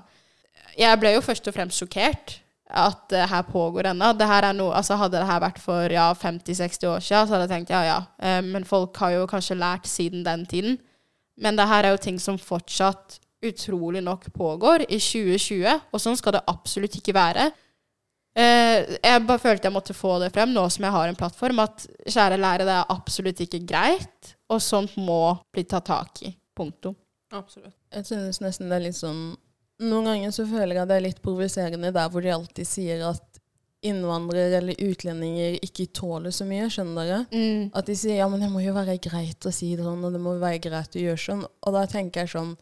Jeg 0.77 0.99
ble 0.99 1.13
jo 1.13 1.21
først 1.23 1.47
og 1.47 1.55
fremst 1.55 1.79
sjokkert 1.79 2.41
at 2.67 3.06
det 3.10 3.27
her 3.32 3.45
pågår 3.47 3.91
ennå. 3.93 4.12
Det 4.17 4.27
her 4.27 4.49
er 4.49 4.56
noe, 4.58 4.75
altså 4.75 4.97
hadde 4.99 5.21
det 5.21 5.27
her 5.30 5.39
vært 5.43 5.62
for 5.63 5.93
ja, 5.93 6.10
50-60 6.13 6.89
år 6.89 7.06
siden, 7.06 7.27
så 7.27 7.36
hadde 7.36 7.45
jeg 7.47 7.53
tenkt 7.53 7.71
ja, 7.71 7.84
ja. 7.88 7.99
Eh, 8.19 8.41
men 8.43 8.67
folk 8.67 8.97
har 9.03 9.13
jo 9.15 9.30
kanskje 9.30 9.60
lært 9.60 9.88
siden 9.88 10.25
den 10.25 10.45
tiden. 10.45 10.77
Men 11.39 11.58
det 11.58 11.67
her 11.69 11.86
er 11.86 11.95
jo 11.95 12.03
ting 12.03 12.19
som 12.19 12.39
fortsatt 12.41 13.19
utrolig 13.45 14.01
nok 14.03 14.27
pågår 14.34 14.88
i 14.89 14.97
2020, 14.99 15.88
og 15.93 16.01
sånn 16.01 16.17
skal 16.17 16.38
det 16.38 16.45
absolutt 16.49 16.97
ikke 16.99 17.15
være. 17.15 17.51
Eh, 18.38 18.97
jeg 18.97 19.25
bare 19.25 19.41
følte 19.41 19.69
jeg 19.69 19.73
måtte 19.73 19.95
få 19.97 20.17
det 20.21 20.32
frem 20.34 20.51
nå 20.53 20.67
som 20.73 20.86
jeg 20.86 20.93
har 20.93 21.10
en 21.10 21.17
plattform, 21.17 21.62
at 21.63 21.88
kjære 22.06 22.41
lærere, 22.41 22.67
det 22.67 22.75
er 22.75 22.93
absolutt 22.93 23.43
ikke 23.45 23.63
greit, 23.69 24.34
og 24.51 24.62
sånt 24.63 24.97
må 24.99 25.38
bli 25.53 25.65
tatt 25.69 25.88
tak 25.89 26.25
i. 26.27 26.34
Punktum. 26.58 26.97
Absolutt. 27.38 27.75
Jeg 27.93 28.08
synes 28.08 28.39
nesten 28.41 28.71
det 28.71 28.77
er 28.77 28.86
litt 28.88 28.97
sånn 28.97 29.36
Noen 29.83 30.09
ganger 30.09 30.31
så 30.33 30.47
føler 30.49 30.73
jeg 30.73 30.83
at 30.83 30.89
det 30.89 30.95
er 30.97 31.05
litt 31.05 31.23
provoserende 31.25 31.91
der 31.93 32.07
hvor 32.09 32.23
de 32.25 32.31
alltid 32.33 32.65
sier 32.67 33.03
at 33.11 33.41
innvandrere 33.85 34.57
eller 34.57 34.79
utlendinger 34.81 35.59
ikke 35.61 35.85
tåler 35.93 36.33
så 36.33 36.47
mye, 36.49 36.65
skjønner 36.73 36.97
dere? 36.97 37.19
Mm. 37.29 37.67
At 37.77 37.89
de 37.89 37.95
sier 37.97 38.17
ja, 38.17 38.27
men 38.31 38.41
det 38.41 38.49
må 38.51 38.63
jo 38.63 38.73
være 38.75 38.97
greit 39.03 39.45
å 39.45 39.53
si 39.53 39.75
det 39.77 39.85
sånn, 39.85 40.01
og 40.03 40.15
det 40.15 40.21
må 40.23 40.33
være 40.41 40.63
greit 40.65 40.97
å 40.97 41.03
gjøre 41.03 41.21
sånn. 41.21 41.45
Og 41.45 41.77
da 41.77 41.85
tenker 41.89 42.25
jeg 42.25 42.33
sånn 42.33 42.55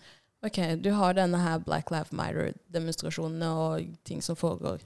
OK, 0.45 0.59
du 0.83 0.91
har 0.93 1.15
denne 1.17 1.39
her 1.41 1.63
Black 1.63 1.89
Lives 1.89 2.11
Matter-demonstrasjonene 2.13 3.47
og 3.63 3.87
ting 4.05 4.19
som 4.21 4.37
foregår. 4.37 4.83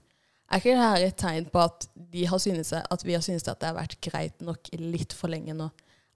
Er 0.50 0.62
ikke 0.62 0.72
det 0.78 0.86
her 0.86 1.06
et 1.06 1.18
tegn 1.20 1.50
på 1.52 1.62
at, 1.62 1.90
de 2.14 2.24
har 2.30 2.40
synes, 2.42 2.72
at 2.78 3.04
vi 3.06 3.18
har 3.18 3.26
syntes 3.26 3.50
at 3.50 3.60
det 3.60 3.70
har 3.70 3.78
vært 3.78 4.00
greit 4.06 4.46
nok 4.46 4.72
litt 4.80 5.14
for 5.18 5.34
lenge 5.34 5.58
nå? 5.58 5.68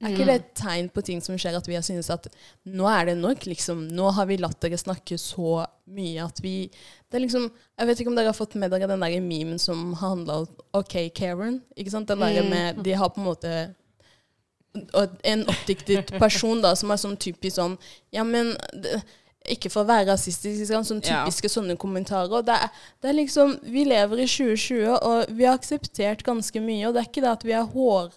Er 0.03 0.13
ikke 0.13 0.25
det 0.27 0.35
et 0.35 0.49
tegn 0.59 0.89
på 0.93 1.03
ting 1.05 1.21
som 1.23 1.37
skjer, 1.39 1.55
at 1.57 1.67
vi 1.67 1.75
har 1.77 1.85
syntes 1.85 2.09
at 2.13 2.27
nå 2.65 2.87
er 2.89 3.05
det 3.11 3.17
nok, 3.21 3.45
liksom. 3.49 3.85
Nå 3.95 4.09
har 4.17 4.27
vi 4.29 4.37
latt 4.41 4.59
dere 4.63 4.79
snakke 4.79 5.17
så 5.21 5.65
mye 5.93 6.23
at 6.23 6.39
vi 6.43 6.69
Det 7.11 7.19
er 7.19 7.23
liksom 7.25 7.49
Jeg 7.79 7.87
vet 7.87 7.99
ikke 7.99 8.11
om 8.11 8.15
dere 8.17 8.31
har 8.31 8.37
fått 8.37 8.55
med 8.55 8.71
dere 8.71 8.87
den 8.87 9.03
der 9.03 9.19
memen 9.21 9.59
som 9.59 9.93
handla 9.99 10.43
om 10.43 10.47
OK, 10.73 10.97
Karen. 11.15 11.61
Ikke 11.75 11.91
sant? 11.91 12.07
Den 12.07 12.19
der 12.19 12.43
med 12.49 12.83
De 12.83 12.93
har 12.93 13.09
på 13.09 13.21
en 13.21 13.27
måte 13.31 13.55
en 15.23 15.43
oppdiktet 15.47 16.15
person 16.19 16.61
da, 16.63 16.71
som 16.75 16.89
er 16.91 16.97
sånn 17.01 17.17
typisk 17.21 17.59
sånn 17.59 17.75
Ja, 18.13 18.23
men 18.25 18.55
det, 18.73 19.03
Ikke 19.53 19.69
for 19.69 19.83
å 19.83 19.89
være 19.89 20.07
rasistisk, 20.07 20.71
sånn 20.71 21.03
typiske 21.03 21.49
Ja. 21.49 21.53
sånne 21.53 21.75
kommentarer. 21.77 22.41
Det 22.47 22.55
er, 22.55 22.69
det 23.01 23.09
er 23.09 23.17
liksom 23.19 23.59
Vi 23.61 23.83
lever 23.85 24.23
i 24.23 24.27
2020, 24.27 24.97
og 24.97 25.25
vi 25.29 25.45
har 25.45 25.59
akseptert 25.59 26.23
ganske 26.23 26.59
mye. 26.63 26.87
Og 26.87 26.93
det 26.95 27.03
er 27.03 27.09
ikke 27.11 27.21
det 27.25 27.33
at 27.37 27.43
vi 27.43 27.51
er 27.51 27.67
hår... 27.75 28.13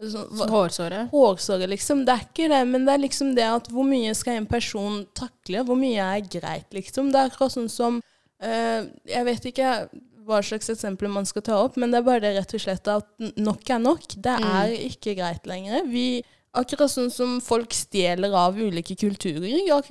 sånn- 0.00 0.28
hårsåret? 0.32 0.50
Hårsåre. 0.50 1.00
hårsåre, 1.12 1.68
liksom. 1.68 2.04
Det 2.06 2.14
er 2.14 2.24
ikke 2.24 2.48
det, 2.48 2.60
men 2.68 2.84
det 2.86 2.94
er 2.94 3.02
liksom 3.04 3.34
det 3.36 3.44
at 3.44 3.68
hvor 3.68 3.84
mye 3.84 4.14
skal 4.16 4.40
en 4.40 4.46
person 4.46 5.06
takle? 5.14 5.64
Hvor 5.64 5.76
mye 5.76 6.00
er 6.00 6.20
greit, 6.20 6.70
liksom? 6.72 7.12
Det 7.12 7.20
er 7.20 7.30
akkurat 7.30 7.52
sånn 7.52 7.68
som 7.70 8.02
øh, 8.42 8.88
Jeg 9.06 9.24
vet 9.24 9.44
ikke 9.52 9.88
hva 10.26 10.42
slags 10.42 10.70
eksempler 10.70 11.10
man 11.10 11.26
skal 11.26 11.42
ta 11.42 11.56
opp, 11.64 11.76
men 11.76 11.90
det 11.90 11.98
er 11.98 12.06
bare 12.06 12.20
det 12.20 12.36
rett 12.36 12.54
og 12.54 12.60
slett 12.60 12.88
at 12.88 13.06
nok 13.36 13.70
er 13.70 13.78
nok. 13.78 14.06
Det 14.16 14.36
er 14.40 14.74
ikke 14.88 15.16
greit 15.18 15.46
lenger. 15.46 15.84
Vi 15.90 16.22
Akkurat 16.50 16.90
sånn 16.90 17.12
som 17.14 17.36
folk 17.40 17.70
stjeler 17.70 18.32
av 18.34 18.56
ulike 18.58 18.96
kulturer. 18.98 19.84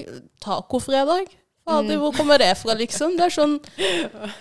Tacofredag. 0.44 1.30
Fader, 1.70 1.98
hvor 2.02 2.14
kommer 2.18 2.40
det 2.42 2.50
fra, 2.58 2.74
liksom? 2.80 3.14
Det 3.18 3.26
er 3.28 3.34
sånn 3.36 3.54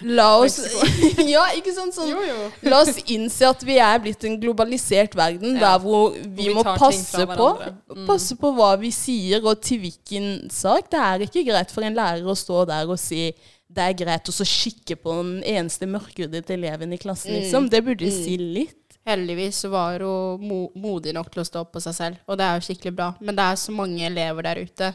La 0.08 0.28
oss 0.42 0.56
Ja, 1.34 1.44
ikke 1.58 1.74
sant? 1.76 1.94
Sånn 1.96 2.10
Jo, 2.12 2.22
jo. 2.24 2.48
La 2.70 2.80
oss 2.84 2.98
innse 3.06 3.48
at 3.50 3.62
vi 3.68 3.76
er 3.82 4.00
blitt 4.04 4.24
en 4.28 4.38
globalisert 4.42 5.14
verden 5.18 5.56
Ja. 5.58 5.74
der 5.76 5.84
hvor 5.84 6.16
vi, 6.16 6.48
vi 6.48 6.54
må 6.56 6.64
passe 6.64 7.26
på. 7.28 7.50
Mm. 7.94 8.06
passe 8.08 8.36
på 8.40 8.52
hva 8.56 8.72
vi 8.80 8.90
sier, 8.94 9.44
og 9.44 9.60
til 9.64 9.80
hvilken 9.84 10.48
sak. 10.50 10.90
Det 10.92 10.98
er 11.04 11.26
ikke 11.28 11.44
greit 11.50 11.70
for 11.74 11.86
en 11.86 11.96
lærer 11.98 12.26
å 12.28 12.36
stå 12.38 12.64
der 12.70 12.88
og 12.88 12.98
si 13.02 13.28
det 13.68 13.84
er 13.84 13.92
greit 14.00 14.28
å 14.30 14.32
så 14.32 14.46
kikke 14.48 14.96
på 14.96 15.12
den 15.18 15.42
eneste 15.44 15.84
mørkhudede 15.86 16.54
eleven 16.54 16.92
i 16.96 16.98
klassen, 16.98 17.34
Mm. 17.34 17.40
liksom. 17.42 17.66
Det 17.68 17.82
burde 17.84 18.08
si 18.10 18.38
litt. 18.40 18.74
Heldigvis 19.08 19.62
var 19.72 20.00
hun 20.04 20.40
mo 20.48 20.58
modig 20.76 21.12
nok 21.16 21.28
til 21.32 21.42
å 21.42 21.46
stå 21.46 21.60
opp 21.64 21.72
for 21.76 21.80
seg 21.84 21.94
selv, 21.96 22.16
og 22.28 22.36
det 22.40 22.44
er 22.48 22.56
jo 22.58 22.64
skikkelig 22.66 22.94
bra. 22.96 23.10
Men 23.20 23.36
det 23.36 23.44
er 23.44 23.60
så 23.60 23.72
mange 23.72 24.00
elever 24.08 24.42
der 24.48 24.62
ute 24.64 24.88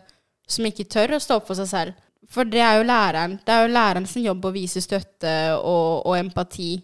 som 0.49 0.65
ikke 0.65 0.85
tør 0.89 1.15
å 1.15 1.21
stå 1.21 1.37
opp 1.39 1.47
for 1.47 1.57
seg 1.61 1.69
selv. 1.69 1.93
For 2.31 2.47
det 2.47 2.61
er 2.63 2.79
jo 2.79 2.87
læreren. 2.87 3.37
Det 3.45 3.53
er 3.53 3.65
jo 3.65 3.73
læreren 3.73 4.07
sin 4.09 4.25
jobb 4.27 4.45
å 4.45 4.53
vise 4.55 4.81
støtte 4.83 5.33
og, 5.57 6.05
og 6.07 6.17
empati. 6.17 6.75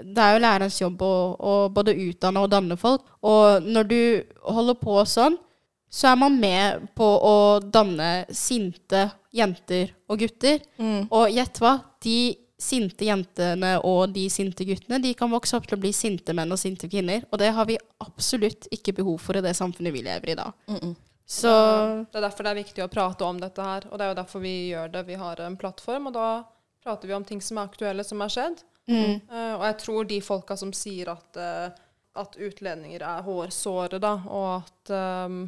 Det 0.00 0.22
er 0.22 0.34
jo 0.36 0.42
lærerens 0.42 0.80
jobb 0.80 1.02
å, 1.02 1.14
å 1.36 1.54
både 1.74 1.94
utdanne 2.08 2.42
og 2.42 2.50
danne 2.52 2.76
folk. 2.80 3.06
Og 3.26 3.64
når 3.66 3.88
du 3.90 4.00
holder 4.48 4.78
på 4.80 4.98
sånn, 5.08 5.38
så 5.90 6.12
er 6.12 6.20
man 6.20 6.36
med 6.38 6.84
på 6.94 7.06
å 7.06 7.36
danne 7.60 8.26
sinte 8.30 9.08
jenter 9.34 9.90
og 10.10 10.22
gutter. 10.22 10.62
Og 11.10 11.32
gjett 11.34 11.58
hva? 11.62 11.74
De 12.02 12.20
sinte 12.60 13.06
jentene 13.08 13.78
og 13.88 14.12
de 14.12 14.26
sinte 14.30 14.66
guttene 14.68 14.98
de 15.00 15.14
kan 15.16 15.30
vokse 15.32 15.56
opp 15.56 15.64
til 15.66 15.78
å 15.78 15.80
bli 15.80 15.94
sinte 15.96 16.34
menn 16.36 16.52
og 16.52 16.60
sinte 16.60 16.90
kvinner. 16.92 17.24
Og 17.32 17.40
det 17.40 17.50
har 17.56 17.66
vi 17.66 17.78
absolutt 18.04 18.68
ikke 18.70 18.94
behov 19.00 19.18
for 19.24 19.38
i 19.40 19.44
det 19.44 19.54
samfunnet 19.58 19.94
vi 19.96 20.04
lever 20.06 20.34
i 20.34 20.38
da. 20.38 20.50
Så 21.30 21.50
Det 22.10 22.18
er 22.18 22.24
derfor 22.26 22.42
det 22.42 22.50
er 22.50 22.58
viktig 22.58 22.82
å 22.82 22.90
prate 22.90 23.22
om 23.22 23.38
dette 23.38 23.62
her, 23.62 23.84
og 23.86 23.98
det 23.98 24.06
er 24.06 24.10
jo 24.10 24.18
derfor 24.18 24.42
vi 24.42 24.54
gjør 24.72 24.88
det. 24.90 25.04
Vi 25.06 25.18
har 25.20 25.40
en 25.44 25.56
plattform, 25.56 26.08
og 26.10 26.16
da 26.16 26.30
prater 26.82 27.06
vi 27.06 27.14
om 27.14 27.26
ting 27.26 27.42
som 27.44 27.60
er 27.60 27.68
aktuelle, 27.68 28.04
som 28.04 28.20
har 28.24 28.32
skjedd. 28.34 28.64
mm, 28.90 29.20
Uh, 29.30 29.54
og 29.54 29.64
jeg 29.68 29.76
tror 29.84 30.08
de 30.10 30.18
folka 30.26 30.56
som 30.58 30.72
sier 30.74 31.12
at, 31.12 31.38
uh, 31.38 31.70
at 32.18 32.34
utlendinger 32.34 33.04
er 33.06 33.22
hårsåre, 33.22 34.00
da, 34.02 34.16
og 34.26 34.48
at 34.56 34.92
um, 35.30 35.44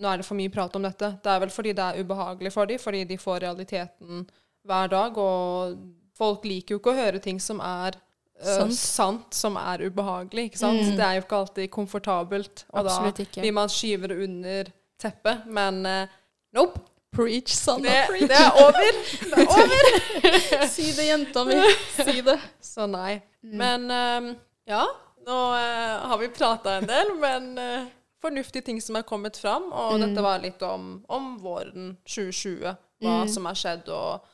nå 0.00 0.08
er 0.08 0.22
det 0.22 0.26
for 0.26 0.38
mye 0.38 0.52
prat 0.54 0.76
om 0.78 0.86
dette, 0.86 1.10
det 1.20 1.34
er 1.34 1.42
vel 1.42 1.52
fordi 1.52 1.74
det 1.76 1.84
er 1.84 2.00
ubehagelig 2.00 2.54
for 2.54 2.70
dem, 2.70 2.80
fordi 2.80 3.04
de 3.04 3.18
får 3.20 3.44
realiteten 3.44 4.24
hver 4.64 4.88
dag, 4.88 5.18
og 5.20 5.76
folk 6.16 6.46
liker 6.48 6.74
jo 6.74 6.80
ikke 6.80 6.94
å 6.94 6.98
høre 7.02 7.20
ting 7.22 7.40
som 7.42 7.60
er 7.60 7.98
eh, 8.40 8.70
Sant. 8.72 9.34
som 9.34 9.58
er 9.60 9.84
ubehagelig. 9.84 10.48
ikke 10.48 10.62
sant? 10.62 10.80
Mm. 10.80 10.96
Det 10.96 11.04
er 11.04 11.18
jo 11.18 11.26
ikke 11.26 11.42
alltid 11.42 11.70
komfortabelt, 11.74 12.64
og 12.72 12.80
Absolutt 12.86 13.20
da 13.20 13.44
blir 13.44 13.54
man 13.60 13.68
skyver 13.68 14.14
det 14.14 14.18
under 14.24 14.72
teppet. 15.00 15.46
Men 15.46 15.86
uh, 15.86 16.08
nope. 16.56 16.80
Preach, 17.14 17.52
Sanna, 17.54 17.86
Det, 17.86 18.06
preach. 18.08 18.28
det 18.28 18.38
er 18.42 18.56
over. 18.58 18.96
Det 19.30 19.38
er 19.38 19.50
over. 19.54 20.66
Si 20.74 20.86
det, 20.96 21.04
jenta 21.06 21.44
mi. 21.46 21.58
Si 21.94 22.20
det. 22.26 22.38
Så 22.60 22.88
nei. 22.90 23.20
Mm. 23.44 23.52
Men 23.60 23.84
um, 23.90 24.30
ja, 24.66 24.80
nå 25.26 25.36
uh, 25.54 26.08
har 26.10 26.18
vi 26.18 26.28
prata 26.34 26.72
en 26.80 26.88
del, 26.90 27.12
men 27.22 27.46
uh, 27.58 27.86
fornuftige 28.24 28.64
ting 28.66 28.80
som 28.82 28.98
er 28.98 29.06
kommet 29.06 29.38
fram. 29.38 29.70
Og 29.70 29.94
Mm. 29.94 30.08
dette 30.08 30.24
var 30.26 30.42
litt 30.42 30.62
om, 30.66 31.04
om 31.08 31.36
våren 31.38 31.92
2020, 32.02 32.74
hva 33.04 33.14
Mm. 33.22 33.28
som 33.30 33.46
har 33.46 33.54
skjedd. 33.62 33.88
Og 33.94 34.26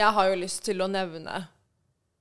jeg 0.00 0.08
har 0.16 0.30
jo 0.32 0.40
lyst 0.46 0.64
til 0.64 0.80
å 0.80 0.88
nevne, 0.88 1.44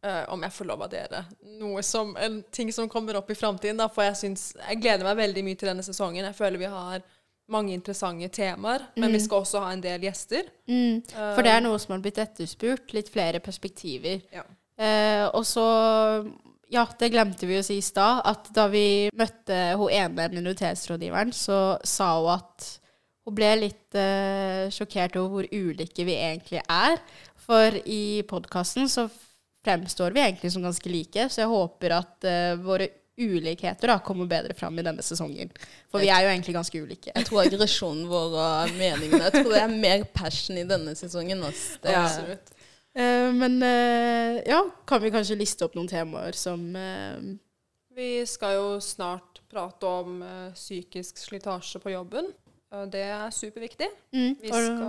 uh, 0.04 0.24
om 0.36 0.44
jeg 0.44 0.52
får 0.60 0.66
lov 0.74 0.84
av 0.84 0.92
dere, 0.92 1.24
noe 1.62 1.80
som, 1.84 2.12
en 2.20 2.42
ting 2.52 2.74
som 2.76 2.90
kommer 2.92 3.16
opp 3.22 3.32
i 3.32 3.40
framtiden. 3.40 3.80
For 3.96 4.04
jeg, 4.04 4.20
synes, 4.20 4.50
jeg 4.68 4.82
gleder 4.84 5.08
meg 5.08 5.16
veldig 5.24 5.44
mye 5.48 5.56
til 5.64 5.72
denne 5.72 5.86
sesongen. 5.88 6.26
Jeg 6.28 6.36
føler 6.36 6.60
vi 6.60 6.74
har 6.76 7.06
mange 7.52 7.74
interessante 7.76 8.30
temaer, 8.30 8.86
men 8.96 9.12
vi 9.12 9.18
Mm. 9.20 9.26
skal 9.26 9.42
også 9.44 9.60
ha 9.60 9.72
en 9.74 9.82
del 9.82 10.00
gjester. 10.02 10.44
Mm. 10.68 11.04
For 11.12 11.42
det 11.44 11.52
er 11.52 11.62
noe 11.62 11.78
som 11.80 11.92
har 11.94 12.00
blitt 12.02 12.18
etterspurt. 12.18 12.94
Litt 12.94 13.10
flere 13.10 13.40
perspektiver. 13.40 14.22
Ja. 14.32 14.44
Eh, 14.78 15.28
og 15.34 15.44
så 15.46 16.34
Ja, 16.74 16.88
det 16.98 17.12
glemte 17.12 17.46
vi 17.46 17.60
å 17.60 17.64
si 17.64 17.78
i 17.78 17.82
stad. 17.82 18.22
At 18.26 18.48
da 18.52 18.68
vi 18.68 19.08
møtte 19.14 19.76
hun 19.78 19.90
ene 19.92 20.30
minoritetsrådgiveren, 20.34 21.30
så 21.32 21.78
sa 21.86 22.08
hun 22.20 22.32
at 22.40 22.80
hun 23.28 23.36
ble 23.36 23.52
litt 23.60 23.94
eh, 23.94 24.70
sjokkert 24.74 25.16
over 25.18 25.30
hvor 25.30 25.48
ulike 25.54 26.04
vi 26.04 26.16
egentlig 26.16 26.64
er. 26.68 26.98
For 27.36 27.70
i 27.86 28.24
podkasten 28.28 28.90
så 28.90 29.06
fremstår 29.64 30.14
vi 30.16 30.22
egentlig 30.22 30.52
som 30.52 30.64
ganske 30.64 30.90
like, 30.90 31.30
så 31.30 31.44
jeg 31.44 31.52
håper 31.54 31.92
at 32.00 32.24
eh, 32.26 32.56
våre 32.56 32.90
ulikheter 33.18 33.92
da 33.92 34.00
kommer 34.02 34.26
bedre 34.30 34.56
fram 34.58 34.78
i 34.80 34.86
denne 34.86 35.04
sesongen. 35.06 35.52
For 35.92 36.02
vi 36.02 36.10
er 36.10 36.26
jo 36.26 36.32
egentlig 36.32 36.56
ganske 36.56 36.82
ulike. 36.82 37.12
Jeg 37.14 37.28
tror 37.28 37.44
aggresjonen 37.44 38.08
vår 38.10 38.38
og 38.42 38.76
meningene 38.78 39.28
Jeg 39.28 39.36
tror 39.36 39.52
det 39.54 39.62
er 39.62 39.74
mer 39.74 40.06
passion 40.16 40.58
i 40.58 40.66
denne 40.68 40.96
sesongen. 40.98 41.44
Også. 41.46 41.80
Det, 41.84 41.94
Ja, 41.94 42.06
absolutt. 42.08 42.54
Uh, 42.94 43.30
men 43.34 43.58
uh, 43.66 44.38
ja, 44.46 44.60
kan 44.86 45.02
vi 45.02 45.10
kanskje 45.14 45.38
liste 45.40 45.66
opp 45.66 45.74
noen 45.78 45.90
temaer 45.90 46.38
som 46.38 46.62
uh, 46.78 47.18
Vi 47.94 48.10
skal 48.30 48.58
jo 48.60 48.68
snart 48.82 49.42
prate 49.50 49.90
om 49.90 50.22
psykisk 50.54 51.18
slitasje 51.22 51.82
på 51.82 51.94
jobben. 51.94 52.32
det 52.90 53.04
er 53.06 53.30
superviktig. 53.30 53.86
mm, 54.10 54.32
Vi 54.42 54.50
skal, 54.50 54.80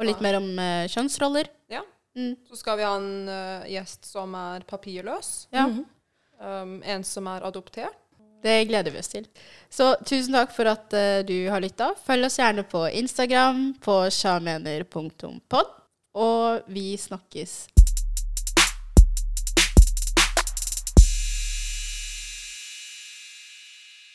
og 0.00 0.08
litt 0.08 0.22
mer 0.24 0.38
om 0.38 0.46
kjønnsroller. 0.88 1.50
Ja. 1.68 1.82
Mm, 2.16 2.38
så 2.48 2.56
skal 2.56 2.78
vi 2.80 2.86
ha 2.88 2.94
en 2.96 3.28
gjest 3.68 4.08
som 4.08 4.32
er 4.32 4.64
papirløs. 4.64 5.48
ja. 5.52 5.66
Mhm. 5.68 5.84
Um, 6.40 6.82
en 6.84 7.04
som 7.06 7.26
er 7.32 7.46
adoptert. 7.48 7.94
Det 8.44 8.66
gleder 8.68 8.92
vi 8.92 9.00
oss 9.00 9.08
til. 9.10 9.24
Så 9.72 9.94
tusen 10.06 10.36
takk 10.36 10.52
for 10.54 10.68
at 10.70 10.92
uh, 10.92 11.22
du 11.26 11.48
har 11.50 11.62
lytta. 11.64 11.92
Følg 12.06 12.28
oss 12.28 12.38
gjerne 12.38 12.66
på 12.68 12.84
Instagram 12.92 13.70
på 13.82 14.02
sjamener.pod. 14.12 15.72
Og 16.16 16.68
vi 16.72 16.94
snakkes 17.00 17.75